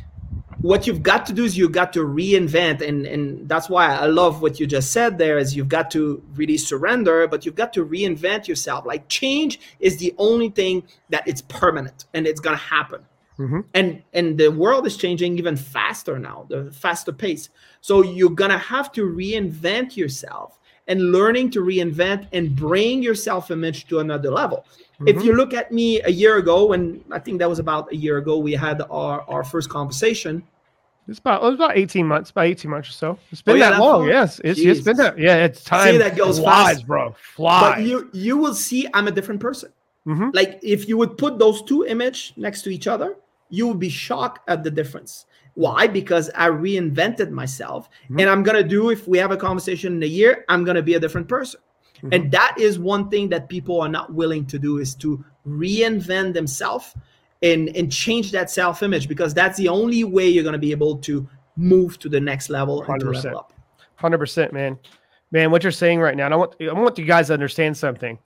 What 0.60 0.88
you've 0.88 1.04
got 1.04 1.24
to 1.26 1.32
do 1.32 1.44
is 1.44 1.56
you've 1.56 1.70
got 1.70 1.92
to 1.92 2.00
reinvent 2.00 2.80
and 2.80 3.06
and 3.06 3.48
that's 3.48 3.68
why 3.68 3.94
i 3.94 4.06
love 4.06 4.42
what 4.42 4.58
you 4.58 4.66
just 4.66 4.90
said 4.90 5.16
there 5.16 5.38
is 5.38 5.54
you've 5.54 5.68
got 5.68 5.88
to 5.92 6.20
really 6.34 6.56
surrender 6.58 7.28
but 7.28 7.46
you've 7.46 7.54
got 7.54 7.72
to 7.74 7.86
reinvent 7.86 8.48
yourself. 8.48 8.84
Like 8.84 9.06
change 9.08 9.60
is 9.78 9.98
the 9.98 10.12
only 10.18 10.48
thing 10.48 10.82
that 11.10 11.22
it's 11.28 11.42
permanent 11.42 12.06
and 12.12 12.26
it's 12.26 12.40
going 12.40 12.56
to 12.56 12.62
happen. 12.62 13.02
Mm-hmm. 13.38 13.60
and 13.72 14.02
and 14.14 14.36
the 14.36 14.48
world 14.48 14.84
is 14.84 14.96
changing 14.96 15.38
even 15.38 15.56
faster 15.56 16.18
now 16.18 16.46
the 16.50 16.72
faster 16.72 17.12
pace. 17.12 17.50
So 17.80 18.02
you're 18.02 18.30
going 18.30 18.50
to 18.50 18.58
have 18.58 18.90
to 18.92 19.02
reinvent 19.02 19.96
yourself 19.96 20.58
and 20.88 21.12
learning 21.12 21.52
to 21.52 21.60
reinvent 21.60 22.26
and 22.32 22.56
bring 22.56 23.00
your 23.00 23.14
self 23.14 23.52
image 23.52 23.86
to 23.86 24.00
another 24.00 24.32
level 24.32 24.64
Mm-hmm. 25.00 25.16
If 25.16 25.24
you 25.24 25.34
look 25.34 25.54
at 25.54 25.70
me 25.70 26.00
a 26.02 26.10
year 26.10 26.38
ago, 26.38 26.72
and 26.72 27.04
I 27.12 27.20
think 27.20 27.38
that 27.38 27.48
was 27.48 27.60
about 27.60 27.92
a 27.92 27.96
year 27.96 28.18
ago, 28.18 28.38
we 28.38 28.52
had 28.52 28.82
our, 28.90 29.22
our 29.28 29.44
first 29.44 29.70
conversation. 29.70 30.42
It's 31.06 31.20
about 31.20 31.42
it 31.42 31.46
was 31.46 31.54
about 31.54 31.78
eighteen 31.78 32.06
months, 32.06 32.30
about 32.30 32.46
eighteen 32.46 32.70
months 32.70 32.90
or 32.90 32.92
so. 32.92 33.18
It's 33.30 33.40
been 33.40 33.54
oh, 33.54 33.58
yeah, 33.58 33.70
that, 33.70 33.76
that 33.76 33.82
long. 33.82 34.00
Far? 34.02 34.08
Yes, 34.08 34.40
it's, 34.44 34.60
it's 34.60 34.80
been 34.80 34.96
that. 34.98 35.18
Yeah, 35.18 35.36
it's 35.36 35.64
time. 35.64 35.92
See, 35.92 35.98
that 35.98 36.16
goes 36.16 36.38
flies, 36.38 36.76
fast, 36.78 36.86
bro. 36.86 37.14
Flies. 37.34 37.76
But 37.76 37.82
you 37.84 38.10
you 38.12 38.36
will 38.36 38.54
see, 38.54 38.86
I'm 38.92 39.08
a 39.08 39.10
different 39.10 39.40
person. 39.40 39.72
Mm-hmm. 40.06 40.30
Like 40.34 40.58
if 40.62 40.88
you 40.88 40.98
would 40.98 41.16
put 41.16 41.38
those 41.38 41.62
two 41.62 41.86
image 41.86 42.34
next 42.36 42.62
to 42.62 42.70
each 42.70 42.86
other, 42.86 43.16
you 43.48 43.66
would 43.68 43.78
be 43.78 43.88
shocked 43.88 44.46
at 44.50 44.62
the 44.64 44.70
difference. 44.70 45.26
Why? 45.54 45.86
Because 45.86 46.30
I 46.34 46.48
reinvented 46.48 47.30
myself, 47.30 47.88
mm-hmm. 48.04 48.20
and 48.20 48.28
I'm 48.28 48.42
gonna 48.42 48.62
do. 48.62 48.90
If 48.90 49.08
we 49.08 49.16
have 49.18 49.30
a 49.30 49.36
conversation 49.36 49.94
in 49.94 50.02
a 50.02 50.06
year, 50.06 50.44
I'm 50.48 50.62
gonna 50.62 50.82
be 50.82 50.94
a 50.94 51.00
different 51.00 51.28
person. 51.28 51.60
Mm-hmm. 51.98 52.12
And 52.12 52.30
that 52.32 52.56
is 52.58 52.78
one 52.78 53.08
thing 53.10 53.28
that 53.30 53.48
people 53.48 53.80
are 53.80 53.88
not 53.88 54.12
willing 54.12 54.46
to 54.46 54.58
do 54.58 54.78
is 54.78 54.94
to 54.96 55.24
reinvent 55.46 56.34
themselves 56.34 56.94
and 57.42 57.74
and 57.76 57.92
change 57.92 58.32
that 58.32 58.50
self-image 58.50 59.08
because 59.08 59.32
that's 59.32 59.56
the 59.58 59.68
only 59.68 60.04
way 60.04 60.28
you're 60.28 60.42
going 60.42 60.52
to 60.52 60.58
be 60.58 60.72
able 60.72 60.96
to 60.98 61.28
move 61.56 61.98
to 61.98 62.08
the 62.08 62.20
next 62.20 62.50
level 62.50 62.82
100%. 62.82 62.94
and 62.94 63.14
level 63.14 63.38
up. 63.38 63.52
100%, 64.00 64.52
man. 64.52 64.78
Man, 65.30 65.50
what 65.50 65.62
you're 65.62 65.72
saying 65.72 66.00
right 66.00 66.16
now, 66.16 66.24
and 66.26 66.34
I 66.34 66.36
want 66.36 66.54
I 66.60 66.72
want 66.72 66.98
you 66.98 67.04
guys 67.04 67.26
to 67.26 67.34
understand 67.34 67.76
something. 67.76 68.18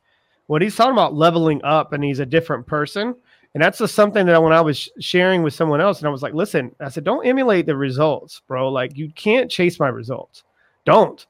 When 0.46 0.62
he's 0.62 0.76
talking 0.76 0.92
about 0.92 1.14
leveling 1.14 1.62
up 1.64 1.92
and 1.92 2.04
he's 2.04 2.20
a 2.20 2.26
different 2.26 2.66
person, 2.66 3.14
and 3.54 3.62
that's 3.62 3.78
just 3.78 3.94
something 3.94 4.26
that 4.26 4.42
when 4.42 4.52
I 4.52 4.61
was 4.61 4.88
sharing 5.00 5.42
with 5.42 5.54
someone 5.54 5.80
else, 5.80 5.98
and 5.98 6.06
I 6.06 6.11
was 6.11 6.22
like, 6.22 6.35
listen, 6.35 6.74
I 6.80 6.88
said, 6.90 7.04
don't 7.04 7.26
emulate 7.26 7.66
the 7.66 7.76
results, 7.76 8.40
bro. 8.46 8.68
Like 8.68 8.96
you 8.96 9.11
can't 9.11 9.50
chase 9.50 9.80
my 9.80 9.88
results. 9.88 10.44
Don't 10.85 11.26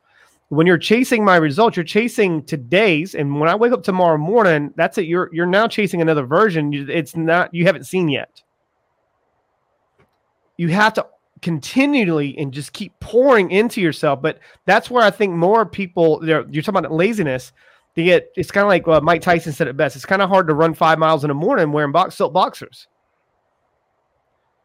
when 0.52 0.66
you're 0.66 0.76
chasing 0.76 1.24
my 1.24 1.36
results, 1.36 1.78
you're 1.78 1.84
chasing 1.84 2.44
today's. 2.44 3.14
And 3.14 3.40
when 3.40 3.48
I 3.48 3.54
wake 3.54 3.72
up 3.72 3.82
tomorrow 3.82 4.18
morning, 4.18 4.70
that's 4.76 4.98
it. 4.98 5.06
You're 5.06 5.30
you're 5.32 5.46
now 5.46 5.66
chasing 5.66 6.02
another 6.02 6.26
version. 6.26 6.74
It's 6.90 7.16
not 7.16 7.54
you 7.54 7.64
haven't 7.64 7.84
seen 7.84 8.10
yet. 8.10 8.42
You 10.58 10.68
have 10.68 10.92
to 10.94 11.06
continually 11.40 12.36
and 12.36 12.52
just 12.52 12.74
keep 12.74 12.92
pouring 13.00 13.50
into 13.50 13.80
yourself. 13.80 14.20
But 14.20 14.40
that's 14.66 14.90
where 14.90 15.02
I 15.02 15.10
think 15.10 15.32
more 15.32 15.64
people 15.64 16.20
you're 16.22 16.44
talking 16.44 16.76
about 16.76 16.92
laziness. 16.92 17.52
They 17.94 18.04
get 18.04 18.28
it's 18.36 18.50
kind 18.50 18.64
of 18.64 18.68
like 18.68 18.86
uh, 18.86 19.00
Mike 19.00 19.22
Tyson 19.22 19.54
said 19.54 19.68
it 19.68 19.76
best. 19.78 19.96
It's 19.96 20.04
kind 20.04 20.20
of 20.20 20.28
hard 20.28 20.48
to 20.48 20.54
run 20.54 20.74
five 20.74 20.98
miles 20.98 21.24
in 21.24 21.28
the 21.28 21.34
morning 21.34 21.72
wearing 21.72 21.92
box 21.92 22.16
silk 22.16 22.34
boxers. 22.34 22.88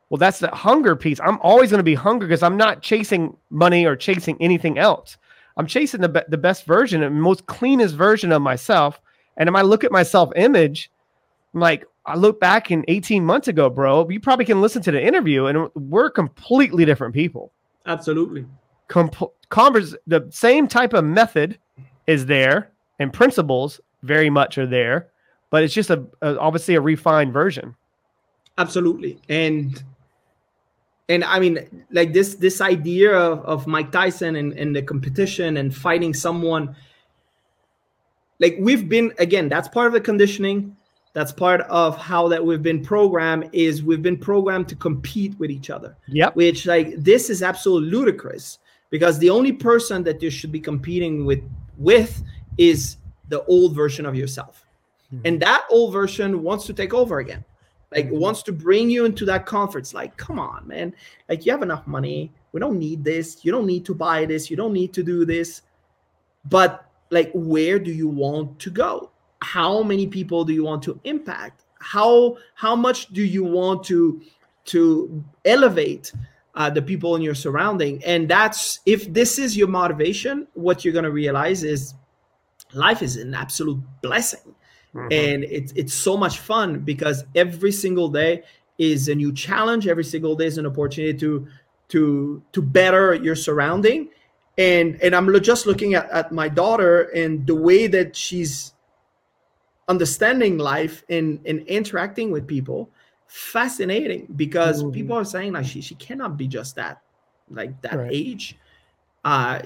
Well, 0.10 0.18
that's 0.18 0.40
the 0.40 0.50
hunger 0.50 0.98
piece. 0.98 1.22
I'm 1.22 1.40
always 1.40 1.70
going 1.70 1.80
to 1.80 1.84
be 1.84 1.96
hungry 1.96 2.28
because 2.28 2.44
I'm 2.44 2.58
not 2.58 2.82
chasing 2.82 3.38
money 3.50 3.86
or 3.86 3.96
chasing 3.96 4.36
anything 4.42 4.78
else. 4.78 5.18
I'm 5.58 5.68
chasing 5.68 6.02
the, 6.02 6.10
be- 6.10 6.22
the 6.30 6.38
best 6.38 6.66
version 6.66 7.04
and 7.04 7.22
most 7.22 7.46
cleanest 7.48 7.96
version 7.96 8.32
of 8.32 8.42
myself. 8.42 9.02
And 9.36 9.50
if 9.50 9.56
I 9.56 9.62
look 9.62 9.84
at 9.84 9.92
my 9.92 10.04
self 10.04 10.32
image, 10.36 10.90
I'm 11.54 11.60
like, 11.60 11.86
I 12.06 12.16
look 12.16 12.40
back 12.40 12.72
in 12.72 12.86
18 12.88 13.26
months 13.26 13.48
ago, 13.48 13.70
bro. 13.70 14.08
You 14.10 14.20
probably 14.20 14.46
can 14.46 14.62
listen 14.62 14.82
to 14.84 14.92
the 14.92 15.04
interview, 15.04 15.48
and 15.48 15.70
we're 15.76 16.10
completely 16.10 16.86
different 16.86 17.14
people. 17.14 17.52
Absolutely. 17.86 18.46
Com- 18.88 19.12
converse, 19.50 19.94
the 20.08 20.28
same 20.32 20.68
type 20.68 20.94
of 20.94 21.04
method 21.04 21.60
is 22.06 22.26
there, 22.28 22.72
and 23.00 23.12
principles 23.12 23.82
very 24.04 24.30
much 24.30 24.58
are 24.58 24.66
there, 24.66 25.10
but 25.50 25.64
it's 25.64 25.74
just 25.74 25.90
a, 25.90 26.06
a 26.22 26.40
obviously 26.40 26.76
a 26.76 26.82
refined 26.82 27.34
version. 27.34 27.76
Absolutely, 28.58 29.20
and 29.28 29.84
and 31.10 31.24
I 31.24 31.40
mean, 31.40 31.86
like 31.92 32.14
this 32.14 32.36
this 32.36 32.60
idea 32.60 33.12
of, 33.14 33.40
of 33.46 33.68
Mike 33.68 33.92
Tyson 33.92 34.36
and, 34.36 34.54
and 34.54 34.76
the 34.76 34.82
competition 34.82 35.58
and 35.58 35.76
fighting 35.76 36.14
someone. 36.14 36.76
Like 38.40 38.58
we've 38.60 38.88
been 38.88 39.14
again, 39.18 39.50
that's 39.50 39.68
part 39.68 39.88
of 39.88 39.94
the 39.94 40.02
conditioning. 40.02 40.76
That's 41.14 41.32
part 41.32 41.62
of 41.62 41.98
how 41.98 42.28
that 42.28 42.46
we've 42.46 42.62
been 42.62 42.84
programmed. 42.84 43.50
Is 43.54 43.84
we've 43.84 44.02
been 44.02 44.18
programmed 44.18 44.68
to 44.70 44.76
compete 44.76 45.38
with 45.40 45.50
each 45.50 45.70
other. 45.70 45.96
Yeah. 46.08 46.32
Which 46.32 46.66
like 46.66 46.96
this 46.98 47.30
is 47.30 47.42
absolutely 47.42 47.90
ludicrous 47.90 48.60
because 48.90 49.18
the 49.18 49.30
only 49.30 49.54
person 49.54 50.04
that 50.04 50.22
you 50.22 50.30
should 50.30 50.52
be 50.52 50.60
competing 50.60 51.26
with 51.26 51.42
with 51.78 52.22
is 52.58 52.98
the 53.30 53.44
old 53.46 53.76
version 53.76 54.06
of 54.06 54.16
yourself, 54.16 54.66
mm-hmm. 55.14 55.26
and 55.26 55.42
that 55.42 55.66
old 55.70 55.94
version 55.94 56.44
wants 56.44 56.66
to 56.66 56.74
take 56.74 56.94
over 56.94 57.20
again 57.20 57.44
like 57.92 58.08
mm-hmm. 58.08 58.20
wants 58.20 58.44
to 58.44 58.52
bring 58.52 58.90
you 58.90 59.06
into 59.06 59.26
that 59.26 59.46
comfort. 59.46 59.80
It's 59.80 59.94
like, 59.94 60.18
come 60.18 60.40
on, 60.40 60.68
man. 60.68 60.94
Like 61.30 61.46
you 61.46 61.52
have 61.52 61.62
enough 61.62 61.88
money. 61.88 62.32
We 62.52 62.60
don't 62.60 62.80
need 62.80 63.04
this. 63.04 63.46
You 63.46 63.52
don't 63.52 63.66
need 63.66 63.86
to 63.86 63.96
buy 63.96 64.26
this. 64.26 64.50
You 64.50 64.58
don't 64.58 64.74
need 64.74 64.94
to 64.94 65.04
do 65.04 65.26
this. 65.26 65.62
But 66.46 66.86
like, 67.10 67.32
where 67.34 67.80
do 67.80 67.92
you 67.92 68.08
want 68.08 68.60
to 68.60 68.70
go? 68.70 69.12
How 69.42 69.84
many 69.84 70.08
people 70.08 70.44
do 70.44 70.54
you 70.54 70.64
want 70.64 70.84
to 70.84 71.00
impact? 71.04 71.64
How 71.80 72.38
how 72.56 72.76
much 72.76 73.08
do 73.08 73.24
you 73.24 73.44
want 73.44 73.84
to 73.86 74.22
to 74.66 75.24
elevate 75.46 76.12
uh, 76.56 76.70
the 76.70 76.82
people 76.82 77.16
in 77.16 77.22
your 77.22 77.36
surrounding? 77.36 78.04
And 78.04 78.28
that's 78.28 78.80
if 78.86 79.14
this 79.14 79.38
is 79.38 79.56
your 79.56 79.68
motivation, 79.68 80.48
what 80.56 80.84
you're 80.84 80.94
gonna 80.94 81.12
realize 81.12 81.64
is 81.64 81.94
life 82.74 83.02
is 83.04 83.16
an 83.18 83.34
absolute 83.34 83.80
blessing 84.02 84.56
Mm-hmm. 84.96 85.08
And 85.12 85.44
it's 85.44 85.72
it's 85.74 85.94
so 85.94 86.18
much 86.18 86.40
fun 86.40 86.80
because 86.80 87.24
every 87.36 87.72
single 87.72 88.10
day 88.10 88.44
is 88.78 89.10
a 89.10 89.16
new 89.16 89.34
challenge. 89.34 89.88
Every 89.88 90.04
single 90.04 90.36
day 90.36 90.46
is 90.46 90.58
an 90.58 90.66
opportunity 90.66 91.18
to 91.20 91.48
to 91.90 92.42
to 92.54 92.62
better 92.62 93.14
your 93.14 93.36
surrounding. 93.36 94.10
And 94.58 95.02
and 95.04 95.16
I'm 95.16 95.32
just 95.42 95.66
looking 95.66 95.94
at, 95.94 96.10
at 96.10 96.32
my 96.32 96.50
daughter 96.50 97.04
and 97.16 97.46
the 97.46 97.56
way 97.56 97.88
that 97.88 98.16
she's 98.16 98.74
understanding 99.88 100.58
life 100.58 101.04
and, 101.10 101.40
and 101.46 101.62
interacting 101.62 102.32
with 102.32 102.48
people 102.48 102.90
fascinating 103.28 104.28
because 104.36 104.82
mm-hmm. 104.82 104.92
people 104.92 105.18
are 105.18 105.26
saying 105.26 105.54
like 105.54 105.66
she, 105.66 105.82
she 105.82 105.96
cannot 105.96 106.38
be 106.38 106.48
just 106.48 106.76
that 106.76 107.02
like 107.50 107.80
that 107.82 107.98
right. 107.98 108.10
age 108.12 108.58
uh 109.26 109.60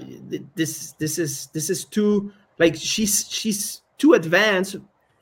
this 0.56 0.94
this 0.94 1.18
is 1.20 1.48
this 1.48 1.70
is 1.70 1.86
too 1.86 2.32
like 2.58 2.76
she's 2.76 3.28
she's 3.30 3.82
too 3.98 4.14
advanced 4.14 4.78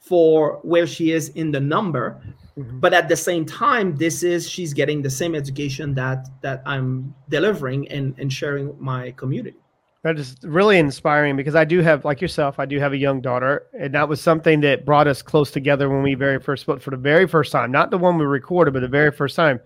for 0.09 0.59
where 0.63 0.87
she 0.87 1.11
is 1.11 1.29
in 1.29 1.51
the 1.51 1.59
number 1.59 2.19
mm-hmm. 2.57 2.79
but 2.79 2.93
at 2.93 3.07
the 3.07 3.15
same 3.15 3.45
time 3.45 3.95
this 3.95 4.23
is 4.23 4.49
she's 4.49 4.73
getting 4.73 5.03
the 5.03 5.09
same 5.09 5.35
education 5.35 5.93
that 5.93 6.27
that 6.41 6.63
i'm 6.65 7.13
delivering 7.29 7.87
and 7.89 8.15
and 8.17 8.33
sharing 8.33 8.67
with 8.67 8.79
my 8.79 9.11
community 9.11 9.55
that 10.01 10.17
is 10.17 10.35
really 10.41 10.79
inspiring 10.79 11.35
because 11.35 11.53
i 11.53 11.63
do 11.63 11.79
have 11.81 12.03
like 12.05 12.19
yourself 12.19 12.57
i 12.57 12.65
do 12.65 12.79
have 12.79 12.91
a 12.91 12.97
young 12.97 13.21
daughter 13.21 13.67
and 13.79 13.93
that 13.93 14.09
was 14.09 14.19
something 14.19 14.61
that 14.61 14.83
brought 14.83 15.07
us 15.07 15.21
close 15.21 15.51
together 15.51 15.87
when 15.89 16.01
we 16.01 16.15
very 16.15 16.39
first 16.39 16.63
spoke 16.63 16.81
for 16.81 16.89
the 16.89 16.97
very 16.97 17.27
first 17.27 17.51
time 17.51 17.71
not 17.71 17.91
the 17.91 17.97
one 17.97 18.17
we 18.17 18.25
recorded 18.25 18.73
but 18.73 18.79
the 18.79 18.87
very 18.87 19.11
first 19.11 19.35
time 19.35 19.59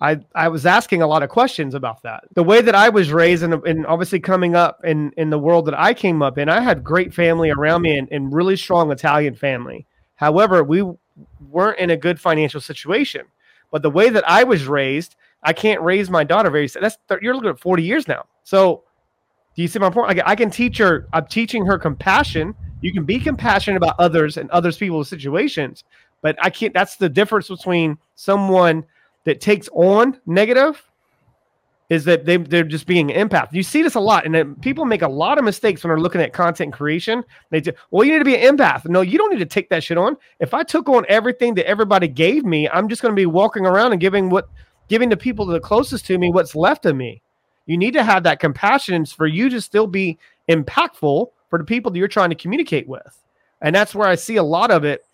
I, 0.00 0.20
I 0.34 0.48
was 0.48 0.64
asking 0.64 1.02
a 1.02 1.06
lot 1.06 1.22
of 1.22 1.28
questions 1.28 1.74
about 1.74 2.02
that. 2.04 2.24
The 2.34 2.42
way 2.42 2.62
that 2.62 2.74
I 2.74 2.88
was 2.88 3.12
raised 3.12 3.42
and, 3.42 3.54
and 3.66 3.86
obviously 3.86 4.18
coming 4.18 4.54
up 4.54 4.80
in, 4.82 5.12
in 5.18 5.28
the 5.28 5.38
world 5.38 5.66
that 5.66 5.78
I 5.78 5.92
came 5.92 6.22
up 6.22 6.38
in, 6.38 6.48
I 6.48 6.60
had 6.60 6.82
great 6.82 7.12
family 7.12 7.50
around 7.50 7.82
me 7.82 7.98
and, 7.98 8.08
and 8.10 8.32
really 8.32 8.56
strong 8.56 8.90
Italian 8.90 9.34
family. 9.34 9.86
However, 10.20 10.62
we 10.62 10.84
weren't 11.48 11.78
in 11.78 11.88
a 11.88 11.96
good 11.96 12.20
financial 12.20 12.60
situation. 12.60 13.22
But 13.70 13.80
the 13.80 13.88
way 13.88 14.10
that 14.10 14.28
I 14.28 14.44
was 14.44 14.66
raised, 14.66 15.16
I 15.42 15.54
can't 15.54 15.80
raise 15.80 16.10
my 16.10 16.24
daughter 16.24 16.50
very. 16.50 16.66
That's 16.66 16.98
you're 17.22 17.34
looking 17.34 17.48
at 17.48 17.58
40 17.58 17.82
years 17.82 18.06
now. 18.06 18.26
So, 18.44 18.84
do 19.56 19.62
you 19.62 19.68
see 19.68 19.78
my 19.78 19.88
point? 19.88 20.20
I, 20.20 20.32
I 20.32 20.36
can 20.36 20.50
teach 20.50 20.76
her. 20.76 21.08
I'm 21.14 21.26
teaching 21.26 21.64
her 21.64 21.78
compassion. 21.78 22.54
You 22.82 22.92
can 22.92 23.04
be 23.04 23.18
compassionate 23.18 23.78
about 23.78 23.94
others 23.98 24.36
and 24.36 24.50
others 24.50 24.76
people's 24.76 25.08
situations, 25.08 25.84
but 26.20 26.36
I 26.42 26.50
can't. 26.50 26.74
That's 26.74 26.96
the 26.96 27.08
difference 27.08 27.48
between 27.48 27.96
someone 28.14 28.84
that 29.24 29.40
takes 29.40 29.70
on 29.72 30.20
negative 30.26 30.82
is 31.90 32.04
that 32.04 32.24
they 32.24 32.36
they're 32.36 32.62
just 32.62 32.86
being 32.86 33.08
empath. 33.08 33.52
You 33.52 33.64
see 33.64 33.82
this 33.82 33.96
a 33.96 34.00
lot, 34.00 34.24
and 34.24 34.62
people 34.62 34.84
make 34.84 35.02
a 35.02 35.08
lot 35.08 35.38
of 35.38 35.44
mistakes 35.44 35.82
when 35.82 35.88
they're 35.88 35.98
looking 35.98 36.20
at 36.20 36.32
content 36.32 36.72
creation. 36.72 37.24
They 37.50 37.60
say, 37.60 37.72
"Well, 37.90 38.06
you 38.06 38.12
need 38.12 38.20
to 38.20 38.24
be 38.24 38.36
an 38.36 38.56
empath." 38.56 38.88
No, 38.88 39.00
you 39.00 39.18
don't 39.18 39.30
need 39.30 39.40
to 39.40 39.46
take 39.46 39.68
that 39.70 39.82
shit 39.82 39.98
on. 39.98 40.16
If 40.38 40.54
I 40.54 40.62
took 40.62 40.88
on 40.88 41.04
everything 41.08 41.54
that 41.54 41.66
everybody 41.66 42.06
gave 42.06 42.44
me, 42.44 42.68
I'm 42.68 42.88
just 42.88 43.02
going 43.02 43.12
to 43.12 43.20
be 43.20 43.26
walking 43.26 43.66
around 43.66 43.90
and 43.90 44.00
giving 44.00 44.30
what 44.30 44.48
giving 44.88 45.08
the 45.08 45.16
people 45.16 45.44
that 45.46 45.56
are 45.56 45.60
closest 45.60 46.06
to 46.06 46.16
me 46.16 46.30
what's 46.30 46.54
left 46.54 46.86
of 46.86 46.96
me. 46.96 47.22
You 47.66 47.76
need 47.76 47.92
to 47.94 48.04
have 48.04 48.22
that 48.22 48.40
compassion 48.40 49.04
for 49.04 49.26
you 49.26 49.50
to 49.50 49.60
still 49.60 49.86
be 49.86 50.16
impactful 50.48 51.26
for 51.48 51.58
the 51.58 51.64
people 51.64 51.90
that 51.90 51.98
you're 51.98 52.08
trying 52.08 52.30
to 52.30 52.36
communicate 52.36 52.88
with, 52.88 53.20
and 53.62 53.74
that's 53.74 53.96
where 53.96 54.08
I 54.08 54.14
see 54.14 54.36
a 54.36 54.42
lot 54.44 54.70
of 54.70 54.84
it. 54.84 55.04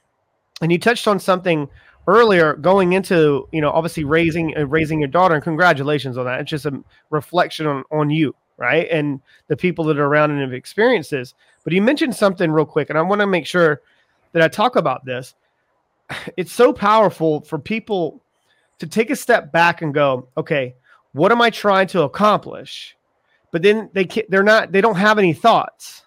And 0.61 0.71
you 0.71 0.79
touched 0.79 1.09
on 1.09 1.19
something 1.19 1.69
earlier 2.07 2.55
going 2.55 2.93
into 2.93 3.49
you 3.53 3.61
know 3.61 3.71
obviously 3.71 4.05
raising 4.05 4.57
uh, 4.57 4.67
raising 4.67 5.01
your 5.01 5.09
daughter 5.09 5.35
and 5.35 5.45
congratulations 5.45 6.17
on 6.17 6.25
that. 6.25 6.41
It's 6.41 6.51
just 6.51 6.67
a 6.67 6.83
reflection 7.11 7.67
on 7.67 7.85
on 7.91 8.11
you 8.11 8.35
right 8.59 8.89
and 8.91 9.21
the 9.49 9.57
people 9.57 9.85
that 9.85 9.99
are 9.99 10.07
around 10.07 10.31
and 10.31 10.41
have 10.41 10.53
experienced 10.53 11.11
this. 11.11 11.35
But 11.65 11.73
you 11.73 11.83
mentioned 11.83 12.15
something 12.15 12.51
real 12.51 12.65
quick 12.65 12.91
and 12.91 12.99
i 12.99 13.03
want 13.03 13.21
to 13.21 13.27
make 13.27 13.47
sure 13.47 13.83
that 14.33 14.43
i 14.43 14.49
talk 14.49 14.77
about 14.77 15.05
this. 15.05 15.35
It's 16.37 16.53
so 16.53 16.73
powerful 16.73 17.41
for 17.43 17.59
people 17.59 18.23
to 18.79 18.87
take 18.87 19.11
a 19.11 19.17
step 19.17 19.53
back 19.53 19.83
and 19.83 19.93
go 19.93 20.29
okay 20.37 20.75
what 21.13 21.33
am 21.33 21.41
i 21.41 21.51
trying 21.51 21.87
to 21.89 22.03
accomplish? 22.03 22.97
But 23.51 23.63
then 23.63 23.91
they 23.95 24.07
they're 24.29 24.43
not 24.43 24.73
they 24.73 24.81
don't 24.81 24.97
have 24.97 25.19
any 25.19 25.33
thoughts 25.33 26.03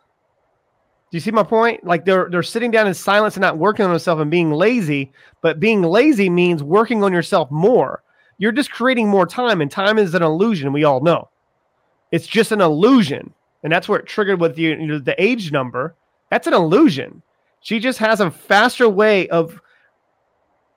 do 1.12 1.18
you 1.18 1.22
see 1.22 1.32
my 1.32 1.43
point? 1.43 1.84
Like 1.84 2.05
they're 2.05 2.30
they're 2.30 2.43
sitting 2.43 2.70
down 2.70 2.88
in 2.88 2.93
silence 2.93 3.36
and 3.36 3.41
not 3.41 3.57
working 3.57 3.84
on 3.84 3.91
themselves 3.91 4.22
and 4.22 4.30
being 4.30 4.51
lazy, 4.51 5.12
but 5.41 5.60
being 5.60 5.82
lazy 5.82 6.30
means 6.30 6.62
working 6.62 7.03
on 7.03 7.12
yourself 7.12 7.49
more. 7.49 8.03
You're 8.38 8.51
just 8.51 8.72
creating 8.72 9.10
more 9.10 9.26
time, 9.26 9.60
and 9.62 9.72
time 9.72 9.97
is 9.97 10.14
an 10.14 10.24
illusion. 10.24 10.72
We 10.72 10.84
all 10.84 11.01
know 11.01 11.30
it's 12.12 12.28
just 12.28 12.51
an 12.51 12.62
illusion, 12.62 13.34
and 13.64 13.74
that's 13.74 13.89
where 13.89 13.99
it 13.99 14.05
triggered 14.05 14.39
with 14.39 14.57
you, 14.57 14.70
you 14.70 14.88
know, 14.88 14.99
the 14.99 15.22
age 15.22 15.51
number. 15.51 15.95
That's 16.30 16.47
an 16.47 16.53
illusion. 16.53 17.24
She 17.62 17.80
just 17.80 17.99
has 17.99 18.22
a 18.22 18.30
faster 18.30 18.88
way 18.88 19.28
of 19.30 19.60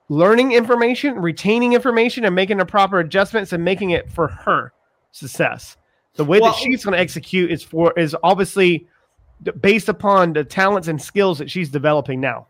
learning 0.09 0.51
information, 0.51 1.15
retaining 1.15 1.73
information, 1.73 2.25
and 2.25 2.35
making 2.35 2.57
the 2.57 2.65
proper 2.65 2.99
adjustments 2.99 3.53
and 3.53 3.63
making 3.63 3.91
it 3.91 4.11
for 4.11 4.27
her 4.27 4.73
success. 5.11 5.77
The 6.15 6.25
way 6.25 6.39
well, 6.39 6.51
that 6.51 6.59
she's 6.59 6.83
going 6.83 6.93
to 6.93 6.99
execute 6.99 7.51
is 7.51 7.63
for 7.63 7.97
is 7.97 8.15
obviously 8.23 8.87
based 9.59 9.89
upon 9.89 10.33
the 10.33 10.43
talents 10.43 10.87
and 10.87 11.01
skills 11.01 11.37
that 11.37 11.49
she's 11.49 11.69
developing 11.69 12.19
now 12.19 12.47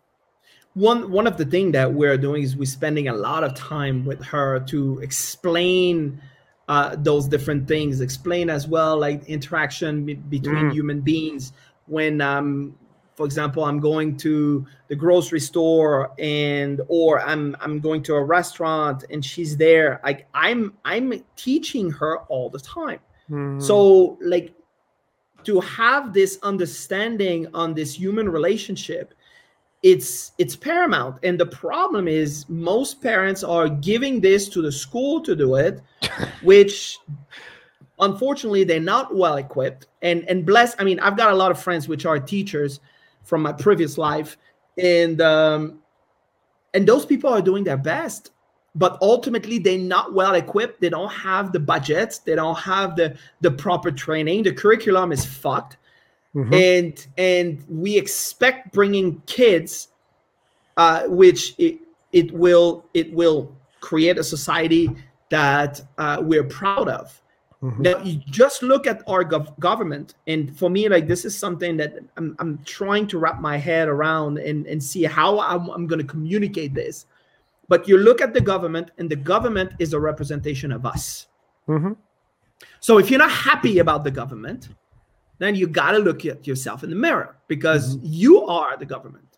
one 0.74 1.12
one 1.12 1.28
of 1.28 1.38
the 1.38 1.46
thing 1.46 1.72
that 1.72 1.94
we're 1.94 2.18
doing 2.18 2.44
is 2.44 2.56
we're 2.56 2.66
spending 2.66 3.08
a 3.08 3.14
lot 3.14 3.44
of 3.44 3.54
time 3.54 4.06
with 4.06 4.24
her 4.24 4.60
to 4.62 5.00
explain 5.00 6.22
uh, 6.68 6.96
those 6.98 7.28
different 7.28 7.68
things 7.68 8.02
explain 8.02 8.50
as 8.50 8.68
well 8.68 8.98
like 8.98 9.24
interaction 9.26 10.06
be- 10.06 10.16
between 10.16 10.66
mm. 10.70 10.74
human 10.74 11.02
beings 11.02 11.54
when 11.88 12.22
um, 12.22 12.76
for 13.16 13.26
example 13.26 13.64
i'm 13.66 13.80
going 13.80 14.16
to 14.18 14.66
the 14.88 14.96
grocery 14.96 15.40
store 15.40 16.12
and 16.18 16.82
or 16.88 17.20
i'm 17.22 17.56
i'm 17.60 17.80
going 17.80 18.02
to 18.02 18.16
a 18.16 18.24
restaurant 18.24 19.04
and 19.10 19.24
she's 19.24 19.58
there 19.58 20.00
like 20.04 20.28
i'm 20.34 20.74
i'm 20.86 21.14
teaching 21.36 21.92
her 21.92 22.20
all 22.30 22.50
the 22.50 22.60
time 22.60 23.00
mm. 23.30 23.62
so 23.62 24.18
like 24.22 24.56
to 25.46 25.60
have 25.62 26.14
this 26.14 26.40
understanding 26.44 27.48
on 27.54 27.74
this 27.74 27.94
human 27.94 28.30
relationship 28.30 29.14
it's 29.84 30.32
it's 30.38 30.56
paramount. 30.56 31.18
And 31.24 31.38
the 31.38 31.46
problem 31.46 32.08
is 32.08 32.48
most 32.48 33.02
parents 33.02 33.44
are 33.44 33.68
giving 33.68 34.22
this 34.22 34.48
to 34.50 34.62
the 34.62 34.72
school 34.72 35.20
to 35.22 35.36
do 35.36 35.56
it 35.56 35.82
which 36.42 36.98
unfortunately 38.00 38.64
they're 38.64 38.80
not 38.80 39.14
well 39.14 39.36
equipped. 39.36 39.88
And 40.02 40.28
and 40.30 40.46
bless 40.46 40.76
i 40.80 40.84
mean 40.84 41.00
i've 41.02 41.18
got 41.18 41.32
a 41.32 41.36
lot 41.36 41.52
of 41.52 41.62
friends 41.62 41.88
which 41.88 42.06
are 42.06 42.18
teachers 42.18 42.80
from 43.24 43.42
my 43.42 43.52
previous 43.52 43.98
life. 43.98 44.38
And 44.78 45.22
um 45.22 45.80
and 46.74 46.88
those 46.88 47.06
people 47.06 47.30
are 47.32 47.42
doing 47.42 47.66
their 47.66 47.78
best 47.78 48.32
but 48.76 48.98
ultimately 49.02 49.60
they're 49.60 49.78
not 49.78 50.14
well 50.14 50.36
equipped. 50.36 50.82
They 50.82 50.90
don't 50.90 51.12
have 51.12 51.52
the 51.52 51.60
budgets. 51.60 52.20
They 52.20 52.36
don't 52.36 52.58
have 52.58 52.96
the 52.96 53.18
the 53.42 53.52
proper 53.52 53.92
training. 53.92 54.44
The 54.44 54.54
curriculum 54.54 55.12
is 55.12 55.26
fucked. 55.26 55.78
Mm-hmm. 56.36 56.54
and 56.54 57.08
and 57.16 57.64
we 57.70 57.96
expect 57.96 58.74
bringing 58.74 59.22
kids 59.28 59.90
uh, 60.78 61.04
which 61.04 61.54
it, 61.60 61.78
it 62.12 62.32
will 62.32 62.86
it 62.96 63.14
will 63.14 63.56
create 63.82 64.18
a 64.18 64.24
society 64.24 64.90
that 65.30 65.80
uh, 66.00 66.18
we're 66.22 66.44
proud 66.44 66.90
of. 66.90 67.22
Mm-hmm. 67.62 67.82
now 67.82 67.98
you 68.00 68.20
just 68.26 68.62
look 68.62 68.88
at 68.88 69.04
our 69.08 69.24
gov- 69.24 69.58
government 69.58 70.16
and 70.28 70.58
for 70.58 70.70
me 70.70 70.90
like 70.90 71.08
this 71.08 71.24
is 71.24 71.38
something 71.38 71.78
that 71.78 71.96
i'm, 72.18 72.36
I'm 72.38 72.60
trying 72.66 73.08
to 73.08 73.18
wrap 73.18 73.40
my 73.40 73.56
head 73.56 73.88
around 73.88 74.38
and, 74.38 74.68
and 74.68 74.84
see 74.84 75.04
how 75.04 75.40
i'm, 75.40 75.70
I'm 75.70 75.88
going 75.88 76.02
to 76.02 76.06
communicate 76.06 76.74
this 76.74 77.06
but 77.68 77.88
you 77.88 77.98
look 77.98 78.22
at 78.22 78.34
the 78.34 78.42
government, 78.42 78.92
and 78.98 79.10
the 79.10 79.16
government 79.16 79.74
is 79.80 79.94
a 79.94 80.00
representation 80.00 80.72
of 80.72 80.86
us. 80.86 81.28
Mm-hmm. 81.68 81.94
So 82.80 82.98
if 82.98 83.10
you're 83.10 83.20
not 83.20 83.32
happy 83.32 83.80
about 83.80 84.04
the 84.04 84.12
government, 84.12 84.70
then 85.40 85.56
you 85.56 85.68
got 85.68 85.92
to 85.92 86.00
look 86.00 86.26
at 86.26 86.46
yourself 86.46 86.84
in 86.84 86.90
the 86.90 86.96
mirror 86.96 87.38
because 87.48 87.96
mm-hmm. 87.96 88.06
you 88.10 88.46
are 88.46 88.78
the 88.78 88.86
government. 88.86 89.38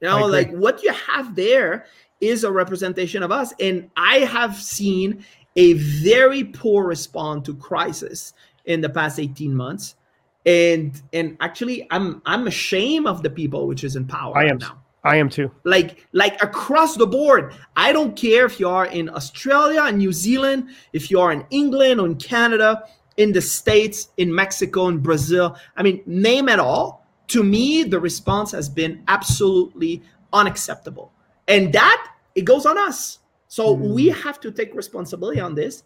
You 0.00 0.08
know, 0.08 0.26
like 0.26 0.50
what 0.50 0.82
you 0.82 0.92
have 0.92 1.36
there 1.36 1.86
is 2.20 2.44
a 2.44 2.50
representation 2.50 3.22
of 3.22 3.30
us. 3.30 3.52
And 3.60 3.88
I 3.96 4.18
have 4.18 4.56
seen 4.56 5.24
a 5.54 5.74
very 5.74 6.44
poor 6.44 6.84
response 6.84 7.46
to 7.46 7.54
crisis 7.54 8.32
in 8.64 8.80
the 8.80 8.88
past 8.88 9.20
18 9.20 9.54
months. 9.54 9.96
And 10.44 11.00
and 11.12 11.36
actually 11.40 11.86
I'm 11.92 12.20
I'm 12.26 12.48
ashamed 12.48 13.06
of 13.06 13.22
the 13.22 13.30
people 13.30 13.68
which 13.68 13.84
is 13.84 13.94
in 13.94 14.06
power 14.06 14.36
I 14.36 14.46
am 14.46 14.58
now. 14.58 14.81
I 15.04 15.16
am 15.16 15.28
too. 15.28 15.50
Like 15.64 16.06
like 16.12 16.40
across 16.42 16.96
the 16.96 17.06
board. 17.06 17.54
I 17.76 17.92
don't 17.92 18.16
care 18.16 18.44
if 18.46 18.60
you 18.60 18.68
are 18.68 18.86
in 18.86 19.08
Australia 19.08 19.82
and 19.82 19.98
New 19.98 20.12
Zealand, 20.12 20.68
if 20.92 21.10
you 21.10 21.20
are 21.20 21.32
in 21.32 21.44
England 21.50 22.00
or 22.00 22.06
in 22.06 22.16
Canada, 22.16 22.84
in 23.16 23.32
the 23.32 23.40
States, 23.40 24.10
in 24.16 24.32
Mexico, 24.32 24.88
in 24.88 24.98
Brazil. 24.98 25.56
I 25.76 25.82
mean, 25.82 26.02
name 26.06 26.48
it 26.48 26.60
all. 26.60 27.04
To 27.28 27.42
me, 27.42 27.82
the 27.82 27.98
response 27.98 28.52
has 28.52 28.68
been 28.68 29.02
absolutely 29.08 30.02
unacceptable. 30.32 31.12
And 31.48 31.72
that 31.72 32.12
it 32.34 32.42
goes 32.42 32.64
on 32.64 32.78
us. 32.78 33.18
So 33.48 33.76
mm. 33.76 33.94
we 33.94 34.06
have 34.08 34.40
to 34.40 34.52
take 34.52 34.74
responsibility 34.74 35.40
on 35.40 35.54
this 35.54 35.82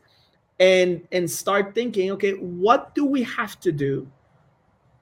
and 0.61 1.07
and 1.11 1.31
start 1.31 1.75
thinking, 1.75 2.11
okay, 2.13 2.33
what 2.33 2.95
do 2.95 3.05
we 3.05 3.23
have 3.23 3.59
to 3.61 3.73
do 3.73 4.07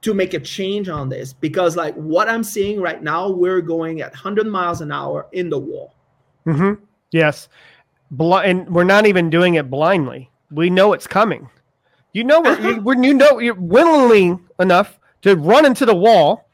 to 0.04 0.12
make 0.12 0.34
a 0.34 0.38
change 0.38 0.90
on 0.90 1.08
this 1.08 1.32
because 1.32 1.76
like 1.76 1.94
what 1.94 2.28
i'm 2.28 2.44
seeing 2.44 2.78
right 2.78 3.02
now 3.02 3.30
we're 3.30 3.62
going 3.62 4.02
at 4.02 4.12
100 4.12 4.46
miles 4.46 4.82
an 4.82 4.92
hour 4.92 5.26
in 5.32 5.48
the 5.48 5.58
wall. 5.58 5.94
Mm-hmm. 6.46 6.84
yes. 7.10 7.48
Bl- 8.10 8.36
and 8.36 8.68
we're 8.68 8.84
not 8.84 9.06
even 9.06 9.30
doing 9.30 9.54
it 9.54 9.70
blindly. 9.70 10.30
We 10.50 10.68
know 10.68 10.92
it's 10.92 11.06
coming. 11.06 11.48
You 12.12 12.22
know 12.22 12.44
you, 12.58 12.80
when 12.82 13.02
you 13.02 13.14
know 13.14 13.38
you're 13.38 13.54
willingly 13.54 14.38
enough 14.60 15.00
to 15.22 15.36
run 15.36 15.64
into 15.64 15.86
the 15.86 15.96
wall 15.96 16.48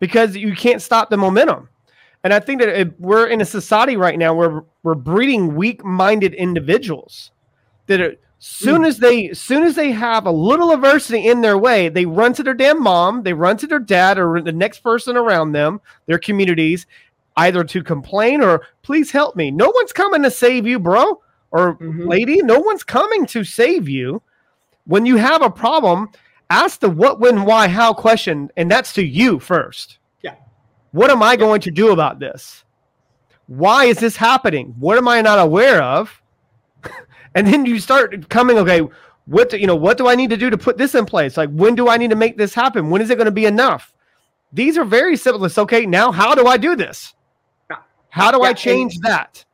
because 0.00 0.36
you 0.36 0.56
can't 0.56 0.82
stop 0.82 1.08
the 1.08 1.16
momentum. 1.16 1.68
And 2.24 2.34
i 2.34 2.40
think 2.40 2.60
that 2.60 2.98
we're 2.98 3.28
in 3.28 3.40
a 3.40 3.44
society 3.44 3.96
right 3.96 4.18
now 4.18 4.34
where 4.34 4.64
we're 4.82 4.96
breeding 4.96 5.54
weak-minded 5.54 6.34
individuals 6.34 7.30
that 7.86 8.00
are 8.00 8.16
Soon 8.38 8.84
as 8.84 8.98
they 8.98 9.32
soon 9.32 9.62
as 9.62 9.74
they 9.74 9.92
have 9.92 10.26
a 10.26 10.30
little 10.30 10.72
adversity 10.72 11.26
in 11.26 11.40
their 11.40 11.56
way, 11.56 11.88
they 11.88 12.04
run 12.04 12.32
to 12.34 12.42
their 12.42 12.54
damn 12.54 12.82
mom, 12.82 13.22
they 13.22 13.32
run 13.32 13.56
to 13.56 13.66
their 13.66 13.78
dad 13.78 14.18
or 14.18 14.40
the 14.40 14.52
next 14.52 14.80
person 14.80 15.16
around 15.16 15.52
them, 15.52 15.80
their 16.04 16.18
communities, 16.18 16.86
either 17.36 17.64
to 17.64 17.82
complain 17.82 18.42
or 18.42 18.66
please 18.82 19.10
help 19.10 19.36
me. 19.36 19.50
No 19.50 19.72
one's 19.74 19.92
coming 19.92 20.22
to 20.22 20.30
save 20.30 20.66
you, 20.66 20.78
bro 20.78 21.20
or 21.50 21.76
mm-hmm. 21.76 22.06
lady. 22.06 22.42
No 22.42 22.58
one's 22.58 22.84
coming 22.84 23.26
to 23.26 23.44
save 23.44 23.88
you. 23.88 24.22
When 24.84 25.06
you 25.06 25.16
have 25.16 25.42
a 25.42 25.50
problem, 25.50 26.10
ask 26.50 26.80
the 26.80 26.90
what, 26.90 27.18
when, 27.18 27.44
why, 27.44 27.68
how 27.68 27.92
question, 27.92 28.50
and 28.56 28.70
that's 28.70 28.92
to 28.94 29.04
you 29.04 29.40
first. 29.40 29.98
Yeah. 30.22 30.34
What 30.92 31.10
am 31.10 31.22
I 31.22 31.36
going 31.36 31.60
to 31.62 31.70
do 31.70 31.92
about 31.92 32.20
this? 32.20 32.64
Why 33.46 33.86
is 33.86 33.98
this 33.98 34.16
happening? 34.16 34.74
What 34.78 34.98
am 34.98 35.08
I 35.08 35.22
not 35.22 35.38
aware 35.38 35.82
of? 35.82 36.22
And 37.36 37.46
then 37.46 37.66
you 37.66 37.78
start 37.78 38.28
coming 38.28 38.58
okay 38.58 38.80
what 39.26 39.50
do, 39.50 39.58
you 39.58 39.66
know 39.66 39.76
what 39.76 39.98
do 39.98 40.08
i 40.08 40.14
need 40.14 40.30
to 40.30 40.36
do 40.36 40.50
to 40.50 40.58
put 40.58 40.78
this 40.78 40.94
in 40.94 41.04
place? 41.04 41.36
Like 41.36 41.50
when 41.50 41.74
do 41.74 41.88
i 41.88 41.96
need 41.96 42.10
to 42.10 42.16
make 42.16 42.36
this 42.36 42.54
happen? 42.54 42.90
When 42.90 43.02
is 43.02 43.10
it 43.10 43.16
going 43.16 43.26
to 43.26 43.30
be 43.30 43.46
enough? 43.46 43.92
These 44.52 44.78
are 44.78 44.84
very 44.84 45.16
simple 45.16 45.44
it's 45.44 45.58
okay 45.58 45.86
now 45.86 46.10
how 46.10 46.34
do 46.34 46.46
i 46.46 46.56
do 46.56 46.74
this? 46.74 47.14
How 48.08 48.30
do 48.30 48.38
yeah, 48.38 48.48
i 48.48 48.52
change 48.54 48.94
and, 48.96 49.04
that? 49.04 49.44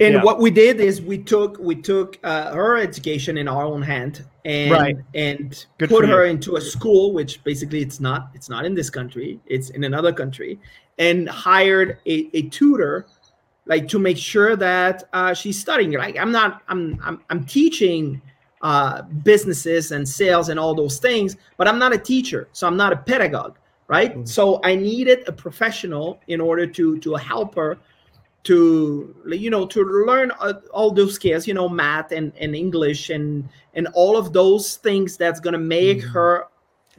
And 0.00 0.14
yeah. 0.14 0.22
what 0.22 0.38
we 0.38 0.50
did 0.50 0.80
is 0.80 1.00
we 1.00 1.18
took 1.18 1.58
we 1.58 1.74
took 1.74 2.18
uh, 2.24 2.52
her 2.52 2.76
education 2.76 3.38
in 3.38 3.48
our 3.48 3.64
own 3.64 3.80
hand 3.80 4.24
and 4.44 4.70
right. 4.70 4.96
and 5.14 5.64
Good 5.78 5.88
put 5.88 6.06
her 6.06 6.26
into 6.26 6.56
a 6.56 6.60
school 6.60 7.12
which 7.12 7.42
basically 7.44 7.80
it's 7.80 8.00
not 8.00 8.30
it's 8.34 8.48
not 8.48 8.64
in 8.64 8.74
this 8.74 8.90
country 8.90 9.38
it's 9.46 9.70
in 9.70 9.84
another 9.84 10.12
country 10.12 10.58
and 10.98 11.28
hired 11.28 11.98
a, 12.06 12.28
a 12.34 12.42
tutor 12.48 13.06
like 13.66 13.88
to 13.88 13.98
make 13.98 14.18
sure 14.18 14.56
that 14.56 15.04
uh, 15.12 15.34
she's 15.34 15.58
studying. 15.58 15.92
Like 15.92 16.18
I'm 16.18 16.32
not, 16.32 16.62
I'm, 16.68 17.00
I'm, 17.04 17.22
I'm 17.30 17.44
teaching 17.44 18.20
uh, 18.62 19.02
businesses 19.02 19.92
and 19.92 20.08
sales 20.08 20.48
and 20.48 20.58
all 20.58 20.74
those 20.74 20.98
things, 20.98 21.36
but 21.56 21.68
I'm 21.68 21.78
not 21.78 21.92
a 21.92 21.98
teacher, 21.98 22.48
so 22.52 22.66
I'm 22.66 22.76
not 22.76 22.92
a 22.92 22.96
pedagogue, 22.96 23.58
right? 23.88 24.12
Mm-hmm. 24.12 24.24
So 24.24 24.60
I 24.62 24.74
needed 24.74 25.24
a 25.26 25.32
professional 25.32 26.20
in 26.28 26.40
order 26.40 26.66
to 26.66 26.98
to 26.98 27.14
help 27.14 27.54
her 27.56 27.78
to 28.44 29.14
you 29.26 29.50
know 29.50 29.66
to 29.66 29.82
learn 29.82 30.32
uh, 30.40 30.54
all 30.72 30.90
those 30.90 31.14
skills, 31.14 31.46
you 31.46 31.54
know, 31.54 31.68
math 31.68 32.12
and 32.12 32.32
and 32.38 32.54
English 32.54 33.10
and 33.10 33.48
and 33.74 33.88
all 33.94 34.16
of 34.16 34.32
those 34.32 34.76
things 34.76 35.16
that's 35.16 35.40
gonna 35.40 35.58
make 35.58 35.98
mm-hmm. 35.98 36.10
her 36.10 36.46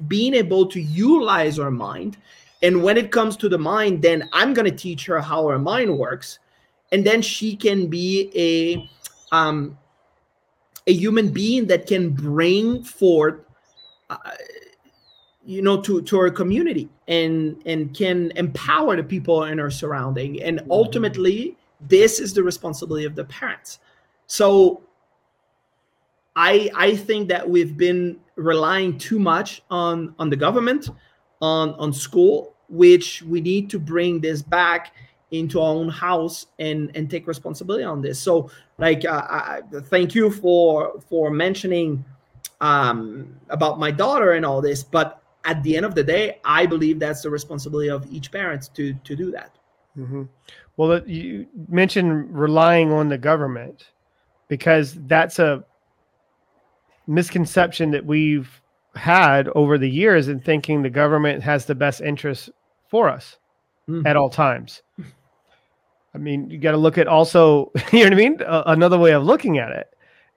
being 0.07 0.33
able 0.33 0.65
to 0.67 0.81
utilize 0.81 1.57
her 1.57 1.71
mind. 1.71 2.17
And 2.61 2.81
when 2.81 2.97
it 2.97 3.11
comes 3.11 3.35
to 3.37 3.49
the 3.49 3.57
mind, 3.57 4.01
then 4.01 4.29
I'm 4.31 4.53
gonna 4.53 4.71
teach 4.71 5.05
her 5.05 5.19
how 5.19 5.47
her 5.47 5.59
mind 5.59 5.97
works, 5.97 6.39
and 6.93 7.03
then 7.03 7.21
she 7.21 7.55
can 7.55 7.87
be 7.87 8.31
a 8.35 9.35
um, 9.35 9.77
a 10.85 10.93
human 10.93 11.29
being 11.29 11.65
that 11.67 11.87
can 11.87 12.11
bring 12.11 12.83
forth 12.83 13.41
uh, 14.09 14.17
you 15.43 15.61
know 15.61 15.81
to 15.81 16.01
to 16.03 16.17
our 16.17 16.29
community 16.29 16.87
and 17.07 17.61
and 17.65 17.95
can 17.95 18.31
empower 18.35 18.95
the 18.95 19.03
people 19.03 19.43
in 19.45 19.59
our 19.59 19.71
surrounding 19.71 20.41
and 20.41 20.59
mm-hmm. 20.59 20.71
ultimately 20.71 21.57
this 21.81 22.19
is 22.19 22.33
the 22.33 22.43
responsibility 22.43 23.05
of 23.05 23.15
the 23.15 23.25
parents 23.25 23.79
so 24.27 24.81
i 26.35 26.69
i 26.75 26.95
think 26.95 27.27
that 27.27 27.49
we've 27.49 27.75
been 27.75 28.17
relying 28.35 28.97
too 28.97 29.19
much 29.19 29.63
on 29.69 30.13
on 30.19 30.29
the 30.29 30.35
government 30.35 30.89
on 31.41 31.73
on 31.73 31.91
school 31.91 32.53
which 32.69 33.21
we 33.23 33.41
need 33.41 33.69
to 33.69 33.79
bring 33.79 34.21
this 34.21 34.41
back 34.41 34.93
into 35.33 35.59
our 35.59 35.73
own 35.73 35.89
house 35.89 36.45
and 36.59 36.95
and 36.95 37.09
take 37.09 37.25
responsibility 37.25 37.83
on 37.83 38.01
this 38.01 38.19
so 38.19 38.49
like 38.77 39.03
uh, 39.03 39.25
I, 39.27 39.61
thank 39.85 40.13
you 40.13 40.29
for 40.29 40.99
for 41.09 41.31
mentioning 41.31 42.05
um 42.61 43.35
about 43.49 43.79
my 43.79 43.89
daughter 43.89 44.33
and 44.33 44.45
all 44.45 44.61
this 44.61 44.83
but 44.83 45.23
at 45.43 45.61
the 45.63 45.75
end 45.75 45.87
of 45.87 45.95
the 45.95 46.03
day 46.03 46.39
i 46.45 46.67
believe 46.67 46.99
that's 46.99 47.23
the 47.23 47.31
responsibility 47.31 47.89
of 47.89 48.05
each 48.13 48.31
parent 48.31 48.69
to 48.75 48.93
to 48.93 49.15
do 49.15 49.31
that 49.31 49.57
mm-hmm. 49.97 50.23
well 50.77 51.01
you 51.07 51.47
mentioned 51.67 52.29
relying 52.37 52.91
on 52.91 53.09
the 53.09 53.17
government 53.17 53.87
because 54.49 54.93
that's 55.07 55.39
a 55.39 55.63
misconception 57.07 57.89
that 57.89 58.05
we've 58.05 58.61
had 58.95 59.47
over 59.55 59.79
the 59.79 59.89
years 59.89 60.27
in 60.27 60.39
thinking 60.39 60.83
the 60.83 60.91
government 60.91 61.41
has 61.41 61.65
the 61.65 61.73
best 61.73 62.01
interest 62.01 62.51
for 62.87 63.09
us 63.09 63.37
mm-hmm. 63.89 64.05
at 64.05 64.15
all 64.15 64.29
times 64.29 64.82
I 66.15 66.17
mean, 66.17 66.49
you 66.49 66.57
got 66.57 66.71
to 66.71 66.77
look 66.77 66.97
at 66.97 67.07
also, 67.07 67.71
you 67.91 67.99
know 67.99 68.05
what 68.05 68.13
I 68.13 68.15
mean? 68.15 68.41
Uh, 68.41 68.63
another 68.67 68.97
way 68.99 69.13
of 69.13 69.23
looking 69.23 69.57
at 69.57 69.71
it. 69.71 69.87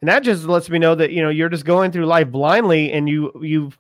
And 0.01 0.09
that 0.09 0.22
just 0.22 0.45
lets 0.45 0.68
me 0.68 0.79
know 0.79 0.95
that, 0.95 1.12
you 1.12 1.22
know, 1.22 1.31
you're 1.31 1.49
just 1.49 1.64
going 1.64 1.91
through 1.91 2.07
life 2.07 2.31
blindly 2.31 2.93
and 2.93 3.09
you, 3.09 3.33
you've, 3.43 3.79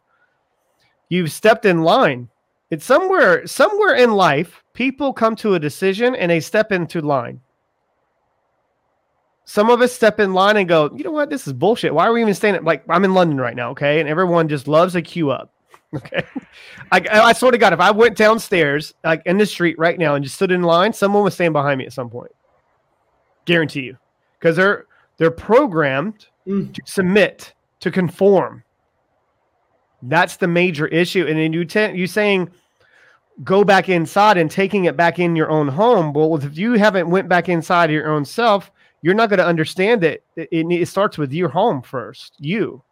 you've 1.08 1.32
stepped 1.32 1.64
in 1.64 1.82
line. 1.82 2.28
It's 2.70 2.84
somewhere, 2.84 3.46
somewhere 3.46 3.94
in 3.94 4.12
life, 4.12 4.62
people 4.72 5.12
come 5.12 5.36
to 5.36 5.54
a 5.54 5.60
decision 5.60 6.14
and 6.14 6.30
they 6.30 6.40
step 6.40 6.72
into 6.72 7.00
line. 7.00 7.40
Some 9.44 9.70
of 9.70 9.80
us 9.80 9.92
step 9.92 10.18
in 10.18 10.34
line 10.34 10.56
and 10.56 10.68
go, 10.68 10.90
you 10.96 11.04
know 11.04 11.12
what? 11.12 11.30
This 11.30 11.46
is 11.46 11.52
bullshit. 11.52 11.94
Why 11.94 12.06
are 12.06 12.12
we 12.12 12.20
even 12.20 12.34
staying? 12.34 12.64
Like, 12.64 12.82
I'm 12.88 13.04
in 13.04 13.14
London 13.14 13.40
right 13.40 13.54
now. 13.54 13.70
Okay. 13.70 14.00
And 14.00 14.08
everyone 14.08 14.48
just 14.48 14.66
loves 14.66 14.96
a 14.96 15.02
queue 15.02 15.30
up. 15.30 15.52
Okay. 15.94 16.22
I, 16.92 17.00
I 17.08 17.32
swear 17.32 17.52
to 17.52 17.58
God, 17.58 17.72
if 17.72 17.80
I 17.80 17.90
went 17.90 18.16
downstairs, 18.16 18.92
like 19.04 19.22
in 19.24 19.38
the 19.38 19.46
street 19.46 19.78
right 19.78 19.98
now, 19.98 20.14
and 20.14 20.24
just 20.24 20.36
stood 20.36 20.50
in 20.50 20.62
line, 20.62 20.92
someone 20.92 21.22
was 21.22 21.34
standing 21.34 21.52
behind 21.52 21.78
me 21.78 21.86
at 21.86 21.92
some 21.92 22.10
point. 22.10 22.32
Guarantee 23.44 23.82
you, 23.82 23.96
because 24.38 24.56
they're 24.56 24.86
they're 25.16 25.30
programmed 25.30 26.26
mm. 26.46 26.72
to 26.74 26.82
submit 26.84 27.54
to 27.80 27.90
conform. 27.90 28.64
That's 30.02 30.36
the 30.36 30.48
major 30.48 30.86
issue. 30.88 31.26
And 31.26 31.38
then 31.38 31.52
you 31.52 31.64
te- 31.64 31.92
you 31.92 32.06
saying 32.06 32.50
go 33.44 33.64
back 33.64 33.88
inside 33.88 34.36
and 34.36 34.50
taking 34.50 34.86
it 34.86 34.96
back 34.96 35.18
in 35.18 35.36
your 35.36 35.50
own 35.50 35.68
home. 35.68 36.12
Well, 36.12 36.36
if 36.36 36.56
you 36.56 36.72
haven't 36.72 37.08
went 37.08 37.28
back 37.28 37.48
inside 37.48 37.90
your 37.90 38.08
own 38.08 38.24
self, 38.24 38.70
you're 39.02 39.14
not 39.14 39.28
going 39.28 39.38
to 39.38 39.46
understand 39.46 40.04
it. 40.04 40.24
It, 40.36 40.48
it. 40.50 40.66
it 40.72 40.88
starts 40.88 41.18
with 41.18 41.32
your 41.32 41.48
home 41.48 41.82
first. 41.82 42.34
You. 42.38 42.82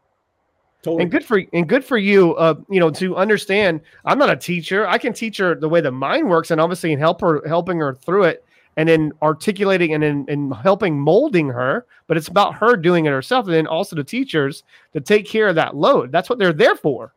Totally. 0.84 1.02
And 1.02 1.10
good 1.10 1.24
for 1.24 1.42
and 1.54 1.66
good 1.66 1.82
for 1.82 1.96
you, 1.96 2.34
uh, 2.34 2.56
you 2.68 2.78
know, 2.78 2.90
to 2.90 3.16
understand. 3.16 3.80
I'm 4.04 4.18
not 4.18 4.28
a 4.28 4.36
teacher. 4.36 4.86
I 4.86 4.98
can 4.98 5.14
teach 5.14 5.38
her 5.38 5.54
the 5.54 5.68
way 5.68 5.80
the 5.80 5.90
mind 5.90 6.28
works, 6.28 6.50
and 6.50 6.60
obviously, 6.60 6.92
and 6.92 7.00
help 7.00 7.22
her, 7.22 7.42
helping 7.48 7.78
her 7.78 7.94
through 7.94 8.24
it, 8.24 8.44
and 8.76 8.86
then 8.86 9.10
articulating 9.22 9.94
and 9.94 10.04
in, 10.04 10.26
and 10.28 10.54
helping 10.54 11.00
molding 11.00 11.48
her. 11.48 11.86
But 12.06 12.18
it's 12.18 12.28
about 12.28 12.56
her 12.56 12.76
doing 12.76 13.06
it 13.06 13.12
herself, 13.12 13.46
and 13.46 13.54
then 13.54 13.66
also 13.66 13.96
the 13.96 14.04
teachers 14.04 14.62
to 14.92 15.00
take 15.00 15.26
care 15.26 15.48
of 15.48 15.54
that 15.54 15.74
load. 15.74 16.12
That's 16.12 16.28
what 16.28 16.38
they're 16.38 16.52
there 16.52 16.76
for. 16.76 17.14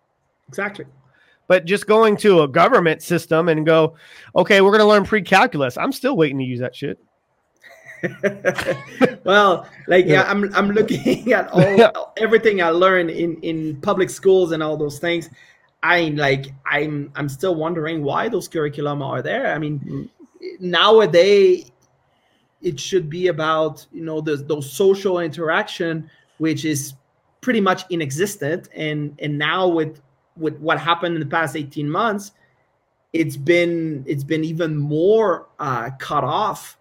Exactly. 0.47 0.85
But 1.47 1.65
just 1.65 1.87
going 1.87 2.15
to 2.17 2.43
a 2.43 2.47
government 2.47 3.03
system 3.03 3.49
and 3.49 3.65
go, 3.65 3.95
okay, 4.33 4.61
we're 4.61 4.71
going 4.71 4.79
to 4.79 4.85
learn 4.85 5.03
pre-calculus. 5.03 5.77
I'm 5.77 5.91
still 5.91 6.15
waiting 6.15 6.37
to 6.37 6.43
use 6.45 6.61
that 6.61 6.73
shit. 6.73 6.99
well, 9.23 9.67
like 9.87 10.05
yeah. 10.05 10.13
yeah. 10.13 10.23
I'm 10.29 10.53
I'm 10.55 10.71
looking 10.71 11.33
at 11.39 11.47
all 11.95 12.13
everything 12.17 12.61
I 12.61 12.69
learned 12.69 13.09
in 13.09 13.39
in 13.41 13.81
public 13.81 14.09
schools 14.09 14.51
and 14.51 14.61
all 14.61 14.77
those 14.77 14.99
things. 14.99 15.29
I 15.83 16.09
like 16.15 16.47
I'm 16.65 17.11
I'm 17.15 17.29
still 17.29 17.55
wondering 17.55 18.03
why 18.03 18.29
those 18.29 18.47
curriculum 18.47 19.01
are 19.01 19.21
there. 19.21 19.53
I 19.53 19.57
mean, 19.57 19.79
mm. 19.79 20.61
nowadays 20.61 21.71
it 22.61 22.79
should 22.79 23.09
be 23.09 23.27
about 23.27 23.85
you 23.91 24.03
know 24.03 24.21
the, 24.21 24.37
those 24.37 24.71
social 24.71 25.19
interaction, 25.19 26.09
which 26.37 26.65
is 26.65 26.93
pretty 27.41 27.61
much 27.61 27.83
inexistent. 27.89 28.69
And 28.75 29.17
and 29.21 29.37
now 29.37 29.67
with 29.67 30.01
with 30.35 30.57
what 30.59 30.79
happened 30.79 31.15
in 31.15 31.19
the 31.19 31.27
past 31.27 31.55
18 31.55 31.89
months, 31.89 32.31
it's 33.13 33.37
been 33.37 34.03
it's 34.07 34.23
been 34.23 34.43
even 34.43 34.75
more 34.75 35.47
uh, 35.59 35.91
cut 35.99 36.23
off 36.23 36.77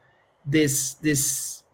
this 0.47 0.95
this 0.95 1.65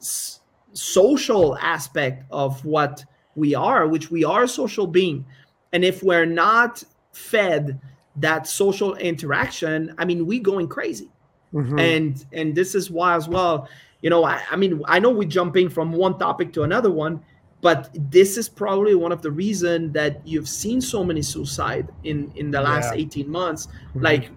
social 0.72 1.56
aspect 1.58 2.24
of 2.30 2.64
what 2.64 3.04
we 3.34 3.54
are 3.54 3.86
which 3.86 4.10
we 4.10 4.24
are 4.24 4.44
a 4.44 4.48
social 4.48 4.86
being 4.86 5.24
and 5.72 5.84
if 5.84 6.02
we're 6.02 6.26
not 6.26 6.82
fed 7.12 7.80
that 8.16 8.46
social 8.46 8.94
interaction 8.96 9.94
i 9.98 10.04
mean 10.04 10.26
we 10.26 10.38
going 10.38 10.66
crazy 10.66 11.10
mm-hmm. 11.52 11.78
and 11.78 12.26
and 12.32 12.54
this 12.54 12.74
is 12.74 12.90
why 12.90 13.14
as 13.14 13.28
well 13.28 13.68
you 14.00 14.10
know 14.10 14.24
I, 14.24 14.42
I 14.50 14.56
mean 14.56 14.82
i 14.86 14.98
know 14.98 15.10
we're 15.10 15.28
jumping 15.28 15.68
from 15.68 15.92
one 15.92 16.18
topic 16.18 16.52
to 16.54 16.62
another 16.62 16.90
one 16.90 17.22
but 17.60 17.90
this 18.10 18.36
is 18.36 18.48
probably 18.48 18.94
one 18.94 19.12
of 19.12 19.22
the 19.22 19.30
reason 19.30 19.92
that 19.92 20.26
you've 20.26 20.48
seen 20.48 20.80
so 20.80 21.04
many 21.04 21.22
suicide 21.22 21.88
in 22.04 22.32
in 22.34 22.50
the 22.50 22.60
last 22.60 22.94
yeah. 22.94 23.02
18 23.02 23.30
months 23.30 23.66
mm-hmm. 23.66 24.00
like 24.00 24.30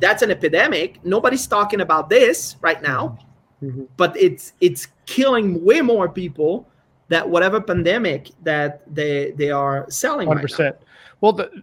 that's 0.00 0.22
an 0.22 0.30
epidemic 0.30 1.04
nobody's 1.04 1.46
talking 1.46 1.80
about 1.82 2.08
this 2.08 2.56
right 2.62 2.82
now 2.82 3.18
mm-hmm. 3.62 3.84
but 3.96 4.16
it's 4.16 4.52
it's 4.60 4.88
killing 5.06 5.64
way 5.64 5.80
more 5.80 6.08
people 6.08 6.66
that 7.08 7.28
whatever 7.28 7.60
pandemic 7.60 8.30
that 8.42 8.82
they 8.94 9.32
they 9.32 9.50
are 9.50 9.86
selling 9.90 10.28
100% 10.28 10.58
right 10.58 10.74
well 11.20 11.32
the, 11.32 11.62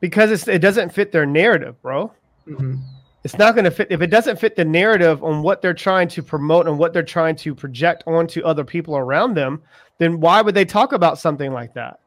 because 0.00 0.30
it's, 0.30 0.48
it 0.48 0.60
doesn't 0.60 0.92
fit 0.92 1.12
their 1.12 1.26
narrative 1.26 1.80
bro 1.82 2.12
mm-hmm. 2.46 2.76
it's 3.24 3.38
not 3.38 3.54
going 3.54 3.64
to 3.64 3.70
fit 3.70 3.88
if 3.90 4.00
it 4.00 4.08
doesn't 4.08 4.38
fit 4.38 4.56
the 4.56 4.64
narrative 4.64 5.22
on 5.22 5.42
what 5.42 5.60
they're 5.62 5.74
trying 5.74 6.08
to 6.08 6.22
promote 6.22 6.66
and 6.66 6.78
what 6.78 6.92
they're 6.92 7.02
trying 7.02 7.36
to 7.36 7.54
project 7.54 8.02
onto 8.06 8.42
other 8.42 8.64
people 8.64 8.96
around 8.96 9.34
them 9.34 9.62
then 9.98 10.20
why 10.20 10.40
would 10.40 10.54
they 10.54 10.64
talk 10.64 10.92
about 10.92 11.18
something 11.18 11.52
like 11.52 11.74
that 11.74 12.00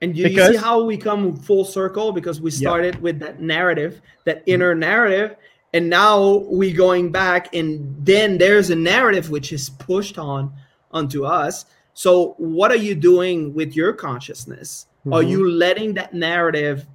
and 0.00 0.16
you, 0.16 0.24
because, 0.24 0.48
you 0.48 0.54
see 0.54 0.60
how 0.60 0.84
we 0.84 0.96
come 0.96 1.36
full 1.36 1.64
circle 1.64 2.12
because 2.12 2.40
we 2.40 2.52
started 2.52 2.94
yeah. 2.96 3.00
with 3.00 3.18
that 3.18 3.40
narrative 3.40 4.00
that 4.24 4.42
inner 4.46 4.72
mm-hmm. 4.72 4.80
narrative 4.80 5.36
and 5.74 5.88
now 5.88 6.36
we 6.48 6.72
going 6.72 7.12
back 7.12 7.54
and 7.54 7.94
then 8.04 8.38
there's 8.38 8.70
a 8.70 8.76
narrative 8.76 9.30
which 9.30 9.52
is 9.52 9.70
pushed 9.70 10.18
on 10.18 10.52
onto 10.90 11.24
us 11.24 11.66
so 11.94 12.34
what 12.38 12.70
are 12.70 12.76
you 12.76 12.94
doing 12.94 13.52
with 13.54 13.76
your 13.76 13.92
consciousness 13.92 14.86
mm-hmm. 15.00 15.12
are 15.12 15.22
you 15.22 15.50
letting 15.50 15.94
that 15.94 16.14
narrative 16.14 16.86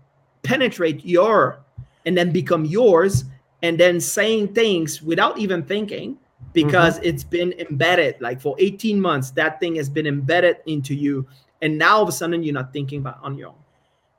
penetrate 0.42 1.06
your 1.06 1.60
and 2.06 2.18
then 2.18 2.32
become 2.32 2.66
yours 2.66 3.26
and 3.62 3.80
then 3.80 4.00
saying 4.00 4.54
things 4.54 5.02
without 5.02 5.38
even 5.38 5.64
thinking 5.64 6.18
because 6.52 6.96
mm-hmm. 6.96 7.06
it's 7.06 7.24
been 7.24 7.54
embedded 7.54 8.20
like 8.22 8.42
for 8.42 8.56
18 8.60 9.00
months 9.00 9.32
that 9.32 9.60
thing 9.60 9.76
has 9.76 9.90
been 9.90 10.08
embedded 10.08 10.58
into 10.66 10.96
you 10.96 11.26
and 11.62 11.78
now 11.78 11.98
all 11.98 12.04
of 12.04 12.10
a 12.10 12.12
sudden 12.12 12.44
you're 12.44 12.54
not 12.54 12.74
thinking 12.74 13.00
about 13.00 13.20
on 13.22 13.38
your 13.38 13.50
own 13.50 13.56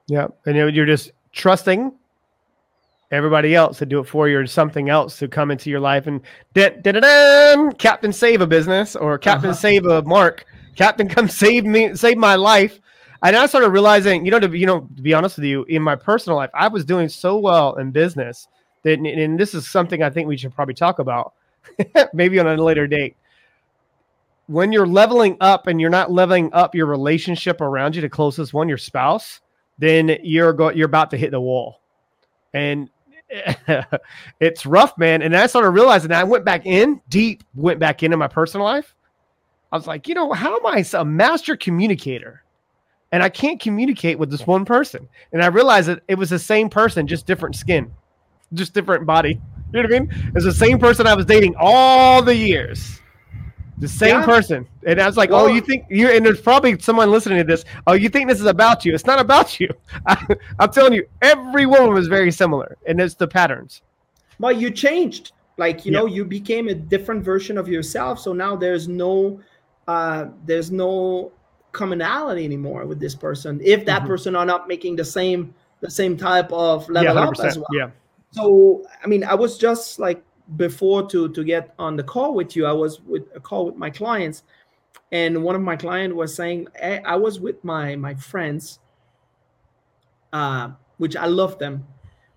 yeah 0.06 0.28
and 0.46 0.56
you're 0.74 0.86
just 0.86 1.10
trusting 1.32 1.92
everybody 3.14 3.54
else 3.54 3.78
to 3.78 3.86
do 3.86 4.00
it 4.00 4.04
for 4.04 4.28
you 4.28 4.38
or 4.38 4.46
something 4.46 4.88
else 4.88 5.18
to 5.18 5.28
come 5.28 5.50
into 5.50 5.70
your 5.70 5.80
life 5.80 6.06
and 6.06 6.20
da, 6.54 6.70
da, 6.82 6.92
da, 6.92 7.00
da, 7.00 7.70
captain 7.72 8.12
save 8.12 8.40
a 8.40 8.46
business 8.46 8.96
or 8.96 9.18
captain 9.18 9.50
uh-huh. 9.50 9.58
save 9.58 9.86
a 9.86 10.02
mark 10.02 10.44
captain 10.76 11.08
come 11.08 11.28
save 11.28 11.64
me 11.64 11.94
save 11.94 12.16
my 12.16 12.34
life 12.34 12.80
and 13.22 13.36
i 13.36 13.46
started 13.46 13.70
realizing 13.70 14.24
you 14.24 14.30
know 14.30 14.40
to 14.40 14.56
you 14.56 14.66
know 14.66 14.80
to 14.96 15.02
be 15.02 15.14
honest 15.14 15.36
with 15.36 15.44
you 15.44 15.64
in 15.64 15.82
my 15.82 15.96
personal 15.96 16.36
life 16.36 16.50
i 16.54 16.68
was 16.68 16.84
doing 16.84 17.08
so 17.08 17.38
well 17.38 17.74
in 17.76 17.90
business 17.90 18.48
that 18.82 18.98
and 18.98 19.38
this 19.38 19.54
is 19.54 19.68
something 19.68 20.02
i 20.02 20.10
think 20.10 20.28
we 20.28 20.36
should 20.36 20.54
probably 20.54 20.74
talk 20.74 20.98
about 20.98 21.34
maybe 22.12 22.38
on 22.38 22.46
a 22.46 22.56
later 22.56 22.86
date 22.86 23.16
when 24.46 24.72
you're 24.72 24.86
leveling 24.86 25.36
up 25.40 25.66
and 25.66 25.80
you're 25.80 25.90
not 25.90 26.12
leveling 26.12 26.52
up 26.52 26.74
your 26.74 26.86
relationship 26.86 27.60
around 27.60 27.96
you, 27.96 28.02
the 28.02 28.08
closest 28.08 28.52
one, 28.52 28.68
your 28.68 28.78
spouse, 28.78 29.40
then 29.78 30.18
you're 30.22 30.52
go 30.52 30.70
you're 30.70 30.86
about 30.86 31.10
to 31.10 31.16
hit 31.16 31.30
the 31.30 31.40
wall. 31.40 31.80
And 32.52 32.90
it's 34.40 34.66
rough, 34.66 34.96
man. 34.98 35.22
And 35.22 35.36
I 35.36 35.46
started 35.46 35.70
realizing 35.70 36.08
that 36.08 36.20
I 36.20 36.24
went 36.24 36.44
back 36.44 36.66
in 36.66 37.00
deep, 37.08 37.42
went 37.54 37.78
back 37.78 38.02
into 38.02 38.16
my 38.16 38.28
personal 38.28 38.64
life. 38.64 38.94
I 39.72 39.76
was 39.76 39.86
like, 39.86 40.06
you 40.06 40.14
know, 40.14 40.32
how 40.32 40.56
am 40.56 40.66
I 40.66 40.84
a 40.94 41.04
master 41.04 41.56
communicator? 41.56 42.44
And 43.10 43.22
I 43.22 43.28
can't 43.28 43.60
communicate 43.60 44.18
with 44.18 44.30
this 44.30 44.46
one 44.46 44.64
person. 44.64 45.08
And 45.32 45.42
I 45.42 45.46
realized 45.46 45.88
that 45.88 46.02
it 46.08 46.16
was 46.16 46.30
the 46.30 46.38
same 46.38 46.68
person, 46.68 47.06
just 47.06 47.26
different 47.26 47.56
skin, 47.56 47.92
just 48.52 48.74
different 48.74 49.06
body. 49.06 49.40
You 49.72 49.82
know 49.82 49.88
what 49.88 49.96
I 49.96 50.00
mean? 50.00 50.32
It's 50.36 50.44
the 50.44 50.52
same 50.52 50.78
person 50.78 51.08
I 51.08 51.14
was 51.14 51.26
dating 51.26 51.56
all 51.58 52.22
the 52.22 52.36
years. 52.36 53.00
The 53.78 53.88
same 53.88 54.20
yeah. 54.20 54.24
person. 54.24 54.66
And 54.86 55.00
I 55.00 55.06
was 55.06 55.16
like, 55.16 55.30
oh, 55.30 55.48
you 55.48 55.60
think 55.60 55.86
you 55.90 56.08
and 56.08 56.24
there's 56.24 56.40
probably 56.40 56.78
someone 56.78 57.10
listening 57.10 57.38
to 57.38 57.44
this. 57.44 57.64
Oh, 57.86 57.94
you 57.94 58.08
think 58.08 58.28
this 58.28 58.40
is 58.40 58.46
about 58.46 58.84
you. 58.84 58.94
It's 58.94 59.06
not 59.06 59.18
about 59.18 59.58
you. 59.58 59.68
I, 60.06 60.24
am 60.60 60.70
telling 60.70 60.92
you, 60.92 61.06
every 61.22 61.66
woman 61.66 61.92
was 61.92 62.06
very 62.06 62.30
similar. 62.30 62.76
And 62.86 63.00
it's 63.00 63.14
the 63.14 63.26
patterns. 63.26 63.82
Well, 64.38 64.52
you 64.52 64.70
changed. 64.70 65.32
Like, 65.56 65.84
you 65.84 65.92
know, 65.92 66.06
you 66.06 66.24
became 66.24 66.68
a 66.68 66.74
different 66.74 67.24
version 67.24 67.58
of 67.58 67.68
yourself. 67.68 68.18
So 68.18 68.32
now 68.32 68.56
there's 68.56 68.88
no 68.88 69.40
uh 69.86 70.26
there's 70.46 70.70
no 70.70 71.32
commonality 71.72 72.44
anymore 72.44 72.86
with 72.86 72.98
this 73.00 73.14
person 73.14 73.60
if 73.62 73.84
that 73.84 73.98
mm-hmm. 73.98 74.06
person 74.06 74.36
are 74.36 74.46
not 74.46 74.66
making 74.66 74.96
the 74.96 75.04
same 75.04 75.52
the 75.80 75.90
same 75.90 76.16
type 76.16 76.50
of 76.52 76.88
level 76.88 77.14
yeah, 77.14 77.28
up 77.28 77.38
as 77.40 77.58
well. 77.58 77.66
Yeah. 77.72 77.90
So 78.30 78.84
I 79.02 79.06
mean, 79.06 79.24
I 79.24 79.34
was 79.34 79.58
just 79.58 79.98
like 79.98 80.24
before 80.56 81.08
to 81.08 81.28
to 81.30 81.44
get 81.44 81.74
on 81.78 81.96
the 81.96 82.02
call 82.02 82.34
with 82.34 82.54
you, 82.56 82.66
I 82.66 82.72
was 82.72 83.00
with 83.00 83.24
a 83.34 83.40
call 83.40 83.66
with 83.66 83.76
my 83.76 83.90
clients, 83.90 84.42
and 85.12 85.42
one 85.42 85.54
of 85.54 85.62
my 85.62 85.76
client 85.76 86.14
was 86.14 86.34
saying 86.34 86.68
hey, 86.74 87.00
I 87.04 87.16
was 87.16 87.40
with 87.40 87.62
my 87.64 87.96
my 87.96 88.14
friends, 88.14 88.78
uh, 90.32 90.70
which 90.98 91.16
I 91.16 91.26
love 91.26 91.58
them, 91.58 91.86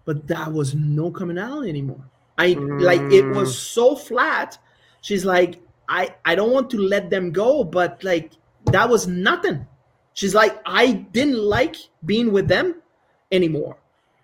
but 0.06 0.28
that 0.28 0.52
was 0.52 0.74
no 0.76 1.12
commonality 1.12 1.70
anymore. 1.70 2.04
I 2.38 2.54
mm. 2.54 2.82
like 2.82 3.02
it 3.12 3.26
was 3.26 3.52
mm. 3.52 3.56
so 3.56 3.96
flat. 3.96 4.58
She's 5.02 5.26
like, 5.26 5.62
I 5.90 6.16
I 6.26 6.36
don't 6.36 6.52
want 6.52 6.70
to 6.72 6.78
let 6.78 7.10
them 7.10 7.32
go, 7.32 7.64
but 7.64 8.04
like 8.04 8.32
that 8.66 8.90
was 8.90 9.08
nothing. 9.08 9.68
She's 10.14 10.34
like, 10.34 10.60
I 10.66 10.94
didn't 10.94 11.38
like 11.38 11.76
being 12.06 12.32
with 12.32 12.48
them 12.48 12.82
anymore. 13.32 13.78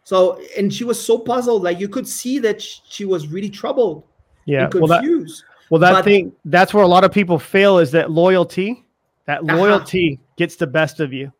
So, 0.03 0.41
and 0.57 0.73
she 0.73 0.83
was 0.83 1.03
so 1.03 1.17
puzzled, 1.17 1.63
like 1.63 1.79
you 1.79 1.87
could 1.87 2.07
see 2.07 2.39
that 2.39 2.61
she 2.61 3.05
was 3.05 3.27
really 3.27 3.49
troubled. 3.49 4.03
Yeah, 4.45 4.67
confused. 4.67 5.43
Well, 5.69 5.79
that, 5.79 5.85
well, 5.85 5.93
that 5.93 5.99
but, 5.99 6.05
thing 6.05 6.33
that's 6.45 6.73
where 6.73 6.83
a 6.83 6.87
lot 6.87 7.03
of 7.03 7.11
people 7.11 7.39
fail 7.39 7.79
is 7.79 7.91
that 7.91 8.11
loyalty. 8.11 8.85
That 9.25 9.41
uh-huh. 9.43 9.57
loyalty 9.57 10.19
uh-huh. 10.19 10.33
gets 10.37 10.57
the 10.57 10.67
best 10.67 10.99
of 10.99 11.13
you. 11.13 11.31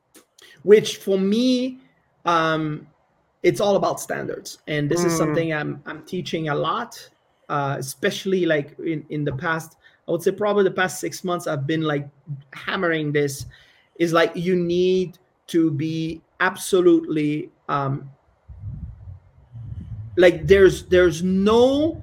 Which 0.64 0.98
for 0.98 1.20
me, 1.20 1.80
um, 2.24 2.88
it's 3.42 3.60
all 3.60 3.76
about 3.76 4.00
standards, 4.00 4.60
and 4.68 4.90
this 4.90 5.02
mm. 5.02 5.08
is 5.08 5.18
something 5.18 5.54
I'm 5.54 5.84
I'm 5.86 6.04
teaching 6.06 6.48
a 6.48 6.56
lot, 6.56 6.98
uh, 7.50 7.76
especially 7.78 8.46
like 8.46 8.80
in 8.80 9.06
in 9.10 9.26
the 9.26 9.34
past. 9.34 9.76
I 10.08 10.12
would 10.12 10.22
say 10.22 10.32
probably 10.32 10.64
the 10.64 10.72
past 10.72 11.00
six 11.00 11.24
months, 11.24 11.48
I've 11.48 11.68
been 11.68 11.82
like 11.82 12.08
hammering 12.54 13.12
this. 13.12 13.46
Is 13.98 14.14
like 14.14 14.32
you 14.36 14.56
need 14.56 15.20
to 15.48 15.70
be 15.70 16.22
absolutely 16.40 17.52
um, 17.70 18.10
like 20.16 20.46
there's 20.48 20.84
there's 20.86 21.24
no 21.24 22.02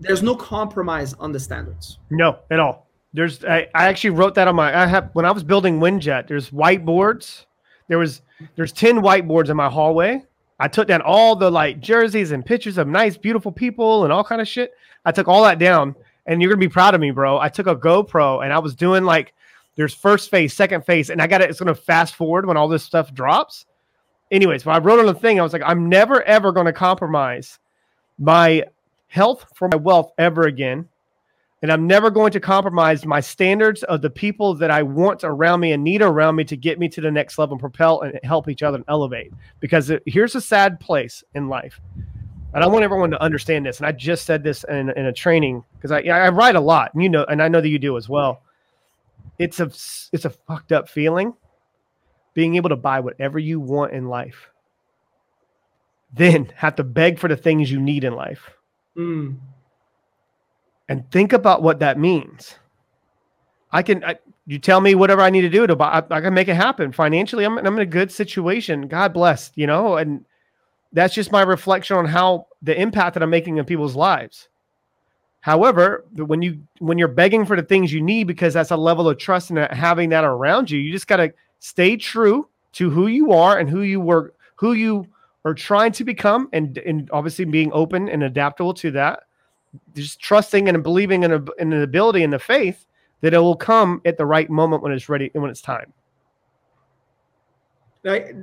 there's 0.00 0.22
no 0.22 0.34
compromise 0.34 1.14
on 1.14 1.32
the 1.32 1.40
standards. 1.40 1.98
No 2.10 2.40
at 2.50 2.58
all. 2.58 2.88
There's 3.12 3.44
I, 3.44 3.68
I 3.74 3.86
actually 3.86 4.10
wrote 4.10 4.34
that 4.34 4.48
on 4.48 4.56
my 4.56 4.76
i 4.76 4.86
have 4.86 5.10
when 5.12 5.24
i 5.24 5.30
was 5.30 5.44
building 5.44 5.78
Winject 5.78 6.28
there's 6.28 6.50
whiteboards. 6.50 7.46
There 7.88 7.98
was 7.98 8.22
there's 8.56 8.72
10 8.72 8.96
whiteboards 8.96 9.50
in 9.50 9.56
my 9.56 9.68
hallway. 9.68 10.24
I 10.58 10.68
took 10.68 10.88
down 10.88 11.02
all 11.02 11.36
the 11.36 11.50
like 11.50 11.80
jerseys 11.80 12.32
and 12.32 12.44
pictures 12.44 12.78
of 12.78 12.88
nice 12.88 13.16
beautiful 13.16 13.52
people 13.52 14.04
and 14.04 14.12
all 14.12 14.24
kind 14.24 14.40
of 14.40 14.48
shit. 14.48 14.72
I 15.04 15.12
took 15.12 15.28
all 15.28 15.42
that 15.44 15.58
down 15.58 15.94
and 16.26 16.40
you're 16.40 16.50
gonna 16.50 16.60
be 16.60 16.68
proud 16.68 16.94
of 16.94 17.00
me 17.00 17.10
bro. 17.10 17.38
I 17.38 17.48
took 17.48 17.66
a 17.66 17.76
gopro 17.76 18.42
and 18.42 18.52
i 18.52 18.58
was 18.58 18.74
doing 18.74 19.04
like 19.04 19.34
there's 19.76 19.94
first 19.94 20.30
phase 20.30 20.52
second 20.52 20.84
phase 20.84 21.10
and 21.10 21.22
i 21.22 21.26
got 21.26 21.40
it 21.40 21.50
it's 21.50 21.60
gonna 21.60 21.74
fast 21.74 22.16
forward 22.16 22.46
when 22.46 22.56
all 22.56 22.68
this 22.68 22.82
stuff 22.82 23.12
drops 23.14 23.66
anyways, 24.32 24.66
I 24.66 24.78
wrote 24.78 24.98
on 24.98 25.06
the 25.06 25.14
thing, 25.14 25.38
I 25.38 25.42
was 25.42 25.52
like, 25.52 25.62
I'm 25.64 25.88
never 25.88 26.22
ever 26.22 26.50
going 26.50 26.66
to 26.66 26.72
compromise 26.72 27.60
my 28.18 28.64
health 29.06 29.46
for 29.54 29.68
my 29.68 29.76
wealth 29.76 30.10
ever 30.18 30.42
again. 30.42 30.88
And 31.60 31.70
I'm 31.70 31.86
never 31.86 32.10
going 32.10 32.32
to 32.32 32.40
compromise 32.40 33.06
my 33.06 33.20
standards 33.20 33.84
of 33.84 34.02
the 34.02 34.10
people 34.10 34.54
that 34.54 34.72
I 34.72 34.82
want 34.82 35.22
around 35.22 35.60
me 35.60 35.70
and 35.70 35.84
need 35.84 36.02
around 36.02 36.34
me 36.34 36.42
to 36.44 36.56
get 36.56 36.80
me 36.80 36.88
to 36.88 37.00
the 37.00 37.10
next 37.10 37.38
level 37.38 37.54
and 37.54 37.60
propel 37.60 38.00
and 38.00 38.18
help 38.24 38.48
each 38.48 38.64
other 38.64 38.78
and 38.78 38.84
elevate. 38.88 39.32
Because 39.60 39.88
it, 39.90 40.02
here's 40.04 40.34
a 40.34 40.40
sad 40.40 40.80
place 40.80 41.22
in 41.36 41.48
life. 41.48 41.80
And 42.52 42.64
I 42.64 42.66
want 42.66 42.82
everyone 42.82 43.12
to 43.12 43.22
understand 43.22 43.64
this. 43.64 43.78
And 43.78 43.86
I 43.86 43.92
just 43.92 44.26
said 44.26 44.42
this 44.42 44.64
in, 44.64 44.90
in 44.90 45.06
a 45.06 45.12
training 45.12 45.62
because 45.76 45.92
I, 45.92 46.00
I 46.00 46.30
write 46.30 46.56
a 46.56 46.60
lot, 46.60 46.92
and 46.94 47.02
you 47.02 47.08
know, 47.08 47.24
and 47.28 47.40
I 47.40 47.46
know 47.46 47.60
that 47.60 47.68
you 47.68 47.78
do 47.78 47.96
as 47.96 48.08
well. 48.08 48.42
It's 49.38 49.60
a 49.60 49.66
it's 50.12 50.24
a 50.24 50.30
fucked 50.30 50.72
up 50.72 50.88
feeling 50.88 51.32
being 52.34 52.56
able 52.56 52.70
to 52.70 52.76
buy 52.76 53.00
whatever 53.00 53.38
you 53.38 53.60
want 53.60 53.92
in 53.92 54.08
life, 54.08 54.50
then 56.12 56.52
have 56.56 56.76
to 56.76 56.84
beg 56.84 57.18
for 57.18 57.28
the 57.28 57.36
things 57.36 57.70
you 57.70 57.80
need 57.80 58.04
in 58.04 58.14
life. 58.14 58.50
Mm. 58.96 59.38
And 60.88 61.10
think 61.10 61.32
about 61.32 61.62
what 61.62 61.78
that 61.80 61.98
means. 61.98 62.56
I 63.70 63.82
can, 63.82 64.04
I, 64.04 64.18
you 64.46 64.58
tell 64.58 64.80
me 64.80 64.94
whatever 64.94 65.22
I 65.22 65.30
need 65.30 65.42
to 65.42 65.48
do 65.48 65.66
to 65.66 65.76
buy, 65.76 66.02
I, 66.10 66.16
I 66.16 66.20
can 66.20 66.34
make 66.34 66.48
it 66.48 66.56
happen 66.56 66.92
financially. 66.92 67.44
I'm, 67.44 67.56
I'm 67.58 67.66
in 67.66 67.78
a 67.78 67.86
good 67.86 68.12
situation. 68.12 68.88
God 68.88 69.14
bless, 69.14 69.50
you 69.54 69.66
know, 69.66 69.96
and 69.96 70.24
that's 70.92 71.14
just 71.14 71.32
my 71.32 71.42
reflection 71.42 71.96
on 71.96 72.04
how 72.04 72.46
the 72.60 72.78
impact 72.78 73.14
that 73.14 73.22
I'm 73.22 73.30
making 73.30 73.56
in 73.56 73.64
people's 73.64 73.96
lives. 73.96 74.48
However, 75.40 76.04
when 76.14 76.40
you 76.40 76.62
when 76.78 76.98
you're 76.98 77.08
begging 77.08 77.44
for 77.44 77.56
the 77.56 77.64
things 77.64 77.92
you 77.92 78.00
need 78.00 78.28
because 78.28 78.54
that's 78.54 78.70
a 78.70 78.76
level 78.76 79.08
of 79.08 79.18
trust 79.18 79.50
and 79.50 79.58
having 79.58 80.10
that 80.10 80.22
around 80.22 80.70
you, 80.70 80.78
you 80.78 80.92
just 80.92 81.08
got 81.08 81.16
to 81.16 81.32
stay 81.62 81.96
true 81.96 82.48
to 82.72 82.90
who 82.90 83.06
you 83.06 83.30
are 83.30 83.58
and 83.58 83.70
who 83.70 83.82
you 83.82 84.00
were, 84.00 84.34
who 84.56 84.72
you 84.72 85.06
are 85.44 85.54
trying 85.54 85.92
to 85.92 86.04
become, 86.04 86.48
and 86.52 86.76
and 86.78 87.08
obviously 87.12 87.44
being 87.44 87.70
open 87.72 88.08
and 88.08 88.24
adaptable 88.24 88.74
to 88.74 88.90
that. 88.90 89.20
Just 89.94 90.20
trusting 90.20 90.68
and 90.68 90.82
believing 90.82 91.22
in, 91.22 91.32
a, 91.32 91.44
in 91.58 91.72
an 91.72 91.82
ability 91.82 92.24
and 92.24 92.32
the 92.32 92.38
faith 92.38 92.84
that 93.22 93.32
it 93.32 93.38
will 93.38 93.56
come 93.56 94.02
at 94.04 94.18
the 94.18 94.26
right 94.26 94.50
moment 94.50 94.82
when 94.82 94.92
it's 94.92 95.08
ready 95.08 95.30
and 95.32 95.42
when 95.42 95.50
it's 95.50 95.62
time. 95.62 95.92
I, 98.04 98.34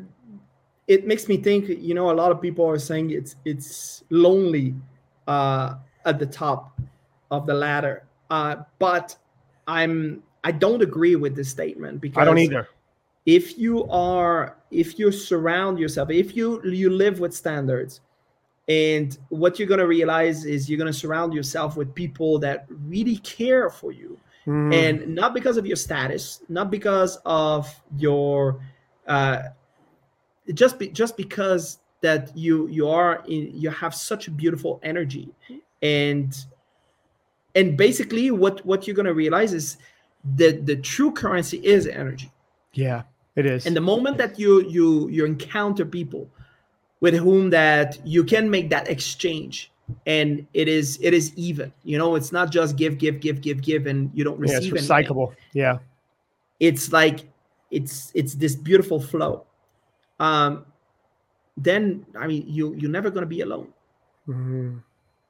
it 0.87 1.05
makes 1.05 1.27
me 1.27 1.37
think. 1.37 1.67
You 1.67 1.93
know, 1.93 2.09
a 2.11 2.15
lot 2.15 2.31
of 2.31 2.41
people 2.41 2.65
are 2.65 2.79
saying 2.79 3.11
it's 3.11 3.35
it's 3.43 4.05
lonely 4.09 4.75
uh, 5.27 5.75
at 6.05 6.19
the 6.19 6.25
top 6.25 6.79
of 7.31 7.45
the 7.45 7.53
ladder, 7.53 8.05
uh, 8.29 8.55
but 8.79 9.17
I'm 9.67 10.23
I 10.45 10.53
don't 10.53 10.81
agree 10.81 11.17
with 11.17 11.35
this 11.35 11.49
statement 11.49 11.99
because 11.99 12.21
I 12.21 12.25
don't 12.25 12.37
either 12.37 12.69
if 13.35 13.57
you 13.57 13.87
are 13.89 14.57
if 14.71 14.97
you 14.99 15.11
surround 15.11 15.79
yourself 15.79 16.09
if 16.09 16.35
you 16.35 16.61
you 16.63 16.89
live 16.89 17.19
with 17.19 17.33
standards 17.33 18.01
and 18.67 19.17
what 19.29 19.57
you're 19.57 19.67
going 19.67 19.79
to 19.79 19.87
realize 19.87 20.45
is 20.45 20.69
you're 20.69 20.77
going 20.77 20.93
to 20.95 20.99
surround 21.05 21.33
yourself 21.33 21.75
with 21.75 21.93
people 21.95 22.37
that 22.39 22.65
really 22.87 23.17
care 23.17 23.69
for 23.69 23.91
you. 23.91 24.17
Mm. 24.47 24.73
and 24.73 25.15
not 25.15 25.33
because 25.33 25.57
of 25.57 25.65
your 25.65 25.75
status 25.75 26.41
not 26.47 26.71
because 26.71 27.19
of 27.25 27.67
your 27.97 28.61
uh 29.05 29.39
just 30.53 30.79
be, 30.79 30.87
just 30.89 31.17
because 31.17 31.79
that 32.01 32.35
you 32.35 32.67
you 32.67 32.87
are 32.87 33.23
in 33.27 33.51
you 33.53 33.69
have 33.69 33.93
such 33.93 34.27
a 34.27 34.31
beautiful 34.31 34.79
energy. 34.83 35.29
And 35.81 36.35
and 37.55 37.77
basically 37.77 38.31
what 38.31 38.65
what 38.65 38.87
you're 38.87 38.95
going 38.95 39.05
to 39.05 39.13
realize 39.13 39.53
is 39.53 39.77
that 40.35 40.65
the 40.65 40.75
true 40.75 41.11
currency 41.11 41.57
is 41.65 41.87
energy. 41.87 42.31
Yeah, 42.73 43.03
it 43.39 43.45
is. 43.45 43.65
And 43.65 43.75
the 43.75 43.81
moment 43.81 44.17
that 44.17 44.37
you 44.39 44.61
you 44.67 45.09
you 45.09 45.25
encounter 45.25 45.85
people 45.85 46.29
with 46.99 47.15
whom 47.15 47.49
that 47.49 47.97
you 48.05 48.23
can 48.23 48.49
make 48.49 48.69
that 48.69 48.89
exchange 48.89 49.71
and 50.05 50.45
it 50.53 50.67
is 50.67 50.99
it 51.01 51.13
is 51.13 51.33
even 51.35 51.71
you 51.83 51.97
know 51.97 52.15
it's 52.15 52.31
not 52.31 52.51
just 52.51 52.75
give 52.75 52.97
give 52.97 53.19
give 53.19 53.41
give 53.41 53.61
give 53.61 53.87
and 53.87 54.11
you 54.13 54.23
don't 54.23 54.39
receive 54.39 54.73
yeah, 54.73 54.79
it's 54.79 54.87
recyclable 54.87 55.27
anything. 55.27 55.37
yeah 55.53 55.77
it's 56.59 56.91
like 56.91 57.27
it's 57.71 58.11
it's 58.13 58.35
this 58.35 58.55
beautiful 58.55 58.99
flow 58.99 59.45
um 60.19 60.65
then 61.57 62.05
i 62.17 62.27
mean 62.27 62.43
you 62.47 62.73
you're 62.75 62.91
never 62.91 63.09
going 63.09 63.23
to 63.23 63.27
be 63.27 63.41
alone 63.41 63.67
mm-hmm. 64.27 64.77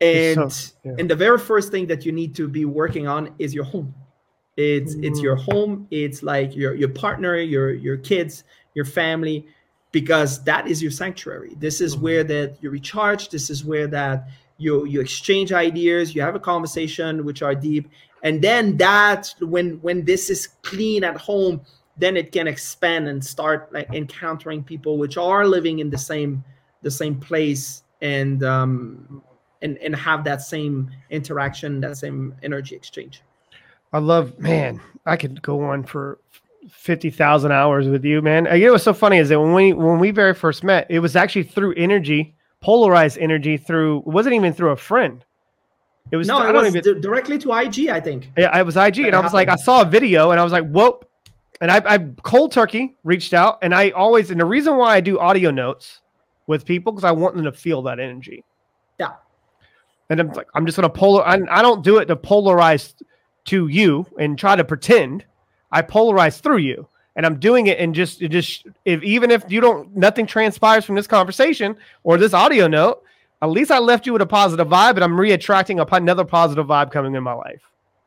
and 0.01 0.51
so, 0.51 0.73
yeah. 0.83 0.93
and 0.97 1.09
the 1.09 1.15
very 1.15 1.39
first 1.39 1.71
thing 1.71 1.87
that 1.87 2.05
you 2.05 2.11
need 2.11 2.35
to 2.35 2.47
be 2.47 2.65
working 2.65 3.07
on 3.07 3.33
is 3.39 3.53
your 3.53 3.63
home 3.63 3.93
it's 4.59 4.95
mm. 4.95 5.05
it's 5.05 5.21
your 5.21 5.37
mm. 5.37 5.51
home. 5.51 5.87
It's 5.91 6.23
like 6.23 6.55
your 6.55 6.75
your 6.75 6.89
partner, 6.89 7.37
your 7.37 7.71
your 7.71 7.97
kids, 7.97 8.43
your 8.73 8.85
family, 8.85 9.47
because 9.91 10.43
that 10.43 10.67
is 10.67 10.81
your 10.81 10.91
sanctuary. 10.91 11.55
This 11.57 11.81
is 11.81 11.95
mm. 11.95 12.01
where 12.01 12.23
that 12.25 12.57
you 12.61 12.69
recharge. 12.69 13.29
This 13.29 13.49
is 13.49 13.63
where 13.63 13.87
that 13.87 14.27
you 14.59 14.85
you 14.85 14.99
exchange 15.01 15.51
ideas 15.51 16.13
you 16.13 16.21
have 16.21 16.35
a 16.35 16.39
conversation 16.39 17.25
which 17.25 17.41
are 17.41 17.55
deep 17.55 17.89
and 18.23 18.41
then 18.41 18.77
that 18.77 19.33
when 19.39 19.81
when 19.81 20.05
this 20.05 20.29
is 20.29 20.47
clean 20.61 21.03
at 21.03 21.17
home 21.17 21.61
then 21.97 22.15
it 22.15 22.31
can 22.31 22.47
expand 22.47 23.07
and 23.07 23.23
start 23.23 23.71
like 23.73 23.91
encountering 23.93 24.63
people 24.63 24.97
which 24.97 25.17
are 25.17 25.47
living 25.47 25.79
in 25.79 25.89
the 25.89 25.97
same 25.97 26.43
the 26.81 26.91
same 26.91 27.17
place 27.17 27.83
and 28.01 28.43
um 28.43 29.23
and 29.61 29.77
and 29.77 29.95
have 29.95 30.23
that 30.25 30.41
same 30.41 30.91
interaction 31.09 31.79
that 31.79 31.97
same 31.97 32.35
energy 32.43 32.75
exchange 32.75 33.23
i 33.93 33.99
love 33.99 34.37
man 34.39 34.79
i 35.05 35.15
could 35.15 35.41
go 35.41 35.63
on 35.63 35.83
for 35.83 36.19
50,000 36.69 37.51
hours 37.51 37.87
with 37.87 38.05
you 38.05 38.21
man 38.21 38.47
I, 38.47 38.55
it 38.55 38.69
was 38.69 38.83
so 38.83 38.93
funny 38.93 39.17
is 39.17 39.29
that 39.29 39.39
when 39.39 39.53
we 39.53 39.73
when 39.73 39.99
we 39.99 40.11
very 40.11 40.33
first 40.33 40.63
met 40.63 40.85
it 40.89 40.99
was 40.99 41.15
actually 41.15 41.43
through 41.43 41.73
energy 41.75 42.35
polarized 42.61 43.17
energy 43.17 43.57
through 43.57 43.99
it 43.99 44.07
wasn't 44.07 44.35
even 44.35 44.53
through 44.53 44.71
a 44.71 44.75
friend 44.75 45.25
it 46.11 46.17
was 46.17 46.27
no, 46.27 46.47
it 46.47 46.53
was 46.53 46.75
even, 46.75 47.01
directly 47.01 47.37
to 47.39 47.53
IG, 47.53 47.89
I 47.89 47.99
think. 47.99 48.31
Yeah, 48.35 48.49
I 48.51 48.63
was 48.63 48.75
IG, 48.75 48.99
and 48.99 49.15
I 49.15 49.19
was 49.19 49.33
like, 49.33 49.47
I 49.47 49.55
saw 49.55 49.81
a 49.81 49.85
video, 49.85 50.31
and 50.31 50.39
I 50.39 50.43
was 50.43 50.51
like, 50.51 50.67
whoop. 50.67 51.05
And 51.61 51.69
I, 51.69 51.81
I 51.85 51.97
cold 52.23 52.51
turkey 52.51 52.95
reached 53.03 53.33
out, 53.33 53.59
and 53.61 53.75
I 53.75 53.91
always, 53.91 54.31
and 54.31 54.39
the 54.39 54.45
reason 54.45 54.77
why 54.77 54.95
I 54.95 55.01
do 55.01 55.19
audio 55.19 55.51
notes 55.51 56.01
with 56.47 56.65
people 56.65 56.91
because 56.91 57.03
I 57.03 57.11
want 57.11 57.35
them 57.35 57.43
to 57.43 57.51
feel 57.51 57.81
that 57.83 57.99
energy. 57.99 58.43
Yeah. 58.99 59.13
And 60.09 60.19
I'm 60.19 60.29
like, 60.29 60.47
I'm 60.55 60.65
just 60.65 60.77
gonna 60.77 60.89
polar. 60.89 61.23
I, 61.27 61.39
I 61.51 61.61
don't 61.61 61.83
do 61.83 61.97
it 61.97 62.05
to 62.05 62.15
polarize 62.15 62.93
to 63.45 63.67
you 63.67 64.05
and 64.17 64.37
try 64.37 64.55
to 64.55 64.63
pretend. 64.63 65.25
I 65.71 65.81
polarize 65.81 66.39
through 66.39 66.57
you, 66.57 66.87
and 67.15 67.25
I'm 67.25 67.39
doing 67.39 67.67
it 67.67 67.79
and 67.79 67.93
just, 67.93 68.21
it 68.21 68.29
just, 68.29 68.65
if 68.85 69.03
even 69.03 69.29
if 69.31 69.43
you 69.49 69.61
don't, 69.61 69.95
nothing 69.95 70.25
transpires 70.25 70.85
from 70.85 70.95
this 70.95 71.07
conversation 71.07 71.75
or 72.03 72.17
this 72.17 72.33
audio 72.33 72.67
note, 72.67 73.03
at 73.41 73.49
least 73.49 73.71
I 73.71 73.79
left 73.79 74.05
you 74.05 74.13
with 74.13 74.21
a 74.21 74.27
positive 74.27 74.67
vibe, 74.67 74.95
and 74.95 75.03
I'm 75.03 75.19
re-attracting 75.19 75.79
another 75.79 76.25
positive 76.25 76.67
vibe 76.67 76.91
coming 76.91 77.15
in 77.15 77.23
my 77.23 77.33
life. 77.33 77.61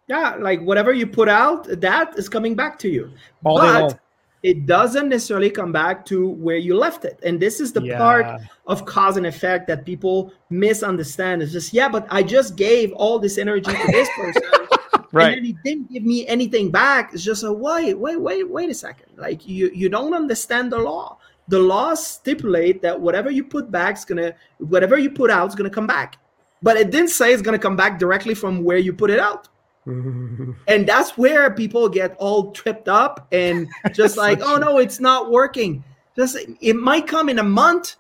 Yeah, 0.09 0.37
like 0.39 0.61
whatever 0.61 0.93
you 0.93 1.07
put 1.07 1.29
out, 1.29 1.65
that 1.81 2.19
is 2.19 2.29
coming 2.29 2.55
back 2.55 2.79
to 2.81 2.89
you. 2.89 3.11
All 3.45 3.59
but 3.59 3.99
it 4.43 4.67
doesn't 4.67 5.09
necessarily 5.09 5.51
come 5.51 5.73
back 5.73 6.05
to 6.07 6.29
where 6.29 6.57
you 6.57 6.77
left 6.77 7.05
it. 7.05 7.19
And 7.23 7.39
this 7.39 7.61
is 7.61 7.73
the 7.73 7.83
yeah. 7.83 7.97
part 7.97 8.41
of 8.67 8.85
cause 8.85 9.17
and 9.17 9.27
effect 9.27 9.69
that 9.69 9.87
people 9.87 10.33
misunderstand. 10.51 11.43
It's 11.43 11.53
just, 11.53 11.73
yeah, 11.73 11.89
but 11.89 12.07
I 12.11 12.23
just 12.23 12.57
gave 12.57 12.93
all 12.93 13.19
this 13.19 13.39
energy 13.39 13.73
to 13.73 13.87
this 13.93 14.09
person. 14.17 14.43
right. 15.13 15.37
And 15.37 15.37
then 15.37 15.45
he 15.45 15.57
didn't 15.65 15.93
give 15.93 16.03
me 16.03 16.27
anything 16.27 16.71
back. 16.71 17.13
It's 17.13 17.23
just 17.23 17.45
a 17.45 17.53
wait, 17.53 17.95
wait, 17.95 18.21
wait, 18.21 18.49
wait 18.49 18.71
a 18.71 18.75
second. 18.75 19.07
Like 19.17 19.47
you 19.47 19.71
you 19.75 19.89
don't 19.89 20.15
understand 20.15 20.73
the 20.73 20.79
law 20.79 21.19
the 21.49 21.59
laws 21.59 22.05
stipulate 22.07 22.83
that 22.83 22.99
whatever 22.99 23.31
you 23.31 23.45
put 23.45 23.71
back 23.71 23.97
is 23.97 24.05
gonna 24.05 24.35
whatever 24.59 24.97
you 24.99 25.11
put 25.11 25.31
out 25.31 25.49
is 25.49 25.55
gonna 25.55 25.71
come 25.71 25.87
back 25.87 26.19
but 26.63 26.77
it 26.77 26.91
didn't 26.91 27.11
say 27.11 27.33
it's 27.33 27.43
gonna 27.43 27.59
come 27.59 27.77
back 27.77 27.99
directly 27.99 28.35
from 28.35 28.63
where 28.65 28.79
you 28.79 28.93
put 28.93 29.11
it 29.11 29.19
out 29.19 29.49
and 29.87 30.87
that's 30.87 31.19
where 31.19 31.51
people 31.51 31.89
get 31.89 32.15
all 32.19 32.53
tripped 32.53 32.89
up 32.89 33.27
and 33.33 33.69
just 33.93 34.17
like 34.17 34.41
oh 34.43 34.57
no 34.57 34.79
it's 34.79 35.01
not 35.01 35.31
working 35.31 35.83
just 36.17 36.37
it 36.61 36.77
might 36.77 37.07
come 37.07 37.29
in 37.29 37.41
a 37.41 37.45
month 37.45 37.97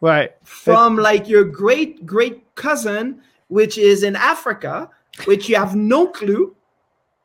right 0.00 0.34
from 0.42 0.96
like 0.96 1.28
your 1.28 1.44
great 1.44 2.06
great 2.06 2.54
cousin 2.54 3.20
which 3.48 3.76
is 3.76 4.02
in 4.02 4.16
africa 4.16 4.88
which 5.24 5.48
you 5.48 5.56
have 5.56 5.74
no 5.74 6.08
clue. 6.08 6.54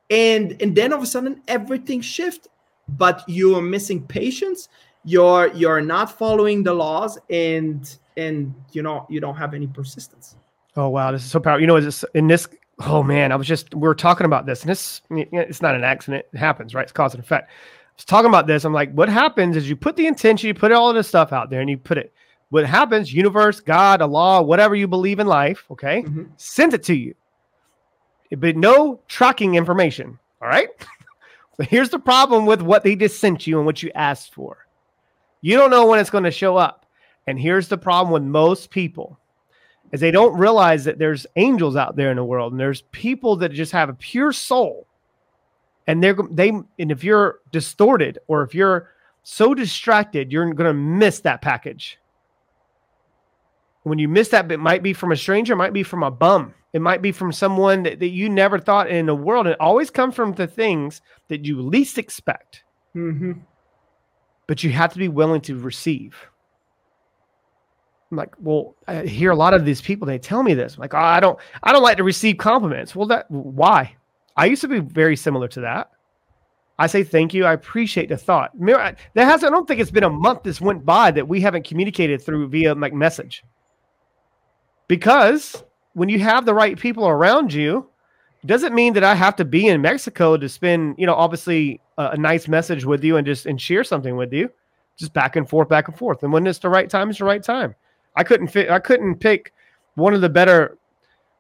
And 0.10 0.62
and 0.62 0.76
then 0.76 0.92
all 0.92 1.00
of 1.00 1.04
a 1.04 1.08
sudden 1.08 1.42
everything 1.48 2.02
shifts. 2.02 2.48
But 2.90 3.28
you 3.28 3.56
are 3.56 3.62
missing 3.62 4.06
patience. 4.06 4.70
You're 5.04 5.48
you're 5.54 5.82
not 5.82 6.18
following 6.18 6.64
the 6.64 6.74
laws 6.74 7.18
and 7.30 7.98
and 8.18 8.54
you 8.72 8.84
know 8.84 9.06
you 9.10 9.20
don't 9.20 9.36
have 9.36 9.54
any 9.54 9.68
persistence. 9.68 10.36
Oh 10.76 10.90
wow. 10.90 11.12
This 11.12 11.24
is 11.24 11.32
so 11.32 11.40
powerful 11.40 11.62
you 11.62 11.68
know 11.68 11.78
it's 11.78 12.04
in 12.14 12.28
this 12.28 12.48
oh 12.88 13.04
man 13.04 13.32
i 13.32 13.36
was 13.36 13.46
just 13.48 13.76
we 13.76 13.88
are 13.88 13.96
talking 13.96 14.26
about 14.26 14.46
this. 14.46 14.62
And 14.62 14.70
this 14.70 15.02
it's 15.12 15.62
not 15.62 15.76
an 15.76 15.84
accident. 15.84 16.26
It 16.34 16.38
happens 16.38 16.74
right? 16.74 16.84
It's 16.84 16.92
cause 16.92 17.14
and 17.14 17.24
effect. 17.24 17.50
I 17.50 17.94
was 17.96 18.06
talking 18.06 18.30
about 18.30 18.48
this. 18.48 18.66
I'm 18.66 18.74
like 18.74 18.92
what 18.94 19.10
happens 19.10 19.56
is 19.56 19.70
you 19.70 19.76
put 19.76 19.96
the 19.96 20.08
intention 20.08 20.48
you 20.48 20.54
put 20.54 20.72
all 20.72 20.90
of 20.90 20.96
this 20.96 21.08
stuff 21.08 21.32
out 21.32 21.50
there 21.50 21.62
and 21.62 21.70
you 21.70 21.78
put 21.78 21.98
it. 21.98 22.14
What 22.50 22.66
happens 22.66 23.14
universe 23.14 23.62
god 23.62 24.02
allah 24.02 24.42
whatever 24.42 24.76
you 24.76 24.86
believe 24.86 25.20
in 25.20 25.28
life 25.28 25.66
okay 25.72 26.04
mm-hmm. 26.04 26.26
sends 26.36 26.76
it 26.76 26.84
to 26.84 26.94
you 26.94 27.16
but 28.38 28.56
no 28.56 29.00
tracking 29.08 29.56
information 29.56 30.18
all 30.42 30.48
right 30.48 30.70
so 31.58 31.64
here's 31.64 31.90
the 31.90 32.00
problem 32.00 32.46
with 32.46 32.62
what 32.62 32.84
they 32.84 32.96
just 32.96 33.20
sent 33.20 33.46
you 33.46 33.58
and 33.58 33.66
what 33.66 33.84
you 33.84 33.92
asked 33.96 34.34
for 34.34 34.66
you 35.42 35.58
don't 35.58 35.72
know 35.72 35.88
when 35.88 36.00
it's 36.00 36.10
going 36.10 36.24
to 36.24 36.32
show 36.32 36.56
up. 36.56 36.86
And 37.28 37.40
here's 37.40 37.68
the 37.68 37.78
problem 37.78 38.14
with 38.14 38.24
most 38.24 38.70
people 38.70 39.18
is 39.92 40.00
they 40.00 40.12
don't 40.12 40.38
realize 40.38 40.86
that 40.86 41.00
there's 41.00 41.28
angels 41.36 41.76
out 41.76 41.96
there 41.96 42.12
in 42.12 42.18
the 42.18 42.24
world 42.24 42.54
and 42.54 42.60
there's 42.60 42.84
people 42.92 43.36
that 43.38 43.52
just 43.52 43.72
have 43.74 43.90
a 43.90 43.94
pure 43.94 44.32
soul. 44.32 44.88
And 45.88 46.02
they're 46.02 46.16
they 46.30 46.50
and 46.50 46.92
if 46.92 47.04
you're 47.04 47.40
distorted 47.52 48.20
or 48.28 48.44
if 48.44 48.56
you're 48.56 48.92
so 49.24 49.54
distracted, 49.54 50.32
you're 50.32 50.54
going 50.54 50.68
to 50.68 50.74
miss 50.74 51.20
that 51.22 51.42
package. 51.42 52.00
When 53.84 54.00
you 54.00 54.08
miss 54.08 54.30
that, 54.30 54.52
it 54.52 54.60
might 54.60 54.84
be 54.84 54.94
from 54.94 55.12
a 55.12 55.16
stranger, 55.16 55.54
it 55.54 55.58
might 55.58 55.74
be 55.74 55.84
from 55.84 56.04
a 56.04 56.12
bum. 56.12 56.54
It 56.74 56.82
might 56.82 57.02
be 57.02 57.12
from 57.12 57.34
someone 57.34 57.84
that, 57.84 58.00
that 58.00 58.10
you 58.10 58.30
never 58.30 58.58
thought 58.58 58.90
in 58.90 59.06
the 59.06 59.16
world. 59.16 59.48
It 59.48 59.60
always 59.60 59.90
comes 59.90 60.16
from 60.16 60.34
the 60.34 60.48
things 60.48 61.02
that 61.28 61.46
you 61.46 61.62
least 61.62 61.98
expect. 61.98 62.64
Mm-hmm 62.96 63.34
but 64.52 64.66
you 64.66 64.70
have 64.70 64.92
to 64.92 65.00
be 65.00 65.08
willing 65.08 65.40
to 65.40 65.58
receive. 65.58 66.14
I'm 68.12 68.18
like, 68.18 68.36
well, 68.38 68.76
I 68.86 69.04
hear 69.04 69.32
a 69.32 69.36
lot 69.36 69.54
of 69.54 69.64
these 69.64 69.80
people. 69.80 70.06
They 70.06 70.20
tell 70.20 70.44
me 70.44 70.54
this. 70.54 70.76
I'm 70.76 70.82
like, 70.82 70.94
oh, 70.94 70.98
I 70.98 71.22
don't, 71.22 71.40
I 71.64 71.72
don't 71.72 71.82
like 71.82 71.96
to 71.96 72.04
receive 72.04 72.38
compliments. 72.38 72.94
Well, 72.94 73.08
that 73.08 73.32
why? 73.32 73.96
I 74.36 74.48
used 74.48 74.62
to 74.64 74.68
be 74.68 74.80
very 74.80 75.16
similar 75.16 75.48
to 75.48 75.62
that. 75.62 75.92
I 76.78 76.88
say 76.88 77.06
thank 77.06 77.34
you. 77.34 77.46
I 77.46 77.54
appreciate 77.54 78.10
the 78.10 78.18
thought. 78.18 78.52
There 78.60 78.98
has. 79.16 79.46
I 79.46 79.50
don't 79.50 79.66
think 79.70 79.80
it's 79.80 79.90
been 79.90 80.04
a 80.04 80.10
month 80.10 80.44
this 80.44 80.60
went 80.60 80.84
by 80.84 81.12
that 81.12 81.30
we 81.30 81.40
haven't 81.40 81.66
communicated 81.66 82.22
through 82.22 82.50
via 82.50 82.76
like 82.76 82.94
message. 82.94 83.46
Because 84.92 85.64
when 85.94 86.10
you 86.10 86.20
have 86.20 86.46
the 86.46 86.54
right 86.54 86.78
people 86.78 87.08
around 87.08 87.54
you, 87.54 87.88
doesn't 88.46 88.76
mean 88.76 88.92
that 88.96 89.06
I 89.06 89.16
have 89.16 89.38
to 89.38 89.46
be 89.46 89.70
in 89.70 89.82
Mexico 89.82 90.36
to 90.36 90.50
spend, 90.50 90.96
you 90.98 91.06
know, 91.06 91.16
obviously 91.16 91.80
a, 91.98 92.08
a, 92.08 92.18
nice 92.18 92.50
message 92.50 92.84
with 92.84 93.02
you 93.02 93.16
and 93.16 93.26
just 93.26 93.46
and 93.46 93.62
share 93.62 93.86
something 93.86 94.18
with 94.18 94.34
you, 94.34 94.50
just 94.98 95.14
back 95.14 95.38
and 95.38 95.48
forth, 95.48 95.70
back 95.70 95.88
and 95.88 95.98
forth. 95.98 96.24
And 96.24 96.34
when 96.34 96.46
it's 96.46 96.60
the 96.60 96.68
right 96.68 96.90
time, 96.90 97.10
it's 97.10 97.20
the 97.20 97.24
right 97.24 97.42
time. 97.42 97.74
I 98.18 98.26
couldn't 98.26 98.50
fit. 98.50 98.70
I 98.70 98.80
couldn't 98.80 99.16
pick 99.22 99.54
one 99.96 100.14
of 100.14 100.20
the 100.20 100.28
better 100.28 100.78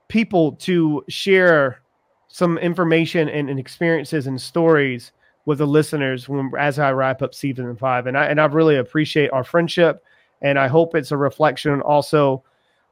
people 0.07 0.53
to 0.53 1.03
share 1.09 1.81
some 2.29 2.57
information 2.57 3.27
and, 3.27 3.49
and 3.49 3.59
experiences 3.59 4.27
and 4.27 4.39
stories 4.39 5.11
with 5.43 5.57
the 5.57 5.67
listeners 5.67 6.29
when 6.29 6.53
as 6.57 6.79
I 6.79 6.93
wrap 6.93 7.21
up 7.21 7.35
season 7.35 7.75
five. 7.75 8.07
And 8.07 8.17
I 8.17 8.27
and 8.27 8.39
I 8.39 8.45
really 8.45 8.77
appreciate 8.77 9.29
our 9.33 9.43
friendship, 9.43 10.05
and 10.41 10.57
I 10.57 10.69
hope 10.69 10.95
it's 10.95 11.11
a 11.11 11.17
reflection 11.17 11.81
also 11.81 12.45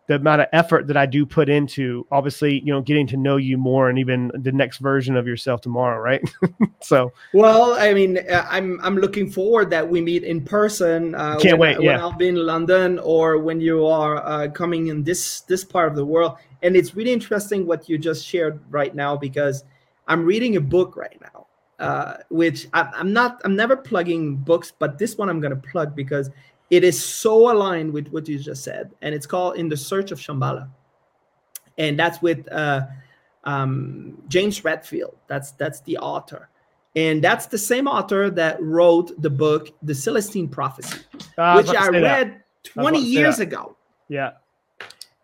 the 0.10 0.16
amount 0.16 0.41
of 0.41 0.47
effort 0.53 0.88
that 0.88 0.97
I 0.97 1.05
do 1.05 1.24
put 1.24 1.49
into 1.49 2.07
obviously, 2.12 2.62
you 2.62 2.74
know, 2.74 2.82
getting 2.82 3.05
to 3.07 3.18
know 3.18 3.38
you 3.38 3.60
more 3.60 3.89
and 3.89 3.99
even 3.99 4.32
the 4.34 4.51
next 4.51 4.80
version 4.80 5.16
of 5.16 5.28
yourself 5.28 5.62
tomorrow, 5.62 6.01
right? 6.01 6.28
so, 6.82 7.14
well, 7.32 7.76
I 7.80 7.93
mean, 7.93 8.18
uh, 8.18 8.43
I'm 8.49 8.80
I'm 8.82 8.97
looking 8.97 9.30
forward 9.30 9.70
that 9.70 9.88
we 9.88 10.01
meet 10.01 10.24
in 10.24 10.43
person. 10.43 11.14
Uh, 11.14 11.38
Can't 11.38 11.60
when, 11.60 11.78
wait. 11.78 11.86
Yeah. 11.86 11.91
When 11.91 11.99
I'll 12.01 12.18
be 12.18 12.28
in 12.28 12.38
London 12.38 12.97
or 12.97 13.38
when 13.38 13.62
you 13.62 13.86
are 13.86 14.26
uh, 14.26 14.47
coming 14.47 14.88
in 14.88 15.03
this 15.03 15.41
this 15.41 15.64
part 15.64 15.89
of 15.89 15.95
the 15.95 16.05
world, 16.05 16.38
and 16.64 16.76
it's 16.76 16.95
really 16.95 17.14
interesting 17.14 17.68
what 17.68 17.88
you 17.88 17.99
just 17.99 18.26
shared 18.26 18.60
right 18.72 18.95
now 18.95 19.16
because 19.16 19.64
I'm 20.07 20.26
reading 20.26 20.55
a 20.55 20.62
book 20.62 20.97
right 20.97 21.22
now, 21.22 21.45
uh, 21.78 22.18
which 22.30 22.68
I, 22.74 22.89
I'm 22.95 23.14
not. 23.14 23.41
I'm 23.45 23.55
never 23.55 23.78
plugging 23.78 24.38
books, 24.38 24.74
but 24.80 24.97
this 24.97 25.20
one 25.20 25.30
I'm 25.30 25.39
going 25.39 25.53
to 25.53 25.70
plug 25.70 25.95
because 25.95 26.32
it 26.70 26.84
is 26.84 27.03
so 27.03 27.51
aligned 27.51 27.93
with 27.93 28.09
what 28.09 28.28
you 28.28 28.39
just 28.39 28.63
said, 28.63 28.91
and 29.01 29.15
it's 29.15 29.26
called 29.26 29.57
In 29.57 29.70
the 29.70 29.78
Search 29.78 30.11
of 30.11 30.20
Shambhala, 30.20 30.70
and 31.78 31.97
that's 31.97 32.22
with 32.22 32.51
uh, 32.51 32.86
um, 33.43 34.22
James 34.28 34.63
Redfield. 34.63 35.15
That's 35.28 35.51
that's 35.51 35.82
the 35.82 35.97
author, 35.97 36.49
and 36.95 37.24
that's 37.24 37.47
the 37.47 37.57
same 37.57 37.88
author 37.88 38.30
that 38.30 38.61
wrote 38.61 39.20
the 39.22 39.30
book 39.30 39.70
The 39.82 39.93
Celestine 39.93 40.49
Prophecy, 40.49 40.99
uh, 41.38 41.61
which 41.61 41.76
I, 41.76 41.86
I 41.86 41.89
read 41.89 42.03
that. 42.03 42.45
20 42.63 42.99
years 42.99 43.39
ago. 43.39 43.76
Yeah. 44.07 44.32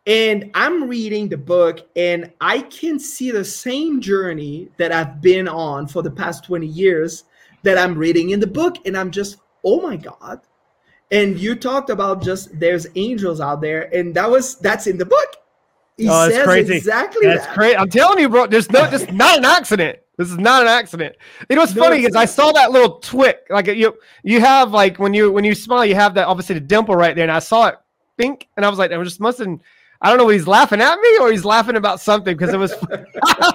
And 0.08 0.52
I'm 0.54 0.88
reading 0.88 1.30
the 1.30 1.38
book, 1.38 1.88
and 1.96 2.32
I 2.40 2.62
can 2.62 3.00
see 3.00 3.32
the 3.32 3.44
same 3.44 4.02
journey 4.02 4.70
that 4.78 4.92
I've 4.92 5.20
been 5.20 5.48
on 5.48 5.88
for 5.88 6.04
the 6.04 6.12
past 6.12 6.44
20 6.44 6.68
years 6.68 7.24
that 7.64 7.78
I'm 7.80 7.98
reading 7.98 8.30
in 8.30 8.40
the 8.40 8.48
book. 8.48 8.78
And 8.86 8.96
I'm 8.96 9.10
just, 9.10 9.38
oh 9.64 9.82
my 9.82 9.98
God, 9.98 10.42
and 11.12 11.40
you 11.40 11.56
talked 11.56 11.90
about 11.90 12.22
just 12.22 12.60
there's 12.60 12.88
angels 12.96 13.40
out 13.40 13.62
there, 13.62 13.94
and 13.96 14.14
that 14.16 14.30
was 14.30 14.56
that's 14.56 14.88
in 14.88 14.98
the 14.98 15.06
book. 15.06 15.36
He 15.98 16.10
oh, 16.10 16.30
says 16.30 16.44
crazy. 16.44 16.76
exactly 16.76 17.28
that's 17.28 17.46
that. 17.46 17.56
great. 17.56 17.76
I'm 17.76 17.90
telling 17.90 18.20
you, 18.20 18.28
bro. 18.28 18.48
There's 18.48 18.70
no, 18.70 18.90
this 18.90 19.10
not 19.12 19.38
an 19.38 19.46
accident. 19.46 20.00
This 20.18 20.30
is 20.30 20.38
not 20.38 20.62
an 20.62 20.68
accident. 20.68 21.16
You 21.50 21.56
know 21.56 21.62
what's 21.62 21.76
no, 21.76 21.84
funny 21.84 22.04
is 22.04 22.16
I 22.16 22.26
saw 22.26 22.52
that 22.54 22.72
little 22.72 23.00
twit. 23.00 23.46
Like 23.50 23.68
you, 23.68 23.98
you 24.24 24.40
have 24.40 24.72
like 24.72 24.98
when 24.98 25.14
you 25.14 25.32
when 25.32 25.44
you 25.44 25.56
smile, 25.56 25.86
you 25.86 25.96
have 25.96 26.14
that 26.16 26.28
obviously 26.28 26.56
the 26.56 26.62
dimple 26.62 26.96
right 26.96 27.16
there, 27.16 27.24
and 27.24 27.32
I 27.32 27.40
saw 27.40 27.68
it 27.68 27.76
pink, 28.18 28.48
and 28.58 28.66
I 28.66 28.70
was 28.70 28.80
like, 28.80 28.92
I 28.92 28.98
was 28.98 29.08
just 29.10 29.20
must 29.20 29.40
have. 29.40 29.60
I 30.02 30.10
don't 30.10 30.18
know 30.18 30.28
he's 30.28 30.48
laughing 30.48 30.82
at 30.82 31.00
me 31.00 31.18
or 31.20 31.32
he's 31.32 31.46
laughing 31.46 31.78
about 31.78 32.02
something 32.02 32.36
because 32.36 32.54
it 32.54 32.58
was. 32.58 32.74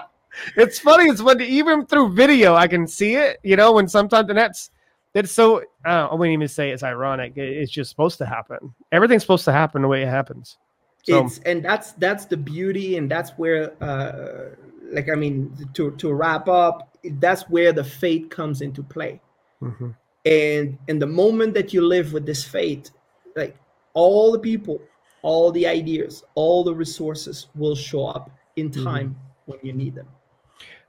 it's 0.56 0.78
funny. 0.78 1.04
It's 1.04 1.22
when 1.22 1.40
even 1.40 1.86
through 1.86 2.14
video 2.14 2.54
I 2.54 2.68
can 2.68 2.86
see 2.86 3.14
it. 3.14 3.38
You 3.42 3.56
know, 3.56 3.72
when 3.72 3.88
sometimes 3.88 4.28
and 4.28 4.38
that's 4.38 4.70
that's 5.12 5.32
so. 5.32 5.62
I, 5.84 6.02
I 6.02 6.14
wouldn't 6.14 6.34
even 6.34 6.48
say 6.48 6.70
it's 6.70 6.82
ironic. 6.82 7.32
It's 7.36 7.72
just 7.72 7.90
supposed 7.90 8.18
to 8.18 8.26
happen. 8.26 8.74
Everything's 8.92 9.22
supposed 9.22 9.44
to 9.46 9.52
happen 9.52 9.82
the 9.82 9.88
way 9.88 10.02
it 10.02 10.08
happens. 10.08 10.56
So. 11.04 11.24
It's 11.24 11.38
and 11.40 11.64
that's 11.64 11.92
that's 11.92 12.26
the 12.26 12.36
beauty, 12.36 12.96
and 12.96 13.10
that's 13.10 13.30
where, 13.32 13.72
uh, 13.82 14.54
like 14.92 15.08
I 15.08 15.14
mean, 15.14 15.68
to 15.74 15.92
to 15.92 16.12
wrap 16.12 16.48
up, 16.48 16.96
that's 17.18 17.42
where 17.48 17.72
the 17.72 17.84
fate 17.84 18.30
comes 18.30 18.60
into 18.60 18.82
play. 18.82 19.20
Mm-hmm. 19.62 19.90
And 20.26 20.78
in 20.88 20.98
the 20.98 21.06
moment 21.06 21.54
that 21.54 21.72
you 21.72 21.80
live 21.80 22.12
with 22.12 22.26
this 22.26 22.44
fate, 22.44 22.90
like 23.34 23.56
all 23.94 24.30
the 24.30 24.38
people, 24.38 24.80
all 25.22 25.50
the 25.50 25.66
ideas, 25.66 26.22
all 26.34 26.62
the 26.62 26.74
resources 26.74 27.48
will 27.54 27.74
show 27.74 28.06
up 28.06 28.30
in 28.56 28.70
mm-hmm. 28.70 28.84
time 28.84 29.08
mm-hmm. 29.08 29.52
when 29.52 29.60
you 29.62 29.72
need 29.72 29.94
them. 29.94 30.06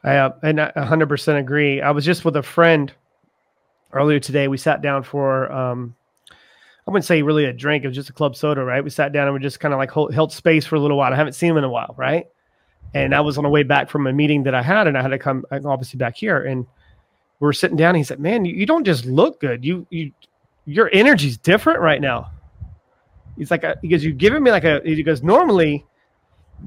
I 0.03 0.17
uh, 0.17 0.32
and 0.43 0.59
I 0.59 0.72
100% 0.76 1.39
agree. 1.39 1.82
I 1.82 1.91
was 1.91 2.03
just 2.03 2.26
with 2.26 2.36
a 2.36 2.43
friend 2.43 2.91
earlier 3.93 4.19
today. 4.19 4.47
We 4.47 4.57
sat 4.57 4.81
down 4.81 5.03
for 5.03 5.51
um, 5.51 5.95
I 6.87 6.91
wouldn't 6.91 7.05
say 7.05 7.21
really 7.21 7.45
a 7.45 7.53
drink. 7.53 7.83
It 7.83 7.87
was 7.87 7.95
just 7.95 8.09
a 8.09 8.13
club 8.13 8.35
soda, 8.35 8.63
right? 8.63 8.83
We 8.83 8.89
sat 8.89 9.13
down 9.13 9.27
and 9.27 9.33
we 9.33 9.39
just 9.39 9.59
kind 9.59 9.73
of 9.73 9.77
like 9.77 9.91
hold, 9.91 10.13
held 10.13 10.31
space 10.31 10.65
for 10.65 10.75
a 10.75 10.79
little 10.79 10.97
while. 10.97 11.13
I 11.13 11.15
haven't 11.15 11.33
seen 11.33 11.51
him 11.51 11.57
in 11.57 11.63
a 11.63 11.69
while, 11.69 11.93
right? 11.97 12.27
And 12.93 13.15
I 13.15 13.21
was 13.21 13.37
on 13.37 13.43
the 13.43 13.49
way 13.49 13.63
back 13.63 13.89
from 13.89 14.07
a 14.07 14.13
meeting 14.13 14.43
that 14.43 14.55
I 14.55 14.61
had, 14.61 14.87
and 14.87 14.97
I 14.97 15.01
had 15.01 15.09
to 15.09 15.19
come 15.19 15.45
obviously 15.51 15.97
back 15.97 16.17
here. 16.17 16.43
And 16.43 16.65
we 17.39 17.47
are 17.47 17.53
sitting 17.53 17.77
down. 17.77 17.95
He 17.95 18.03
said, 18.03 18.19
"Man, 18.19 18.43
you, 18.43 18.53
you 18.53 18.65
don't 18.65 18.83
just 18.83 19.05
look 19.05 19.39
good. 19.39 19.63
You 19.63 19.87
you 19.89 20.11
your 20.65 20.89
energy's 20.91 21.37
different 21.37 21.79
right 21.79 22.01
now." 22.01 22.31
He's 23.37 23.49
like, 23.49 23.63
uh, 23.63 23.75
because 23.81 24.03
you've 24.03 24.17
given 24.17 24.43
me 24.43 24.51
like 24.51 24.65
a. 24.65 24.81
He 24.83 25.01
goes, 25.03 25.23
normally 25.23 25.85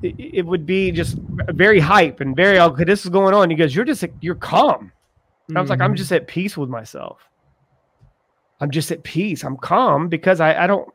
it, 0.02 0.14
it 0.18 0.46
would 0.46 0.66
be 0.66 0.90
just 0.90 1.16
very 1.50 1.78
hype 1.78 2.20
and 2.20 2.34
very 2.34 2.58
okay. 2.58 2.84
This 2.84 3.04
is 3.04 3.10
going 3.10 3.34
on. 3.34 3.50
He 3.50 3.56
goes, 3.56 3.74
you're 3.74 3.84
just 3.84 4.04
you're 4.20 4.34
calm. 4.34 4.90
Mm-hmm. 5.48 5.56
I 5.56 5.60
was 5.60 5.70
like, 5.70 5.80
I'm 5.80 5.94
just 5.94 6.12
at 6.12 6.26
peace 6.26 6.56
with 6.56 6.70
myself. 6.70 7.20
I'm 8.60 8.70
just 8.70 8.90
at 8.90 9.02
peace. 9.02 9.44
I'm 9.44 9.56
calm 9.56 10.08
because 10.08 10.40
I, 10.40 10.64
I 10.64 10.66
don't 10.66 10.88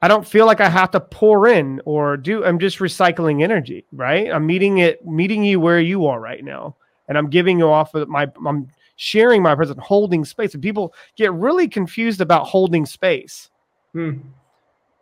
I 0.00 0.08
don't 0.08 0.26
feel 0.26 0.46
like 0.46 0.60
I 0.60 0.68
have 0.68 0.90
to 0.92 1.00
pour 1.00 1.48
in 1.48 1.80
or 1.84 2.16
do 2.16 2.44
I'm 2.44 2.58
just 2.58 2.78
recycling 2.78 3.42
energy, 3.42 3.84
right? 3.92 4.32
I'm 4.32 4.46
meeting 4.46 4.78
it 4.78 5.06
meeting 5.06 5.44
you 5.44 5.60
where 5.60 5.80
you 5.80 6.06
are 6.06 6.20
right 6.20 6.42
now. 6.44 6.76
And 7.08 7.16
I'm 7.16 7.30
giving 7.30 7.58
you 7.58 7.68
off 7.70 7.94
of 7.94 8.08
my 8.08 8.26
I'm 8.46 8.68
sharing 8.96 9.42
my 9.42 9.54
presence, 9.54 9.78
holding 9.82 10.24
space. 10.24 10.54
And 10.54 10.62
people 10.62 10.94
get 11.16 11.32
really 11.32 11.68
confused 11.68 12.20
about 12.20 12.46
holding 12.46 12.84
space. 12.84 13.48
Hmm. 13.92 14.18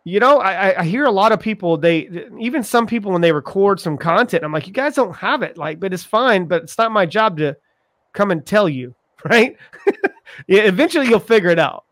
You 0.03 0.21
know, 0.21 0.39
I, 0.39 0.79
I 0.79 0.83
hear 0.85 1.03
a 1.03 1.11
lot 1.11 1.33
of 1.33 1.41
people, 1.41 1.77
they 1.77 2.07
even 2.39 2.63
some 2.63 2.87
people 2.87 3.11
when 3.11 3.21
they 3.21 3.33
record 3.33 3.81
some 3.81 3.97
content, 3.97 4.45
I'm 4.45 4.53
like, 4.53 4.65
you 4.65 4.71
guys 4.71 4.95
don't 4.95 5.13
have 5.17 5.41
it. 5.41 5.57
Like, 5.57 5.81
but 5.81 5.93
it's 5.93 6.03
fine, 6.03 6.45
but 6.45 6.63
it's 6.63 6.77
not 6.77 6.93
my 6.93 7.05
job 7.05 7.37
to 7.39 7.57
come 8.17 8.31
and 8.31 8.45
tell 8.45 8.67
you, 8.67 8.95
right? 9.25 9.55
yeah, 10.47 10.63
eventually 10.63 11.07
you'll 11.07 11.19
figure 11.19 11.49
it 11.49 11.59
out. 11.59 11.85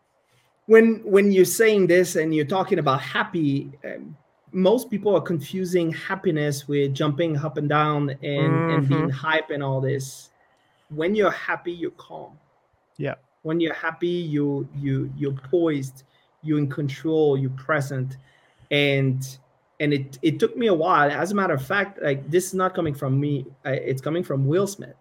When 0.66 1.00
when 1.04 1.30
you're 1.30 1.44
saying 1.44 1.86
this 1.86 2.16
and 2.16 2.34
you're 2.34 2.52
talking 2.58 2.80
about 2.80 3.00
happy, 3.00 3.70
um, 3.84 4.16
most 4.50 4.90
people 4.90 5.14
are 5.14 5.20
confusing 5.20 5.92
happiness 5.92 6.66
with 6.66 6.92
jumping 6.92 7.36
up 7.36 7.56
and 7.56 7.68
down 7.68 8.10
and, 8.10 8.20
mm-hmm. 8.20 8.74
and 8.74 8.88
being 8.88 9.10
hype 9.10 9.50
and 9.50 9.62
all 9.62 9.80
this. 9.80 10.30
When 10.88 11.14
you're 11.14 11.30
happy, 11.30 11.72
you're 11.72 11.92
calm. 11.92 12.32
Yeah. 12.96 13.14
When 13.42 13.60
you're 13.60 13.74
happy, 13.74 14.08
you 14.08 14.68
you 14.74 15.12
you're 15.16 15.38
poised, 15.50 16.02
you're 16.42 16.58
in 16.58 16.68
control, 16.68 17.38
you're 17.38 17.50
present, 17.50 18.16
and 18.72 19.38
and 19.78 19.94
it 19.94 20.18
it 20.22 20.40
took 20.40 20.56
me 20.56 20.66
a 20.66 20.74
while. 20.74 21.08
As 21.08 21.30
a 21.30 21.34
matter 21.36 21.54
of 21.54 21.64
fact, 21.64 22.02
like 22.02 22.28
this 22.28 22.46
is 22.46 22.54
not 22.54 22.74
coming 22.74 22.94
from 22.94 23.20
me; 23.20 23.46
it's 23.64 24.02
coming 24.02 24.24
from 24.24 24.48
Will 24.48 24.66
Smith 24.66 24.96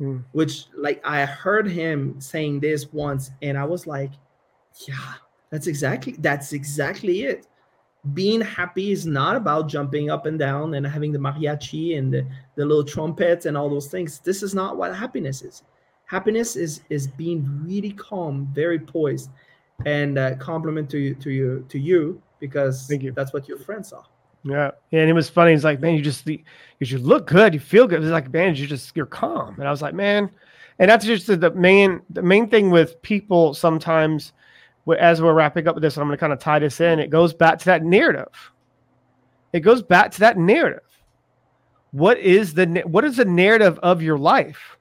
mm. 0.00 0.22
which 0.32 0.66
like 0.76 1.00
I 1.04 1.24
heard 1.24 1.68
him 1.68 2.20
saying 2.20 2.60
this 2.60 2.92
once, 2.92 3.30
and 3.42 3.56
I 3.56 3.64
was 3.64 3.86
like, 3.86 4.12
yeah, 4.86 5.14
that's 5.50 5.66
exactly 5.66 6.16
that's 6.18 6.52
exactly 6.52 7.22
it. 7.22 7.46
Being 8.14 8.40
happy 8.40 8.90
is 8.90 9.06
not 9.06 9.36
about 9.36 9.68
jumping 9.68 10.10
up 10.10 10.26
and 10.26 10.38
down 10.38 10.74
and 10.74 10.84
having 10.84 11.12
the 11.12 11.18
mariachi 11.18 11.96
and 11.98 12.12
the, 12.12 12.26
the 12.56 12.64
little 12.64 12.82
trumpets 12.82 13.46
and 13.46 13.56
all 13.56 13.70
those 13.70 13.86
things. 13.86 14.18
This 14.18 14.42
is 14.42 14.54
not 14.54 14.76
what 14.76 14.94
happiness 14.94 15.42
is. 15.42 15.62
Happiness 16.06 16.56
is 16.56 16.82
is 16.90 17.06
being 17.06 17.46
really 17.64 17.92
calm, 17.92 18.48
very 18.52 18.78
poised, 18.78 19.30
and 19.86 20.18
uh, 20.18 20.34
compliment 20.36 20.90
to 20.90 20.98
you 20.98 21.14
to 21.16 21.30
you 21.30 21.64
to 21.68 21.78
you 21.78 22.20
because 22.40 22.88
Thank 22.88 23.02
you. 23.02 23.12
that's 23.12 23.32
what 23.32 23.48
your 23.48 23.58
friends 23.58 23.92
are. 23.92 24.04
Yeah, 24.44 24.72
and 24.90 25.08
it 25.08 25.12
was 25.12 25.28
funny. 25.28 25.52
He's 25.52 25.64
like, 25.64 25.80
man, 25.80 25.94
you 25.94 26.02
just 26.02 26.26
you 26.26 26.98
look 26.98 27.26
good, 27.26 27.54
you 27.54 27.60
feel 27.60 27.86
good. 27.86 28.02
It's 28.02 28.10
like, 28.10 28.32
man, 28.32 28.56
you 28.56 28.66
just 28.66 28.96
you're 28.96 29.06
calm. 29.06 29.54
And 29.58 29.68
I 29.68 29.70
was 29.70 29.82
like, 29.82 29.94
man, 29.94 30.30
and 30.78 30.90
that's 30.90 31.04
just 31.04 31.26
the 31.26 31.50
main 31.52 32.02
the 32.10 32.22
main 32.22 32.48
thing 32.48 32.70
with 32.70 33.00
people 33.02 33.54
sometimes. 33.54 34.32
As 34.98 35.22
we're 35.22 35.32
wrapping 35.32 35.68
up 35.68 35.76
with 35.76 35.82
this, 35.82 35.96
I'm 35.96 36.08
going 36.08 36.16
to 36.16 36.20
kind 36.20 36.32
of 36.32 36.40
tie 36.40 36.58
this 36.58 36.80
in. 36.80 36.98
It 36.98 37.08
goes 37.08 37.32
back 37.32 37.60
to 37.60 37.64
that 37.66 37.84
narrative. 37.84 38.50
It 39.52 39.60
goes 39.60 39.80
back 39.80 40.10
to 40.10 40.20
that 40.20 40.36
narrative. 40.36 40.80
What 41.92 42.18
is 42.18 42.54
the 42.54 42.82
what 42.86 43.04
is 43.04 43.16
the 43.16 43.24
narrative 43.24 43.78
of 43.80 44.02
your 44.02 44.18
life? 44.18 44.76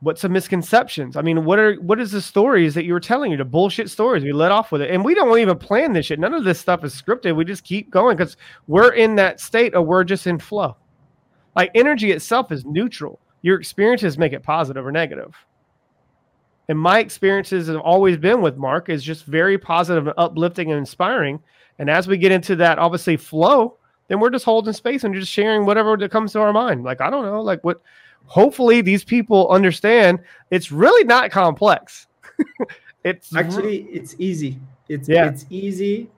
What's 0.00 0.22
the 0.22 0.28
misconceptions? 0.28 1.16
I 1.16 1.22
mean, 1.22 1.44
what 1.44 1.58
are 1.58 1.74
what 1.76 1.98
is 1.98 2.10
the 2.12 2.20
stories 2.20 2.74
that 2.74 2.84
you 2.84 2.92
were 2.92 3.00
telling 3.00 3.30
you? 3.30 3.38
The 3.38 3.46
bullshit 3.46 3.88
stories. 3.88 4.22
We 4.22 4.32
let 4.32 4.52
off 4.52 4.70
with 4.70 4.82
it, 4.82 4.90
and 4.90 5.02
we 5.02 5.14
don't 5.14 5.38
even 5.38 5.58
plan 5.58 5.94
this 5.94 6.06
shit. 6.06 6.20
None 6.20 6.34
of 6.34 6.44
this 6.44 6.60
stuff 6.60 6.84
is 6.84 7.00
scripted. 7.00 7.34
We 7.34 7.46
just 7.46 7.64
keep 7.64 7.90
going 7.90 8.16
because 8.16 8.36
we're 8.66 8.92
in 8.92 9.14
that 9.16 9.40
state 9.40 9.74
of 9.74 9.86
we're 9.86 10.04
just 10.04 10.26
in 10.26 10.38
flow. 10.38 10.76
Like 11.54 11.70
energy 11.74 12.12
itself 12.12 12.52
is 12.52 12.66
neutral. 12.66 13.18
Your 13.40 13.58
experiences 13.58 14.18
make 14.18 14.34
it 14.34 14.42
positive 14.42 14.86
or 14.86 14.92
negative. 14.92 15.34
And 16.68 16.78
my 16.78 16.98
experiences 16.98 17.68
have 17.68 17.80
always 17.80 18.16
been 18.16 18.42
with 18.42 18.56
Marc 18.56 18.88
is 18.88 19.02
just 19.02 19.24
very 19.24 19.56
positive 19.56 20.06
and 20.08 20.14
uplifting 20.18 20.70
and 20.70 20.78
inspiring. 20.78 21.40
And 21.78 21.88
as 21.88 22.08
we 22.08 22.18
get 22.18 22.32
into 22.32 22.56
that, 22.56 22.78
obviously 22.78 23.16
flow, 23.16 23.78
then 24.08 24.20
we're 24.20 24.30
just 24.30 24.44
holding 24.44 24.72
space 24.72 25.04
and 25.04 25.14
just 25.14 25.30
sharing 25.30 25.64
whatever 25.64 25.96
that 25.96 26.10
comes 26.10 26.32
to 26.32 26.40
our 26.40 26.52
mind. 26.52 26.84
Like 26.84 27.00
I 27.00 27.08
don't 27.08 27.24
know, 27.24 27.40
like 27.40 27.62
what 27.64 27.80
hopefully 28.26 28.80
these 28.80 29.04
people 29.04 29.48
understand 29.48 30.20
it's 30.50 30.70
really 30.70 31.04
not 31.04 31.30
complex. 31.30 32.06
it's 33.04 33.34
actually 33.34 33.82
it's 33.82 34.14
easy. 34.18 34.58
It's 34.88 35.08
yeah. 35.08 35.26
it's 35.26 35.46
easy, 35.50 36.10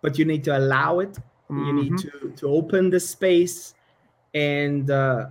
but 0.00 0.18
you 0.18 0.24
need 0.24 0.44
to 0.44 0.56
allow 0.56 1.00
it. 1.00 1.12
Mm-hmm. 1.50 1.64
You 1.66 1.72
need 1.72 1.92
mm-hmm. 1.92 2.30
to 2.30 2.36
to 2.36 2.48
open 2.48 2.90
the 2.90 3.00
space 3.00 3.74
and 4.34 4.90
uh, 4.90 5.26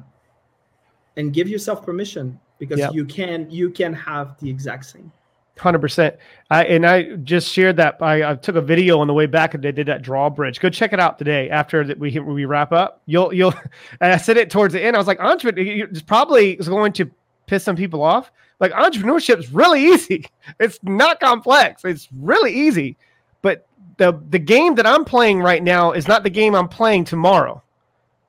and 1.18 1.34
give 1.34 1.50
yourself 1.50 1.86
permission 1.86 2.40
because 2.60 2.80
yep. 2.80 2.94
you 2.94 3.06
can 3.06 3.50
you 3.50 3.70
can 3.70 3.94
have 3.94 4.40
the 4.40 4.50
exact 4.50 4.86
same. 4.86 5.12
Hundred 5.60 5.80
percent. 5.80 6.16
I 6.50 6.64
and 6.66 6.86
I 6.86 7.16
just 7.18 7.52
shared 7.52 7.76
that. 7.78 7.98
I, 8.02 8.32
I, 8.32 8.36
took 8.36 8.56
a 8.56 8.62
video 8.62 9.00
on 9.00 9.08
the 9.08 9.14
way 9.14 9.26
back 9.26 9.54
and 9.54 9.62
they 9.62 9.74
did 9.74 9.88
that 9.88 10.02
drawbridge. 10.02 10.62
Go 10.62 10.70
check 10.70 10.94
it 10.94 11.00
out 11.00 11.18
today 11.18 11.50
after 11.50 11.84
that 11.84 12.00
we 12.00 12.18
we 12.18 12.46
wrap 12.46 12.72
up. 12.72 13.02
You'll 13.06 13.34
you'll. 13.34 13.54
And 14.02 14.14
I 14.14 14.18
said 14.18 14.38
it 14.38 14.50
towards 14.50 14.74
the 14.74 14.82
end. 14.82 14.96
I 14.96 15.00
was 15.00 15.08
like, 15.08 15.20
entrepreneur 15.20 15.86
it's 15.92 16.02
probably 16.02 16.54
is 16.54 16.70
going 16.70 16.94
to 16.94 17.12
piss 17.46 17.66
some 17.66 17.76
people 17.76 18.02
off. 18.02 18.32
Like 18.62 18.72
entrepreneurship 18.72 19.38
is 19.38 19.52
really 19.52 19.84
easy. 19.94 20.28
It's 20.62 20.80
not 20.82 21.20
complex. 21.20 21.84
It's 21.84 22.08
really 22.18 22.54
easy. 22.54 22.96
But 23.42 23.68
the 23.98 24.18
the 24.30 24.40
game 24.40 24.76
that 24.76 24.88
I'm 24.88 25.04
playing 25.04 25.42
right 25.42 25.62
now 25.62 25.92
is 25.92 26.08
not 26.08 26.24
the 26.24 26.30
game 26.30 26.56
I'm 26.56 26.70
playing 26.70 27.04
tomorrow. 27.04 27.62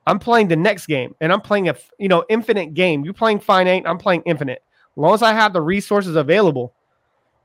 I'm 0.05 0.19
playing 0.19 0.49
the 0.49 0.57
next 0.57 0.87
game, 0.87 1.15
and 1.21 1.33
I'm 1.33 1.41
playing 1.41 1.69
a 1.69 1.77
you 1.99 2.09
know 2.09 2.25
infinite 2.29 2.75
game. 2.75 3.05
You're 3.05 3.15
playing 3.15 3.39
finite. 3.39 3.85
I'm 3.87 3.99
playing 3.99 4.23
infinite. 4.27 4.65
As 4.97 4.97
long 4.97 5.15
as 5.15 5.23
I 5.23 5.33
have 5.33 5.53
the 5.53 5.61
resources 5.61 6.17
available 6.17 6.75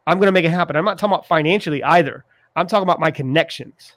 I'm 0.07 0.19
going 0.19 0.27
to 0.27 0.31
make 0.31 0.45
it 0.45 0.51
happen. 0.51 0.75
I'm 0.75 0.85
not 0.85 0.97
talking 0.97 1.13
about 1.13 1.27
financially 1.27 1.83
either. 1.83 2.25
I'm 2.55 2.67
talking 2.67 2.83
about 2.83 2.99
my 2.99 3.11
connections 3.11 3.93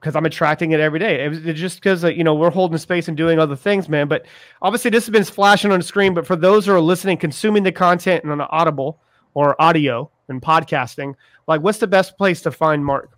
because 0.00 0.14
I'm 0.14 0.24
attracting 0.24 0.70
it 0.70 0.80
every 0.80 0.98
day. 0.98 1.24
It 1.24 1.28
was, 1.28 1.44
it's 1.44 1.58
just 1.58 1.78
because 1.78 2.04
uh, 2.04 2.08
you 2.08 2.22
know 2.22 2.34
we're 2.34 2.50
holding 2.50 2.78
space 2.78 3.08
and 3.08 3.16
doing 3.16 3.38
other 3.38 3.56
things, 3.56 3.88
man. 3.88 4.08
But 4.08 4.26
obviously, 4.62 4.90
this 4.90 5.04
has 5.04 5.10
been 5.10 5.24
flashing 5.24 5.72
on 5.72 5.80
the 5.80 5.84
screen. 5.84 6.14
But 6.14 6.26
for 6.26 6.36
those 6.36 6.66
who 6.66 6.72
are 6.72 6.80
listening, 6.80 7.18
consuming 7.18 7.62
the 7.64 7.72
content 7.72 8.22
and 8.22 8.32
on 8.32 8.40
Audible 8.50 9.00
or 9.34 9.60
audio 9.60 10.10
and 10.28 10.40
podcasting, 10.40 11.14
like 11.46 11.60
what's 11.60 11.78
the 11.78 11.86
best 11.86 12.16
place 12.16 12.40
to 12.42 12.50
find 12.50 12.84
Marc? 12.84 13.10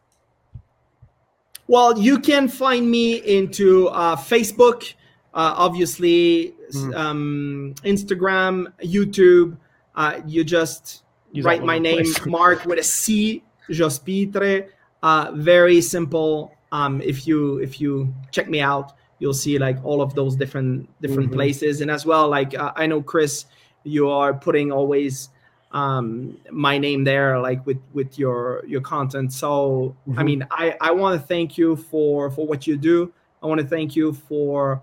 Well, 1.66 1.98
you 1.98 2.18
can 2.18 2.48
find 2.48 2.90
me 2.90 3.16
into 3.16 3.88
uh, 3.88 4.16
Facebook, 4.16 4.94
uh, 5.34 5.52
obviously, 5.54 6.54
mm. 6.72 6.94
um, 6.96 7.74
Instagram, 7.84 8.72
YouTube. 8.82 9.58
Uh, 9.98 10.20
you 10.26 10.44
just 10.44 11.02
Use 11.32 11.44
write 11.44 11.64
my 11.64 11.76
name, 11.76 12.06
Marc, 12.26 12.64
with 12.64 12.78
a 12.78 12.84
C, 12.84 13.42
Jospitre. 13.68 14.68
Uh, 15.02 15.32
very 15.34 15.80
simple. 15.80 16.54
Um, 16.70 17.02
if 17.02 17.26
you 17.26 17.58
if 17.58 17.80
you 17.80 18.14
check 18.30 18.48
me 18.48 18.60
out, 18.60 18.92
you'll 19.18 19.34
see 19.34 19.58
like 19.58 19.84
all 19.84 20.00
of 20.00 20.14
those 20.14 20.36
different 20.36 20.88
different 21.02 21.30
mm-hmm. 21.30 21.38
places, 21.38 21.80
and 21.80 21.90
as 21.90 22.06
well, 22.06 22.28
like 22.28 22.56
uh, 22.56 22.72
I 22.76 22.86
know 22.86 23.02
Chris, 23.02 23.46
you 23.82 24.08
are 24.08 24.32
putting 24.32 24.70
always 24.70 25.30
um, 25.72 26.38
my 26.52 26.78
name 26.78 27.02
there, 27.02 27.40
like 27.40 27.66
with 27.66 27.80
with 27.92 28.20
your 28.20 28.62
your 28.68 28.80
content. 28.80 29.32
So 29.32 29.96
mm-hmm. 30.08 30.18
I 30.18 30.22
mean, 30.22 30.46
I 30.52 30.76
I 30.80 30.92
want 30.92 31.20
to 31.20 31.26
thank 31.26 31.58
you 31.58 31.74
for 31.74 32.30
for 32.30 32.46
what 32.46 32.68
you 32.68 32.76
do. 32.76 33.12
I 33.42 33.46
want 33.46 33.60
to 33.60 33.66
thank 33.66 33.96
you 33.96 34.12
for 34.12 34.80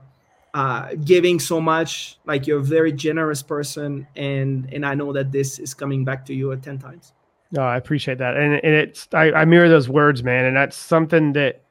uh, 0.56 0.96
giving 1.04 1.38
so 1.38 1.60
much. 1.60 2.18
Like 2.26 2.48
you're 2.48 2.60
a 2.60 2.64
very 2.64 2.94
generous 2.94 3.44
person, 3.44 4.08
and 4.16 4.74
and 4.74 4.86
I 4.86 4.96
know 4.96 5.12
that 5.12 5.32
this 5.32 5.60
is 5.60 5.74
coming 5.74 6.06
back 6.06 6.26
to 6.28 6.34
you 6.34 6.54
at 6.54 6.64
ten 6.64 6.80
times. 6.80 7.12
No, 7.52 7.62
I 7.62 7.76
appreciate 7.76 8.18
that, 8.20 8.38
and, 8.38 8.54
and 8.64 8.74
it's 8.74 9.08
I, 9.14 9.32
I 9.34 9.46
mirror 9.46 9.68
those 9.68 9.90
words, 9.90 10.24
man, 10.24 10.46
and 10.46 10.56
that's 10.56 10.78
something 10.78 11.34
that 11.34 11.62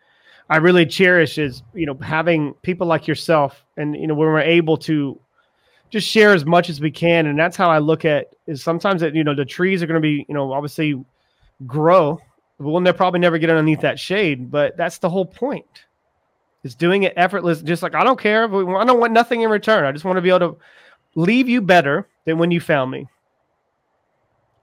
I 0.50 0.58
really 0.58 0.84
cherish 0.84 1.38
is 1.38 1.62
you 1.72 1.86
know 1.86 1.96
having 2.02 2.52
people 2.60 2.86
like 2.86 3.08
yourself, 3.08 3.64
and 3.78 3.96
you 3.96 4.06
know 4.06 4.14
when 4.14 4.28
we're 4.28 4.40
able 4.40 4.76
to 4.78 5.18
just 5.88 6.06
share 6.06 6.34
as 6.34 6.44
much 6.44 6.68
as 6.68 6.78
we 6.78 6.90
can, 6.90 7.26
and 7.26 7.38
that's 7.38 7.56
how 7.56 7.70
I 7.70 7.78
look 7.78 8.04
at 8.04 8.34
is 8.46 8.62
sometimes 8.62 9.00
that 9.00 9.14
you 9.14 9.24
know 9.24 9.34
the 9.34 9.46
trees 9.46 9.82
are 9.82 9.86
going 9.86 10.00
to 10.00 10.06
be 10.06 10.26
you 10.28 10.34
know 10.34 10.52
obviously 10.52 11.02
grow, 11.66 12.20
but 12.60 12.68
we'll 12.68 12.92
probably 12.92 13.20
never 13.20 13.38
get 13.38 13.48
underneath 13.48 13.80
that 13.80 13.98
shade, 13.98 14.50
but 14.50 14.76
that's 14.76 14.98
the 14.98 15.08
whole 15.08 15.24
point. 15.24 15.86
Is 16.64 16.74
doing 16.74 17.02
it 17.02 17.12
effortless, 17.16 17.60
just 17.62 17.82
like 17.82 17.94
I 17.94 18.02
don't 18.02 18.18
care. 18.18 18.44
I 18.44 18.84
don't 18.84 18.98
want 18.98 19.12
nothing 19.12 19.42
in 19.42 19.50
return. 19.50 19.84
I 19.84 19.92
just 19.92 20.04
want 20.04 20.16
to 20.16 20.22
be 20.22 20.30
able 20.30 20.38
to 20.40 20.58
leave 21.14 21.48
you 21.48 21.60
better 21.60 22.08
than 22.24 22.38
when 22.38 22.50
you 22.50 22.60
found 22.60 22.90
me 22.90 23.06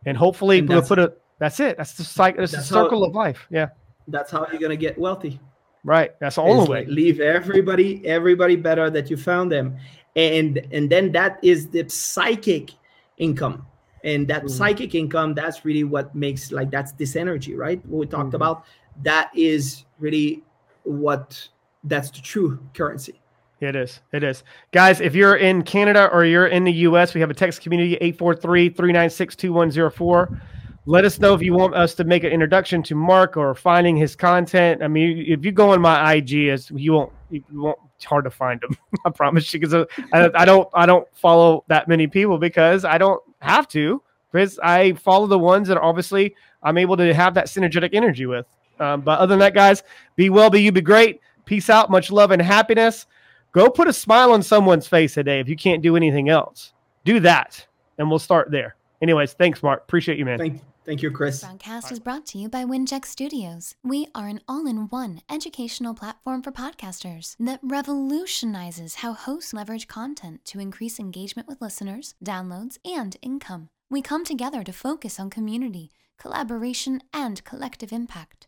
and 0.05 0.17
hopefully 0.17 0.59
and 0.59 0.69
we'll 0.69 0.81
put 0.81 0.99
a. 0.99 1.13
That's 1.39 1.59
it. 1.59 1.77
That's 1.77 1.93
the 1.93 2.03
cycle. 2.03 2.43
It's 2.43 2.53
the 2.53 2.61
circle 2.61 2.99
how, 2.99 3.07
of 3.07 3.15
life. 3.15 3.47
Yeah. 3.49 3.69
That's 4.07 4.31
how 4.31 4.47
you're 4.51 4.61
gonna 4.61 4.75
get 4.75 4.97
wealthy. 4.97 5.39
Right. 5.83 6.11
That's 6.19 6.35
the 6.35 6.43
only 6.43 6.69
way. 6.69 6.79
Like 6.79 6.87
leave 6.87 7.19
everybody, 7.19 8.05
everybody 8.05 8.55
better 8.55 8.89
that 8.89 9.09
you 9.09 9.17
found 9.17 9.51
them, 9.51 9.77
and 10.15 10.57
and 10.71 10.89
then 10.89 11.11
that 11.13 11.39
is 11.41 11.67
the 11.69 11.87
psychic 11.89 12.71
income, 13.17 13.65
and 14.03 14.27
that 14.27 14.43
mm. 14.43 14.49
psychic 14.49 14.93
income. 14.93 15.33
That's 15.33 15.65
really 15.65 15.83
what 15.83 16.13
makes 16.13 16.51
like 16.51 16.69
that's 16.69 16.91
this 16.93 17.15
energy, 17.15 17.55
right? 17.55 17.83
What 17.87 17.99
we 17.99 18.05
talked 18.05 18.27
mm-hmm. 18.27 18.35
about. 18.35 18.65
That 19.03 19.31
is 19.35 19.85
really 19.99 20.43
what 20.83 21.47
that's 21.83 22.11
the 22.11 22.21
true 22.21 22.59
currency. 22.73 23.21
It 23.61 23.75
is. 23.75 23.99
It 24.11 24.23
is. 24.23 24.43
Guys, 24.71 25.01
if 25.01 25.13
you're 25.13 25.35
in 25.35 25.61
Canada 25.61 26.09
or 26.11 26.25
you're 26.25 26.47
in 26.47 26.63
the 26.63 26.73
US, 26.73 27.13
we 27.13 27.21
have 27.21 27.29
a 27.29 27.35
text 27.35 27.61
community 27.61 27.95
843-396-2104. 28.13 30.41
Let 30.87 31.05
us 31.05 31.19
know 31.19 31.35
if 31.35 31.43
you 31.43 31.53
want 31.53 31.75
us 31.75 31.93
to 31.95 32.03
make 32.03 32.23
an 32.23 32.31
introduction 32.31 32.81
to 32.83 32.95
Marc 32.95 33.35
or 33.37 33.53
finding 33.53 33.95
his 33.95 34.15
content. 34.15 34.81
I 34.81 34.87
mean, 34.87 35.23
if 35.27 35.45
you 35.45 35.51
go 35.51 35.73
on 35.73 35.81
my 35.81 36.13
IG, 36.13 36.31
you 36.71 36.93
won't, 36.93 37.11
you 37.29 37.43
won't. 37.53 37.77
It's 37.97 38.05
hard 38.05 38.23
to 38.23 38.31
find 38.31 38.63
him. 38.63 38.75
I 39.05 39.11
promise 39.11 39.53
you, 39.53 39.59
because 39.59 39.85
I, 40.11 40.31
I 40.33 40.43
don't, 40.43 40.67
I 40.73 40.87
don't 40.87 41.07
follow 41.13 41.63
that 41.67 41.87
many 41.87 42.07
people 42.07 42.39
because 42.39 42.83
I 42.83 42.97
don't 42.97 43.21
have 43.41 43.67
to. 43.69 44.01
Because 44.31 44.57
I 44.63 44.93
follow 44.93 45.27
the 45.27 45.37
ones 45.37 45.67
that 45.67 45.77
obviously 45.77 46.33
I'm 46.63 46.79
able 46.79 46.97
to 46.97 47.13
have 47.13 47.35
that 47.35 47.45
synergetic 47.45 47.93
energy 47.93 48.25
with. 48.25 48.47
Um, 48.79 49.01
but 49.01 49.19
other 49.19 49.33
than 49.33 49.39
that, 49.39 49.53
guys, 49.53 49.83
be 50.15 50.31
well, 50.31 50.49
be 50.49 50.63
you, 50.63 50.71
be 50.71 50.81
great. 50.81 51.21
Peace 51.51 51.69
out. 51.69 51.89
Much 51.89 52.13
love 52.13 52.31
and 52.31 52.41
happiness. 52.41 53.07
Go 53.51 53.69
put 53.69 53.89
a 53.89 53.91
smile 53.91 54.31
on 54.31 54.41
someone's 54.41 54.87
face 54.87 55.15
today 55.15 55.41
if 55.41 55.49
you 55.49 55.57
can't 55.57 55.81
do 55.81 55.97
anything 55.97 56.29
else. 56.29 56.71
Do 57.03 57.19
that, 57.19 57.67
and 57.97 58.09
we'll 58.09 58.19
start 58.19 58.51
there. 58.51 58.77
Anyways, 59.01 59.33
thanks, 59.33 59.61
Marc. 59.61 59.81
Appreciate 59.81 60.17
you, 60.17 60.23
man. 60.23 60.37
Thank, 60.37 60.61
thank 60.85 61.01
you, 61.01 61.11
Chris. 61.11 61.41
This 61.41 61.49
Broadcast 61.49 61.91
is 61.91 61.99
brought 61.99 62.25
to 62.27 62.37
you 62.37 62.47
by 62.47 62.63
Winject 62.63 63.03
Studios. 63.03 63.75
We 63.83 64.07
are 64.15 64.29
an 64.29 64.39
all-in-one 64.47 65.23
educational 65.29 65.93
platform 65.93 66.41
for 66.41 66.53
podcasters 66.53 67.35
that 67.41 67.59
revolutionizes 67.61 68.95
how 68.95 69.11
hosts 69.11 69.53
leverage 69.53 69.89
content 69.89 70.45
to 70.45 70.61
increase 70.61 71.01
engagement 71.01 71.49
with 71.49 71.59
listeners, 71.59 72.15
downloads, 72.23 72.77
and 72.85 73.17
income. 73.21 73.67
We 73.89 74.01
come 74.01 74.23
together 74.23 74.63
to 74.63 74.71
focus 74.71 75.19
on 75.19 75.29
community, 75.29 75.91
collaboration, 76.17 77.01
and 77.13 77.43
collective 77.43 77.91
impact. 77.91 78.47